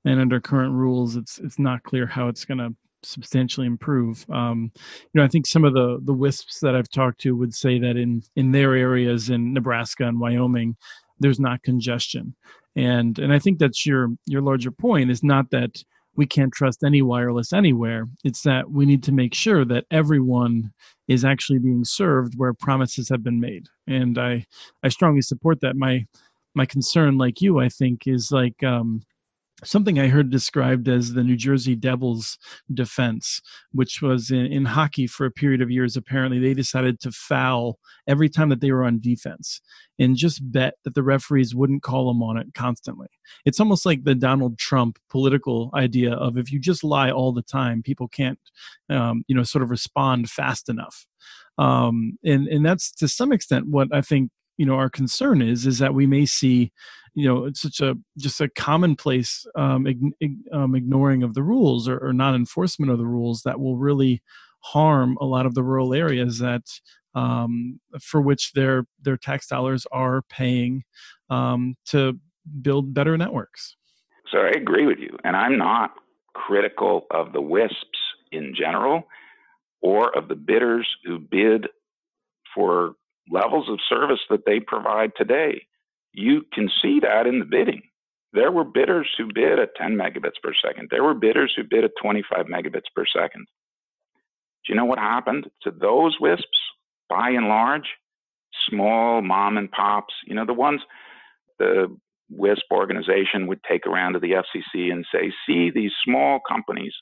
And 0.06 0.20
under 0.20 0.40
current 0.40 0.74
rules, 0.74 1.16
it's 1.16 1.40
it's 1.40 1.60
not 1.60 1.84
clear 1.84 2.06
how 2.08 2.28
it's 2.28 2.46
going 2.46 2.58
to 2.58 2.76
substantially 3.04 3.68
improve. 3.68 4.26
Um, 4.30 4.72
you 4.76 5.20
know, 5.20 5.24
I 5.24 5.28
think 5.28 5.46
some 5.48 5.66
of 5.66 5.74
the 5.74 6.00
the 6.04 6.14
WISPs 6.14 6.60
that 6.62 6.76
I've 6.76 6.90
talked 6.90 7.22
to 7.22 7.36
would 7.36 7.54
say 7.54 7.80
that 7.80 7.98
in 7.98 8.24
in 8.36 8.52
their 8.52 8.76
areas 8.76 9.30
in 9.30 9.54
Nebraska 9.54 10.08
and 10.08 10.20
Wyoming, 10.20 10.76
there's 11.20 11.40
not 11.40 11.64
congestion. 11.64 12.36
And 12.76 13.20
and 13.20 13.32
i 13.32 13.38
think 13.40 13.60
that's 13.60 13.86
your 13.86 14.10
your 14.26 14.42
larger 14.42 14.72
point. 14.72 15.12
Is 15.12 15.24
not 15.24 15.52
that 15.52 15.84
we 16.16 16.26
can't 16.26 16.54
trust 16.54 16.84
any 16.84 17.02
wireless 17.02 17.54
anywhere. 17.54 18.08
It's 18.24 18.44
that 18.44 18.72
we 18.72 18.86
need 18.86 19.04
to 19.04 19.12
make 19.12 19.34
sure 19.34 19.66
that 19.66 19.86
everyone 19.90 20.72
is 21.08 21.26
actually 21.26 21.60
being 21.60 21.86
served 21.86 22.36
where 22.38 22.54
promises 22.54 23.10
have 23.10 23.24
been 23.24 23.40
made. 23.40 23.68
And 23.88 24.18
i 24.18 24.46
i 24.84 24.90
strongly 24.90 25.22
support 25.22 25.62
that. 25.62 25.76
My 25.76 26.06
my 26.56 26.66
concern 26.68 27.18
like 27.18 27.42
you 27.42 27.60
i 27.60 27.68
think 27.68 28.08
is 28.08 28.32
like 28.32 28.64
um 28.64 29.02
something 29.64 30.00
I 30.00 30.08
heard 30.08 30.30
described 30.30 30.88
as 30.88 31.14
the 31.14 31.24
New 31.24 31.36
Jersey 31.36 31.76
Devils 31.76 32.38
defense, 32.74 33.42
which 33.72 34.02
was 34.02 34.32
in, 34.32 34.46
in, 34.46 34.66
hockey 34.66 35.08
for 35.08 35.26
a 35.26 35.32
period 35.32 35.62
of 35.62 35.72
years. 35.72 35.98
Apparently, 35.98 36.40
they 36.40 36.54
decided 36.54 37.00
to 37.02 37.12
foul 37.12 37.78
every 38.08 38.30
time 38.30 38.50
that 38.50 38.62
they 38.62 38.72
were 38.72 38.84
on 38.84 39.00
defense 39.00 39.62
and 40.00 40.16
just 40.16 40.52
bet 40.52 40.76
that 40.84 40.96
the 40.96 41.04
referees 41.04 41.54
wouldn't 41.54 41.84
call 41.84 42.08
them 42.08 42.24
on 42.24 42.38
it 42.38 42.48
constantly. 42.54 43.08
It's 43.46 43.60
almost 43.60 43.86
like 43.86 44.04
the 44.04 44.16
Donald 44.16 44.58
Trump 44.58 44.98
political 45.10 45.70
idea 45.74 46.14
of 46.14 46.38
if 46.38 46.52
you 46.52 46.60
just 46.60 46.84
lie 46.84 47.12
all 47.12 47.32
the 47.32 47.44
time, 47.44 47.84
people 47.84 48.08
can't, 48.08 48.40
um, 48.90 49.24
you 49.28 49.36
know, 49.36 49.44
sort 49.44 49.64
of 49.64 49.70
respond 49.70 50.30
fast 50.30 50.70
enough. 50.70 51.06
Um, 51.58 52.18
and 52.24 52.48
and 52.48 52.66
that's 52.66 52.92
to 52.94 53.08
some 53.08 53.32
extent 53.32 53.68
what 53.68 53.88
I 53.94 54.02
think 54.02 54.32
you 54.58 54.66
know 54.66 54.76
our 54.76 54.90
concern 54.90 55.42
is 55.42 55.66
is 55.66 55.80
that 55.80 55.94
we 55.94 56.08
may 56.08 56.26
see 56.26 56.72
you 57.16 57.28
know 57.28 57.46
it's 57.46 57.62
such 57.62 57.80
a 57.80 57.96
just 58.18 58.42
a 58.42 58.50
commonplace 58.50 59.46
um, 59.56 59.88
um, 60.52 60.76
ignoring 60.76 61.24
of 61.24 61.34
the 61.34 61.44
rules 61.44 61.88
or, 61.88 61.98
or 62.00 62.14
non-enforcement 62.14 62.92
of 62.92 62.98
the 62.98 63.06
rules 63.06 63.44
that 63.44 63.60
will 63.60 63.78
really 63.78 64.22
harm 64.60 65.18
a 65.20 65.26
lot 65.26 65.46
of 65.46 65.54
the 65.54 65.64
rural 65.64 65.94
areas 65.94 66.40
that 66.40 66.64
um, 67.16 67.80
for 68.02 68.22
which 68.22 68.54
their 68.54 68.86
their 69.02 69.18
tax 69.18 69.48
dollars 69.48 69.86
are 69.92 70.24
paying 70.24 70.84
um, 71.30 71.76
to 71.86 72.20
build 72.62 72.94
better 72.94 73.18
networks. 73.18 73.76
So 74.32 74.40
I 74.40 74.52
agree 74.56 74.88
with 74.88 74.98
you, 75.00 75.16
and 75.24 75.36
I'm 75.36 75.58
not 75.58 75.92
critical 76.34 77.06
of 77.12 77.34
the 77.34 77.42
WISPs 77.42 78.00
in 78.32 78.56
general 78.58 79.04
or 79.82 80.16
of 80.18 80.28
the 80.28 80.36
bidders 80.36 80.88
who 81.06 81.20
bid 81.20 81.68
for 82.56 82.96
levels 83.30 83.70
of 83.70 83.78
service 83.88 84.20
that 84.30 84.46
they 84.46 84.60
provide 84.60 85.12
today 85.16 85.62
you 86.14 86.44
can 86.54 86.70
see 86.82 87.00
that 87.02 87.28
in 87.28 87.40
the 87.40 87.46
bidding. 87.46 87.82
There 88.34 88.52
were 88.52 88.64
bidders 88.64 89.08
who 89.18 89.28
bid 89.34 89.60
at 89.60 89.76
10 89.76 89.96
megabits 89.96 90.42
per 90.42 90.54
second. 90.66 90.88
There 90.90 91.04
were 91.04 91.14
bidders 91.14 91.54
who 91.56 91.64
bid 91.64 91.84
at 91.84 91.92
25 92.02 92.48
megabits 92.48 92.90
per 92.96 93.06
second. 93.06 93.46
Do 94.66 94.74
you 94.74 94.76
know 94.76 94.86
what 94.86 95.00
happened 95.00 95.48
to 95.64 95.72
those 95.72 96.18
WISPs? 96.20 96.44
By 97.10 97.30
and 97.30 97.48
large, 97.48 97.88
small 98.70 99.22
mom 99.22 99.58
and 99.58 99.70
pops, 99.72 100.14
you 100.26 100.34
know, 100.36 100.46
the 100.46 100.54
ones 100.54 100.82
the 101.60 101.96
WISP 102.32 102.72
organization 102.72 103.48
would 103.48 103.60
take 103.70 103.86
around 103.86 104.14
to 104.14 104.20
the 104.20 104.32
FCC 104.32 104.92
and 104.92 105.06
say, 105.14 105.32
see, 105.46 105.70
these 105.70 105.92
small 106.04 106.40
companies, 106.48 106.94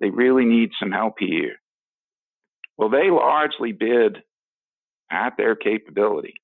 they 0.00 0.10
really 0.10 0.44
need 0.44 0.70
some 0.78 0.92
help 0.92 1.14
here. 1.18 1.56
Well, 2.76 2.88
they 2.88 3.10
largely 3.10 3.72
bid 3.72 4.18
at 5.10 5.36
their 5.36 5.56
capability. 5.56 6.34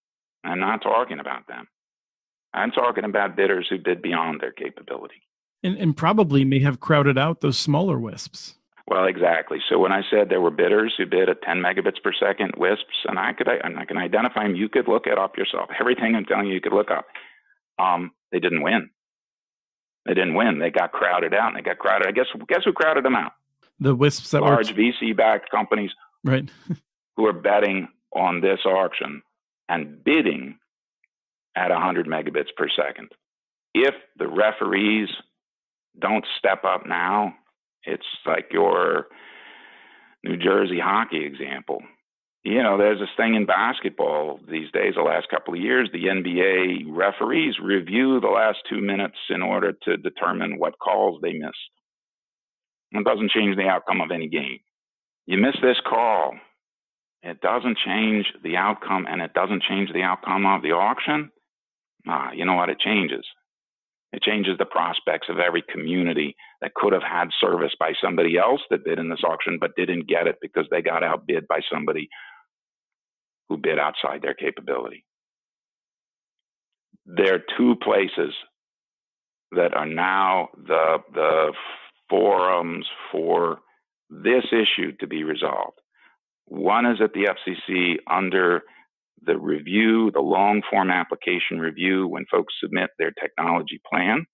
I'm 0.45 0.61
not 0.61 0.83
talking 0.83 1.21
about 1.21 1.47
them. 1.47 1.67
I'm 2.55 2.71
talking 2.71 3.05
about 3.05 3.37
bidders 3.37 3.67
who 3.69 3.79
bid 3.79 4.03
beyond 4.03 4.41
their 4.41 4.53
capability. 4.53 5.23
And, 5.63 5.77
and 5.77 5.97
probably 5.97 6.45
may 6.45 6.61
have 6.61 6.81
crowded 6.81 7.19
out 7.19 7.41
those 7.41 7.59
smaller 7.59 7.99
WISPs. 7.99 8.55
Well, 8.87 9.05
exactly. 9.05 9.59
So 9.69 9.79
when 9.79 9.93
I 9.93 10.03
said 10.11 10.29
there 10.29 10.41
were 10.41 10.51
bidders 10.51 10.95
who 10.97 11.05
bid 11.05 11.29
at 11.29 11.43
10 11.43 11.59
megabits 11.59 12.03
per 12.03 12.13
second 12.19 12.53
WISPs, 12.57 13.05
and 13.07 13.19
I 13.19 13.33
could, 13.35 13.49
I, 13.49 13.59
I 13.63 13.85
can 13.85 13.99
identify 13.99 14.45
them, 14.45 14.55
you 14.55 14.69
could 14.69 14.89
look 14.89 15.07
it 15.07 15.19
up 15.19 15.37
yourself. 15.37 15.69
Everything 15.81 16.15
I'm 16.15 16.25
telling 16.25 16.47
you, 16.47 16.55
you 16.55 16.61
could 16.61 16.73
look 16.73 16.91
up. 16.91 17.07
Um, 17.79 18.13
they 18.33 18.39
didn't 18.39 18.63
win. 18.63 18.91
They 20.07 20.15
didn't 20.15 20.35
win. 20.35 20.59
They 20.59 20.71
got 20.71 20.93
crowded 20.93 21.35
out, 21.35 21.49
and 21.49 21.57
they 21.57 21.61
got 21.61 21.79
crowded. 21.79 22.09
I 22.09 22.13
guess 22.13 22.27
guess 22.49 22.63
who 22.65 22.73
crowded 22.73 23.05
them 23.05 23.15
out? 23.15 23.33
The 23.79 23.95
WISPs 23.95 24.31
that 24.31 24.41
large. 24.41 24.75
VC-backed 24.75 25.51
companies, 25.51 25.91
right? 26.25 26.49
who 27.17 27.27
are 27.27 27.33
betting 27.33 27.89
on 28.15 28.41
this 28.41 28.61
auction 28.65 29.23
and 29.69 30.03
bidding 30.03 30.59
at 31.59 31.71
100 31.71 32.07
megabits 32.07 32.55
per 32.57 32.69
second. 32.69 33.09
If 33.75 33.95
the 34.17 34.29
referees 34.29 35.09
don't 36.01 36.25
step 36.39 36.65
up 36.65 36.87
now, 36.87 37.35
it's 37.83 38.07
like 38.27 38.47
your 38.53 39.07
New 40.25 40.37
Jersey 40.37 40.79
hockey 40.83 41.25
example. 41.25 41.81
You 42.45 42.63
know, 42.63 42.79
there's 42.79 43.01
this 43.01 43.09
thing 43.17 43.35
in 43.35 43.47
basketball 43.47 44.39
these 44.49 44.71
days, 44.73 44.95
the 44.97 45.03
last 45.03 45.29
couple 45.29 45.55
of 45.55 45.61
years, 45.61 45.91
the 45.93 46.05
NBA 46.05 46.85
referees 46.89 47.57
review 47.63 48.21
the 48.21 48.29
last 48.29 48.59
two 48.71 48.81
minutes 48.81 49.19
in 49.29 49.43
order 49.43 49.73
to 49.83 49.97
determine 49.97 50.59
what 50.59 50.79
calls 50.79 51.21
they 51.21 51.33
missed. 51.33 51.57
It 52.93 53.05
doesn't 53.05 53.33
change 53.33 53.57
the 53.57 53.69
outcome 53.69 54.01
of 54.01 54.11
any 54.13 54.29
game. 54.29 54.61
You 55.27 55.37
miss 55.37 55.57
this 55.61 55.77
call, 55.87 56.35
it 57.23 57.41
doesn't 57.41 57.79
change 57.85 58.27
the 58.43 58.57
outcome, 58.57 59.07
and 59.09 59.21
it 59.21 59.35
doesn't 59.35 59.65
change 59.69 59.93
the 59.93 60.03
outcome 60.03 60.47
of 60.47 60.63
the 60.63 60.73
auction. 60.73 61.31
Ah, 62.09 62.33
you 62.33 62.47
know 62.47 62.55
what? 62.55 62.71
It 62.71 62.81
changes. 62.81 63.25
It 64.13 64.23
changes 64.23 64.57
the 64.59 64.65
prospects 64.67 65.29
of 65.31 65.39
every 65.39 65.63
community 65.71 66.35
that 66.63 66.75
could 66.75 66.95
have 66.95 67.03
had 67.03 67.29
service 67.41 67.73
by 67.79 67.93
somebody 68.03 68.39
else 68.39 68.61
that 68.71 68.85
bid 68.85 68.99
in 68.99 69.11
this 69.11 69.25
auction 69.25 69.59
but 69.61 69.77
didn't 69.77 70.09
get 70.09 70.27
it 70.27 70.37
because 70.43 70.67
they 70.71 70.83
got 70.83 71.05
outbid 71.05 71.49
by 71.49 71.61
somebody 71.73 72.09
who 73.49 73.59
bid 73.59 73.79
outside 73.79 74.23
their 74.23 74.35
capability. 74.35 75.05
There 77.07 77.35
are 77.35 77.45
two 77.59 77.77
places 77.83 78.35
that 79.53 79.75
are 79.75 79.87
now 79.87 80.49
the, 80.57 80.99
the 81.15 81.53
forums 82.11 82.87
for 83.13 83.59
this 84.11 84.45
issue 84.53 84.93
to 85.01 85.07
be 85.07 85.25
resolved. 85.25 85.79
One 86.47 86.87
is 86.87 86.99
at 87.03 87.13
the 87.13 87.29
FCC 87.29 87.97
under 88.11 88.63
the 89.25 89.39
review, 89.39 90.11
the 90.13 90.21
long 90.21 90.63
form 90.71 90.91
application 90.91 91.59
review, 91.59 92.07
when 92.07 92.27
folks 92.31 92.55
submit 92.61 92.91
their 92.99 93.13
technology 93.13 93.81
plan. 93.91 94.27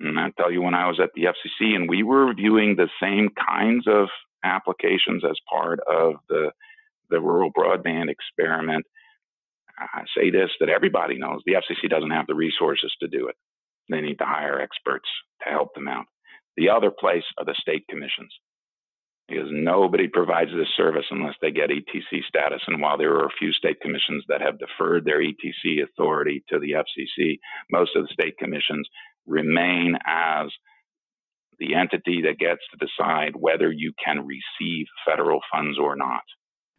And 0.00 0.18
I 0.18 0.30
tell 0.36 0.50
you, 0.50 0.62
when 0.62 0.74
I 0.74 0.88
was 0.88 1.00
at 1.00 1.10
the 1.14 1.24
FCC 1.24 1.74
and 1.74 1.88
we 1.88 2.02
were 2.02 2.26
reviewing 2.26 2.76
the 2.76 2.88
same 3.00 3.28
kinds 3.48 3.86
of 3.86 4.08
applications 4.44 5.24
as 5.24 5.36
part 5.50 5.80
of 5.88 6.14
the, 6.28 6.50
the 7.10 7.20
rural 7.20 7.52
broadband 7.52 8.10
experiment, 8.10 8.84
I 9.78 10.04
say 10.16 10.30
this 10.30 10.50
that 10.60 10.68
everybody 10.68 11.18
knows 11.18 11.40
the 11.44 11.54
FCC 11.54 11.88
doesn't 11.88 12.10
have 12.10 12.26
the 12.26 12.34
resources 12.34 12.92
to 13.00 13.08
do 13.08 13.28
it. 13.28 13.36
They 13.88 14.00
need 14.00 14.18
to 14.18 14.24
hire 14.24 14.60
experts 14.60 15.08
to 15.42 15.50
help 15.50 15.74
them 15.74 15.88
out. 15.88 16.06
The 16.56 16.68
other 16.68 16.90
place 16.90 17.24
are 17.38 17.44
the 17.44 17.54
state 17.58 17.84
commissions. 17.88 18.32
Because 19.32 19.48
nobody 19.50 20.08
provides 20.08 20.50
this 20.50 20.68
service 20.76 21.04
unless 21.10 21.34
they 21.40 21.50
get 21.50 21.70
ETC 21.70 22.24
status. 22.28 22.60
And 22.66 22.80
while 22.80 22.98
there 22.98 23.14
are 23.14 23.26
a 23.26 23.38
few 23.38 23.52
state 23.52 23.80
commissions 23.80 24.24
that 24.28 24.40
have 24.42 24.58
deferred 24.58 25.04
their 25.04 25.20
ETC 25.20 25.82
authority 25.82 26.44
to 26.50 26.58
the 26.58 26.72
FCC, 26.72 27.38
most 27.70 27.96
of 27.96 28.02
the 28.02 28.12
state 28.12 28.36
commissions 28.38 28.86
remain 29.26 29.96
as 30.06 30.48
the 31.58 31.74
entity 31.74 32.22
that 32.22 32.38
gets 32.38 32.60
to 32.72 32.86
decide 32.86 33.32
whether 33.36 33.70
you 33.70 33.92
can 34.04 34.26
receive 34.26 34.86
federal 35.06 35.40
funds 35.50 35.78
or 35.78 35.96
not. 35.96 36.22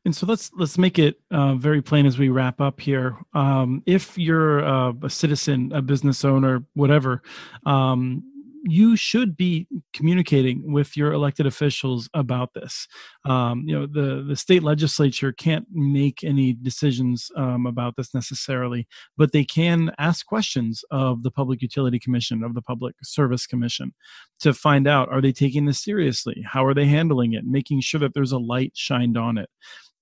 And 0.06 0.14
so 0.14 0.26
let's 0.26 0.52
let's 0.58 0.78
make 0.78 1.00
it 1.00 1.22
uh, 1.32 1.56
very 1.56 1.82
plain 1.82 2.06
as 2.06 2.20
we 2.20 2.28
wrap 2.28 2.60
up 2.60 2.82
here. 2.82 3.16
Um, 3.34 3.82
if 3.86 4.18
you're 4.18 4.64
uh, 4.64 4.92
a 5.02 5.10
citizen, 5.10 5.72
a 5.74 5.82
business 5.82 6.26
owner, 6.26 6.66
whatever, 6.74 7.22
um, 7.66 8.22
you 8.64 8.96
should 8.96 9.36
be 9.36 9.68
communicating 9.92 10.72
with 10.72 10.96
your 10.96 11.12
elected 11.12 11.46
officials 11.46 12.10
about 12.14 12.54
this. 12.54 12.88
Um, 13.26 13.64
you 13.66 13.78
know, 13.78 13.86
the 13.86 14.24
the 14.24 14.38
state 14.38 14.64
legislature 14.64 15.34
can't 15.34 15.66
make 15.72 16.24
any 16.24 16.54
decisions 16.54 17.30
um, 17.36 17.66
about 17.66 17.96
this 17.98 18.14
necessarily, 18.14 18.88
but 19.18 19.34
they 19.34 19.44
can 19.44 19.92
ask 20.00 20.26
questions 20.26 20.84
of 20.92 21.24
the 21.24 21.32
Public 21.32 21.62
Utility 21.62 22.00
Commission, 22.00 22.44
of 22.44 22.56
the 22.56 22.62
Public 22.62 22.96
Service 23.04 23.46
Commission, 23.46 23.94
to 24.40 24.54
find 24.54 24.88
out 24.88 25.10
are 25.12 25.22
they 25.22 25.34
taking 25.34 25.66
this 25.66 25.84
seriously? 25.84 26.44
How 26.46 26.66
are 26.66 26.74
they 26.74 26.86
handling 26.86 27.34
it? 27.34 27.44
Making 27.46 27.82
sure 27.82 28.00
that 28.00 28.14
there's 28.14 28.32
a 28.32 28.40
light 28.40 28.72
shined 28.76 29.18
on 29.18 29.38
it. 29.38 29.50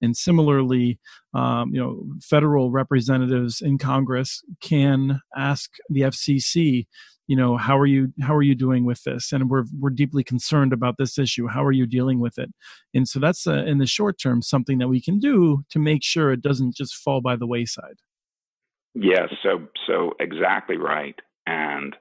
And 0.03 0.17
similarly, 0.17 0.99
um, 1.33 1.71
you 1.73 1.79
know, 1.79 2.03
federal 2.21 2.71
representatives 2.71 3.61
in 3.61 3.77
Congress 3.77 4.43
can 4.61 5.21
ask 5.35 5.71
the 5.89 6.01
FCC 6.01 6.87
you 7.31 7.37
know 7.37 7.55
how 7.55 7.79
are 7.79 7.85
you 7.85 8.11
how 8.21 8.35
are 8.35 8.41
you 8.41 8.55
doing 8.55 8.83
with 8.83 9.03
this? 9.03 9.31
And 9.31 9.49
we're 9.49 9.63
we're 9.79 9.89
deeply 9.89 10.21
concerned 10.21 10.73
about 10.73 10.97
this 10.97 11.17
issue. 11.17 11.47
How 11.47 11.63
are 11.63 11.71
you 11.71 11.85
dealing 11.85 12.19
with 12.19 12.37
it? 12.37 12.49
And 12.93 13.07
so 13.07 13.19
that's 13.19 13.47
uh, 13.47 13.63
in 13.63 13.77
the 13.77 13.85
short 13.85 14.19
term 14.19 14.41
something 14.41 14.79
that 14.79 14.89
we 14.89 14.99
can 14.99 15.17
do 15.17 15.63
to 15.69 15.79
make 15.79 16.03
sure 16.03 16.33
it 16.33 16.41
doesn't 16.41 16.75
just 16.75 16.93
fall 16.93 17.21
by 17.21 17.37
the 17.37 17.47
wayside. 17.47 17.99
Yes 18.93 19.29
so 19.41 19.65
so 19.87 20.11
exactly 20.19 20.75
right. 20.75 21.15
And 21.47 21.95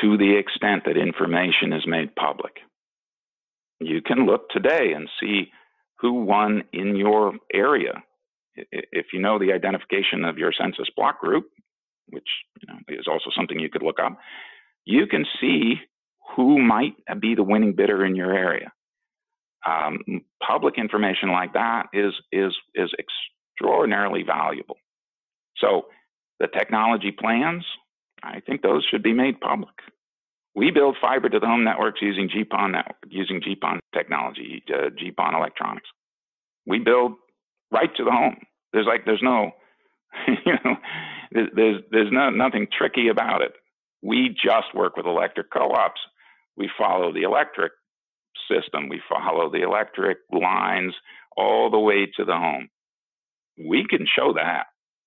to 0.00 0.16
the 0.16 0.36
extent 0.36 0.84
that 0.86 0.96
information 0.96 1.72
is 1.72 1.84
made 1.84 2.14
public 2.14 2.52
you 3.80 4.00
can 4.02 4.24
look 4.24 4.48
today 4.50 4.92
and 4.94 5.08
see 5.18 5.50
who 5.98 6.12
won 6.12 6.62
in 6.72 6.94
your 6.94 7.32
area. 7.52 8.04
If 8.54 9.06
you 9.12 9.20
know 9.20 9.40
the 9.40 9.52
identification 9.52 10.24
of 10.24 10.38
your 10.38 10.52
census 10.56 10.88
block 10.96 11.20
group 11.20 11.46
which 12.12 12.28
you 12.60 12.72
know, 12.72 12.78
is 12.88 13.06
also 13.10 13.30
something 13.34 13.58
you 13.58 13.70
could 13.70 13.82
look 13.82 13.98
up, 13.98 14.18
you 14.84 15.06
can 15.06 15.24
see 15.40 15.74
who 16.36 16.60
might 16.60 16.94
be 17.20 17.34
the 17.34 17.42
winning 17.42 17.74
bidder 17.74 18.04
in 18.04 18.14
your 18.14 18.32
area. 18.32 18.72
Um, 19.66 19.98
public 20.46 20.74
information 20.76 21.30
like 21.30 21.52
that 21.52 21.86
is 21.92 22.12
is 22.32 22.52
is 22.74 22.90
extraordinarily 22.98 24.24
valuable. 24.24 24.76
So 25.58 25.86
the 26.40 26.48
technology 26.48 27.12
plans, 27.12 27.64
I 28.22 28.40
think 28.40 28.62
those 28.62 28.84
should 28.90 29.02
be 29.02 29.12
made 29.12 29.40
public. 29.40 29.74
We 30.54 30.70
build 30.70 30.96
fiber 31.00 31.28
to 31.28 31.38
the 31.38 31.46
home 31.46 31.64
networks 31.64 32.02
using 32.02 32.28
GPON 32.28 32.72
network, 32.72 32.96
using 33.08 33.40
GPON 33.40 33.78
technology, 33.94 34.62
uh, 34.68 34.90
GPON 34.90 35.34
electronics. 35.34 35.88
We 36.66 36.80
build 36.80 37.12
right 37.70 37.94
to 37.96 38.04
the 38.04 38.10
home. 38.10 38.36
There's 38.72 38.86
like 38.86 39.04
there's 39.06 39.22
no 39.22 39.52
you 40.46 40.52
know, 40.64 40.76
there's 41.54 41.82
there's 41.90 42.12
no, 42.12 42.30
nothing 42.30 42.66
tricky 42.76 43.08
about 43.08 43.42
it. 43.42 43.52
We 44.02 44.30
just 44.30 44.74
work 44.74 44.96
with 44.96 45.06
electric 45.06 45.50
co-ops. 45.50 46.00
We 46.56 46.70
follow 46.76 47.12
the 47.12 47.22
electric 47.22 47.72
system. 48.50 48.88
We 48.88 49.00
follow 49.08 49.50
the 49.50 49.62
electric 49.62 50.18
lines 50.32 50.94
all 51.36 51.70
the 51.70 51.78
way 51.78 52.06
to 52.16 52.24
the 52.24 52.36
home. 52.36 52.68
We 53.58 53.86
can 53.88 54.06
show 54.06 54.32
that. 54.34 54.64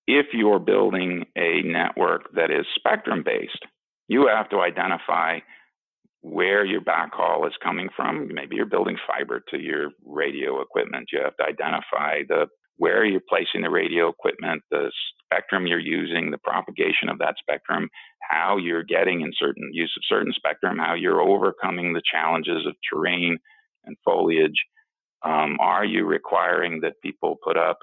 If 0.08 0.28
you're 0.34 0.60
building 0.60 1.26
a 1.36 1.62
network 1.64 2.34
that 2.36 2.52
is 2.52 2.66
spectrum 2.76 3.24
based, 3.26 3.66
you 4.08 4.28
have 4.28 4.50
to 4.50 4.60
identify 4.60 5.40
where 6.22 6.66
your 6.66 6.82
backhaul 6.82 7.46
is 7.48 7.54
coming 7.64 7.90
from. 7.96 8.30
Maybe 8.34 8.56
you're 8.56 8.66
building 8.66 8.98
fiber 9.08 9.44
to 9.50 9.60
your 9.60 9.90
radio 10.06 10.62
equipment. 10.62 11.10
You 11.12 11.22
have 11.24 11.36
to 11.38 11.44
identify 11.44 12.22
the 12.28 12.48
where 12.78 13.02
are 13.02 13.06
you're 13.06 13.22
placing 13.28 13.62
the 13.62 13.70
radio 13.70 14.10
equipment, 14.10 14.62
the 14.70 14.92
spectrum 15.24 15.66
you're 15.68 15.80
using, 15.80 16.32
the 16.32 16.38
propagation 16.40 17.10
of 17.10 17.18
that 17.20 17.36
spectrum, 17.40 17.90
how 18.30 18.58
you're 18.58 18.84
getting 18.84 19.22
in 19.22 19.32
certain 19.38 19.70
use 19.72 19.94
of 19.98 20.04
certain 20.08 20.34
spectrum, 20.34 20.78
how 20.78 20.94
you're 20.94 21.22
overcoming 21.22 21.94
the 21.94 22.02
challenges 22.12 22.66
of 22.68 22.76
terrain 22.92 23.38
and 23.86 23.96
foliage. 24.04 24.66
Um, 25.24 25.58
are 25.60 25.86
you 25.86 26.06
requiring 26.06 26.82
that 26.82 27.02
people 27.02 27.38
put 27.44 27.58
up 27.58 27.80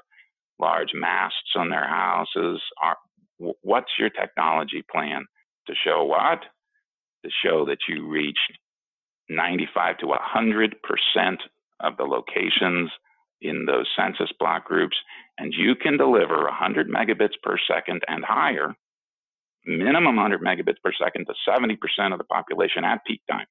large 0.60 0.90
masts 0.94 1.52
on 1.56 1.70
their 1.70 1.88
houses? 1.88 2.60
Are, 2.82 2.96
what's 3.62 3.92
your 3.98 4.10
technology 4.10 4.84
plan 4.90 5.24
to 5.66 5.74
show 5.84 6.04
what? 6.04 6.40
To 7.24 7.30
show 7.44 7.64
that 7.66 7.78
you 7.88 8.08
reached 8.08 8.38
95 9.28 9.98
to 9.98 10.06
100 10.06 10.76
percent 10.82 11.40
of 11.80 11.96
the 11.96 12.04
locations 12.04 12.90
in 13.42 13.66
those 13.66 13.88
census 13.96 14.30
block 14.38 14.64
groups, 14.64 14.96
and 15.38 15.52
you 15.52 15.74
can 15.74 15.96
deliver 15.96 16.44
100 16.44 16.88
megabits 16.88 17.34
per 17.42 17.56
second 17.68 18.02
and 18.08 18.24
higher, 18.24 18.74
minimum 19.64 20.16
100 20.16 20.40
megabits 20.40 20.80
per 20.82 20.92
second 20.92 21.26
to 21.26 21.34
70% 21.48 21.76
of 22.12 22.18
the 22.18 22.24
population 22.24 22.84
at 22.84 23.04
peak 23.04 23.20
time. 23.30 23.46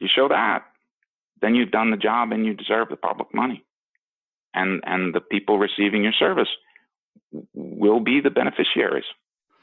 You 0.00 0.08
show 0.14 0.28
that, 0.28 0.64
then 1.40 1.54
you've 1.54 1.70
done 1.70 1.90
the 1.90 1.96
job 1.96 2.32
and 2.32 2.44
you 2.44 2.54
deserve 2.54 2.88
the 2.88 2.96
public 2.96 3.34
money. 3.34 3.64
And, 4.54 4.82
and 4.86 5.14
the 5.14 5.20
people 5.20 5.58
receiving 5.58 6.04
your 6.04 6.12
service 6.12 6.48
will 7.54 8.00
be 8.00 8.20
the 8.20 8.30
beneficiaries. 8.30 9.04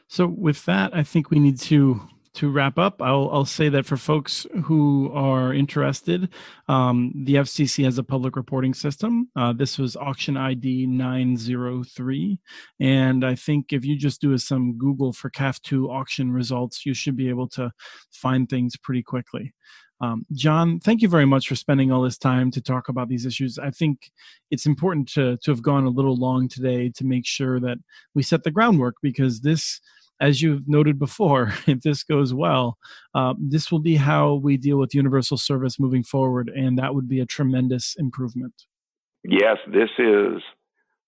So, 0.08 0.28
with 0.28 0.66
that, 0.66 0.94
I 0.94 1.04
think 1.04 1.30
we 1.32 1.40
need 1.40 1.58
to 1.60 2.02
to 2.34 2.50
wrap 2.50 2.78
up, 2.78 3.02
I'll, 3.02 3.30
I'll 3.32 3.46
say 3.46 3.70
that 3.70 3.86
for 3.86 3.98
folks 3.98 4.48
who 4.64 5.12
are 5.14 5.54
interested, 5.54 6.30
um, 6.68 7.12
the 7.26 7.36
FCC 7.36 7.84
has 7.84 7.98
a 7.98 8.04
public 8.04 8.36
reporting 8.36 8.74
system. 8.74 9.30
Uh, 9.36 9.52
this 9.54 9.78
was 9.78 9.96
auction 9.96 10.38
ID 10.38 10.88
903. 10.88 12.40
And 12.80 13.26
I 13.26 13.36
think 13.36 13.74
if 13.74 13.84
you 13.84 13.98
just 13.98 14.22
do 14.22 14.38
some 14.38 14.78
Google 14.78 15.12
for 15.12 15.30
CAF2 15.30 15.90
auction 15.90 16.32
results, 16.32 16.86
you 16.86 16.94
should 16.94 17.18
be 17.18 17.30
able 17.30 17.50
to 17.50 17.72
find 18.12 18.50
things 18.50 18.78
pretty 18.78 19.04
quickly. 19.04 19.54
Um, 20.00 20.26
John, 20.32 20.80
thank 20.80 21.04
you 21.04 21.08
very 21.08 21.26
much 21.26 21.48
for 21.48 21.56
spending 21.56 21.92
all 21.92 22.02
this 22.02 22.18
time 22.18 22.50
to 22.52 22.62
talk 22.62 22.90
about 22.90 23.08
these 23.08 23.26
issues. 23.26 23.60
I 23.60 23.70
think 23.70 24.12
it's 24.50 24.66
important 24.66 25.08
to, 25.10 25.38
to 25.38 25.52
have 25.52 25.62
gone 25.62 25.86
a 25.86 25.90
little 25.90 26.16
long 26.16 26.48
today 26.48 26.90
to 26.96 27.06
make 27.06 27.28
sure 27.28 27.60
that 27.60 27.78
we 28.16 28.24
set 28.24 28.44
the 28.44 28.52
groundwork 28.52 28.96
because 29.04 29.42
this 29.42 29.80
as 30.22 30.42
you've 30.42 30.68
noted 30.68 31.00
before, 31.00 31.54
if 31.68 31.82
this 31.82 32.04
goes 32.04 32.34
well, 32.34 32.78
uh, 33.14 33.34
this 33.40 33.72
will 33.72 33.80
be 33.80 33.96
how 33.96 34.36
we 34.36 34.56
deal 34.56 34.78
with 34.78 34.96
universal 34.96 35.38
service 35.38 35.80
moving 35.80 36.04
forward, 36.04 36.50
and 36.56 36.78
that 36.78 36.96
would 36.96 37.10
be 37.10 37.20
a 37.20 37.26
tremendous 37.26 37.96
improvement. 37.98 38.54
Yes, 39.24 39.58
this 39.68 39.90
is 40.00 40.42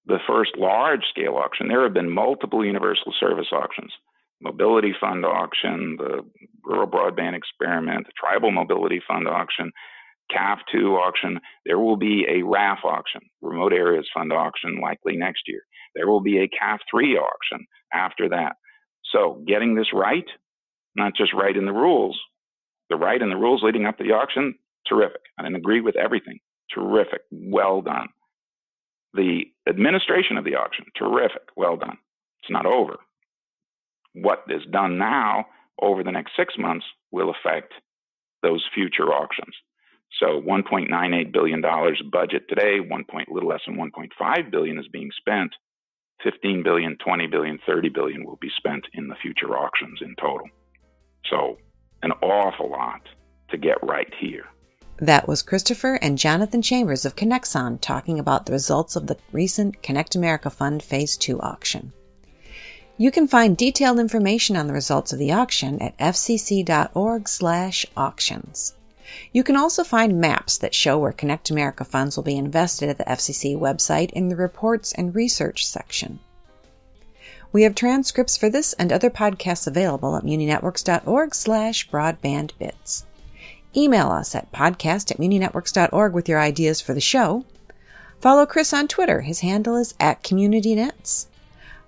the 0.06 0.20
first 0.28 0.52
large 0.58 1.04
scale 1.10 1.36
auction. 1.36 1.68
There 1.70 1.84
have 1.84 1.94
been 1.94 2.10
multiple 2.10 2.66
universal 2.66 3.14
service 3.20 3.48
auctions 3.52 3.92
mobility 4.44 4.94
fund 5.00 5.26
auction, 5.26 5.96
the 5.98 6.20
rural 6.64 6.88
broadband 6.88 7.36
experiment, 7.36 8.06
the 8.06 8.12
tribal 8.18 8.52
mobility 8.52 9.02
fund 9.08 9.28
auction, 9.28 9.72
CAF2 10.32 10.98
auction. 10.98 11.40
There 11.66 11.80
will 11.80 11.98
be 11.98 12.26
a 12.30 12.44
RAF 12.44 12.80
auction, 12.84 13.22
remote 13.42 13.74
areas 13.74 14.08
fund 14.14 14.34
auction, 14.34 14.80
likely 14.82 15.16
next 15.16 15.44
year. 15.48 15.62
There 15.96 16.08
will 16.08 16.22
be 16.22 16.40
a 16.40 16.50
CAF3 16.50 17.18
auction 17.18 17.66
after 17.94 18.30
that. 18.30 18.58
So 19.14 19.44
getting 19.48 19.76
this 19.76 19.94
right, 19.94 20.26
not 20.96 21.16
just 21.16 21.34
right 21.34 21.56
in 21.56 21.66
the 21.66 21.74
rules, 21.74 22.20
the 22.90 22.98
right 22.98 23.22
in 23.22 23.30
the 23.30 23.38
rules 23.38 23.64
leading 23.64 23.86
up 23.86 23.98
to 24.00 24.04
the 24.04 24.12
auction, 24.12 24.56
terrific. 24.90 25.22
I 25.40 25.44
didn't 25.44 25.58
agree 25.58 25.82
with 25.82 25.96
everything. 25.96 26.40
Terrific. 26.74 27.22
Well 27.32 27.82
done. 27.82 28.10
The 29.14 29.44
administration 29.70 30.38
of 30.38 30.46
the 30.46 30.56
auction, 30.56 30.86
terrific. 30.98 31.44
Well 31.56 31.78
done. 31.78 31.98
It's 32.42 32.52
not 32.52 32.66
over. 32.66 32.98
What 34.14 34.44
is 34.50 34.64
done 34.72 34.98
now 34.98 35.46
over 35.82 36.04
the 36.04 36.12
next 36.12 36.34
six 36.38 36.56
months 36.58 36.86
will 37.12 37.32
affect 37.32 37.74
those 38.42 38.66
future 38.74 39.14
auctions. 39.14 39.56
So 40.20 40.42
1.98 40.42 41.32
billion 41.32 41.62
dollars 41.62 42.02
budget 42.12 42.44
today, 42.50 42.80
one 42.80 43.06
point 43.10 43.32
little 43.32 43.50
less 43.50 43.62
than 43.68 43.78
1.5 43.78 44.52
billion 44.52 44.80
is 44.80 44.88
being 44.92 45.12
spent 45.18 45.52
15 46.24 46.64
billion, 46.64 46.98
20 46.98 47.28
billion, 47.28 47.60
30 47.66 47.90
billion 47.90 48.26
will 48.26 48.38
be 48.38 48.52
spent 48.58 48.86
in 48.94 49.08
the 49.08 49.16
future 49.22 49.58
auctions 49.58 50.00
in 50.02 50.16
total. 50.16 50.48
So, 51.30 51.58
an 52.02 52.12
awful 52.22 52.70
lot 52.70 53.02
to 53.50 53.58
get 53.58 53.78
right 53.84 54.12
here. 54.20 54.46
That 54.98 55.28
was 55.28 55.42
Christopher 55.42 55.98
and 56.02 56.18
Jonathan 56.18 56.62
Chambers 56.62 57.06
of 57.06 57.16
Conexon 57.16 57.80
talking 57.82 58.20
about 58.20 58.46
the 58.46 58.52
results 58.52 58.96
of 58.96 59.08
the 59.08 59.18
recent 59.32 59.82
Connect 59.82 60.16
America 60.16 60.50
Fund 60.50 60.84
Phase 60.84 61.18
2 61.18 61.42
auction. 61.42 61.94
You 62.98 63.12
can 63.12 63.28
find 63.28 63.58
detailed 63.58 64.00
information 64.00 64.56
on 64.56 64.68
the 64.68 64.74
results 64.74 65.12
of 65.12 65.20
the 65.20 65.32
auction 65.32 65.82
at 65.82 65.98
fcc.org/auctions. 65.98 68.74
You 69.32 69.44
can 69.44 69.56
also 69.56 69.84
find 69.84 70.20
maps 70.20 70.58
that 70.58 70.76
show 70.76 70.98
where 70.98 71.12
Connect 71.12 71.50
America 71.50 71.84
funds 71.84 72.16
will 72.16 72.24
be 72.24 72.38
invested 72.38 72.90
at 72.90 72.98
the 72.98 73.04
FCC 73.06 73.58
website 73.58 74.12
in 74.12 74.30
the 74.30 74.36
Reports 74.36 74.94
and 74.94 75.16
Research 75.16 75.66
section. 75.66 76.20
We 77.52 77.64
have 77.64 77.76
transcripts 77.76 78.36
for 78.36 78.50
this 78.50 78.74
and 78.74 78.92
other 78.92 79.10
podcasts 79.10 79.68
available 79.68 80.16
at 80.16 80.24
muninetworks.org 80.24 81.36
slash 81.36 81.90
broadbandbits. 81.90 83.04
Email 83.76 84.12
us 84.12 84.36
at 84.36 84.52
podcast 84.52 85.12
at 85.12 85.18
muninetworks.org 85.18 86.14
with 86.14 86.28
your 86.28 86.40
ideas 86.40 86.82
for 86.82 86.94
the 86.94 87.02
show. 87.02 87.46
Follow 88.20 88.46
Chris 88.46 88.74
on 88.74 88.88
Twitter. 88.88 89.22
His 89.22 89.42
handle 89.42 89.76
is 89.76 89.94
at 90.00 90.24
CommunityNets. 90.24 91.28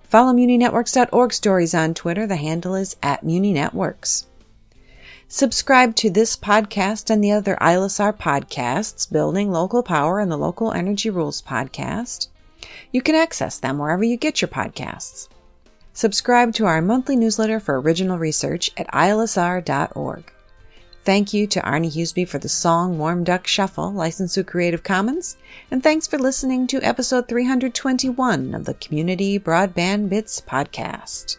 Follow 0.04 0.32
MuniNetworks.org 0.32 1.32
stories 1.32 1.74
on 1.74 1.94
Twitter. 1.94 2.26
The 2.26 2.36
handle 2.36 2.74
is 2.74 2.96
at 3.02 3.24
MuniNetworks. 3.24 4.26
Subscribe 5.28 5.96
to 5.96 6.08
this 6.08 6.36
podcast 6.36 7.10
and 7.10 7.22
the 7.22 7.32
other 7.32 7.56
ILSR 7.60 8.16
podcasts, 8.16 9.10
Building 9.10 9.50
Local 9.50 9.82
Power 9.82 10.20
and 10.20 10.30
the 10.30 10.36
Local 10.36 10.70
Energy 10.70 11.10
Rules 11.10 11.42
podcast. 11.42 12.28
You 12.92 13.02
can 13.02 13.16
access 13.16 13.58
them 13.58 13.78
wherever 13.78 14.04
you 14.04 14.16
get 14.16 14.40
your 14.40 14.48
podcasts. 14.48 15.28
Subscribe 15.92 16.54
to 16.54 16.66
our 16.66 16.80
monthly 16.80 17.16
newsletter 17.16 17.58
for 17.58 17.80
original 17.80 18.18
research 18.18 18.70
at 18.76 18.86
ilsr.org. 18.92 20.32
Thank 21.04 21.34
you 21.34 21.48
to 21.48 21.62
Arne 21.62 21.90
Huseby 21.90 22.28
for 22.28 22.38
the 22.38 22.48
song 22.48 22.96
Warm 22.96 23.24
Duck 23.24 23.48
Shuffle, 23.48 23.92
licensed 23.92 24.34
through 24.34 24.44
Creative 24.44 24.84
Commons, 24.84 25.36
and 25.72 25.82
thanks 25.82 26.06
for 26.06 26.18
listening 26.18 26.68
to 26.68 26.80
episode 26.82 27.26
321 27.26 28.54
of 28.54 28.64
the 28.64 28.74
Community 28.74 29.40
Broadband 29.40 30.08
Bits 30.08 30.40
podcast. 30.40 31.38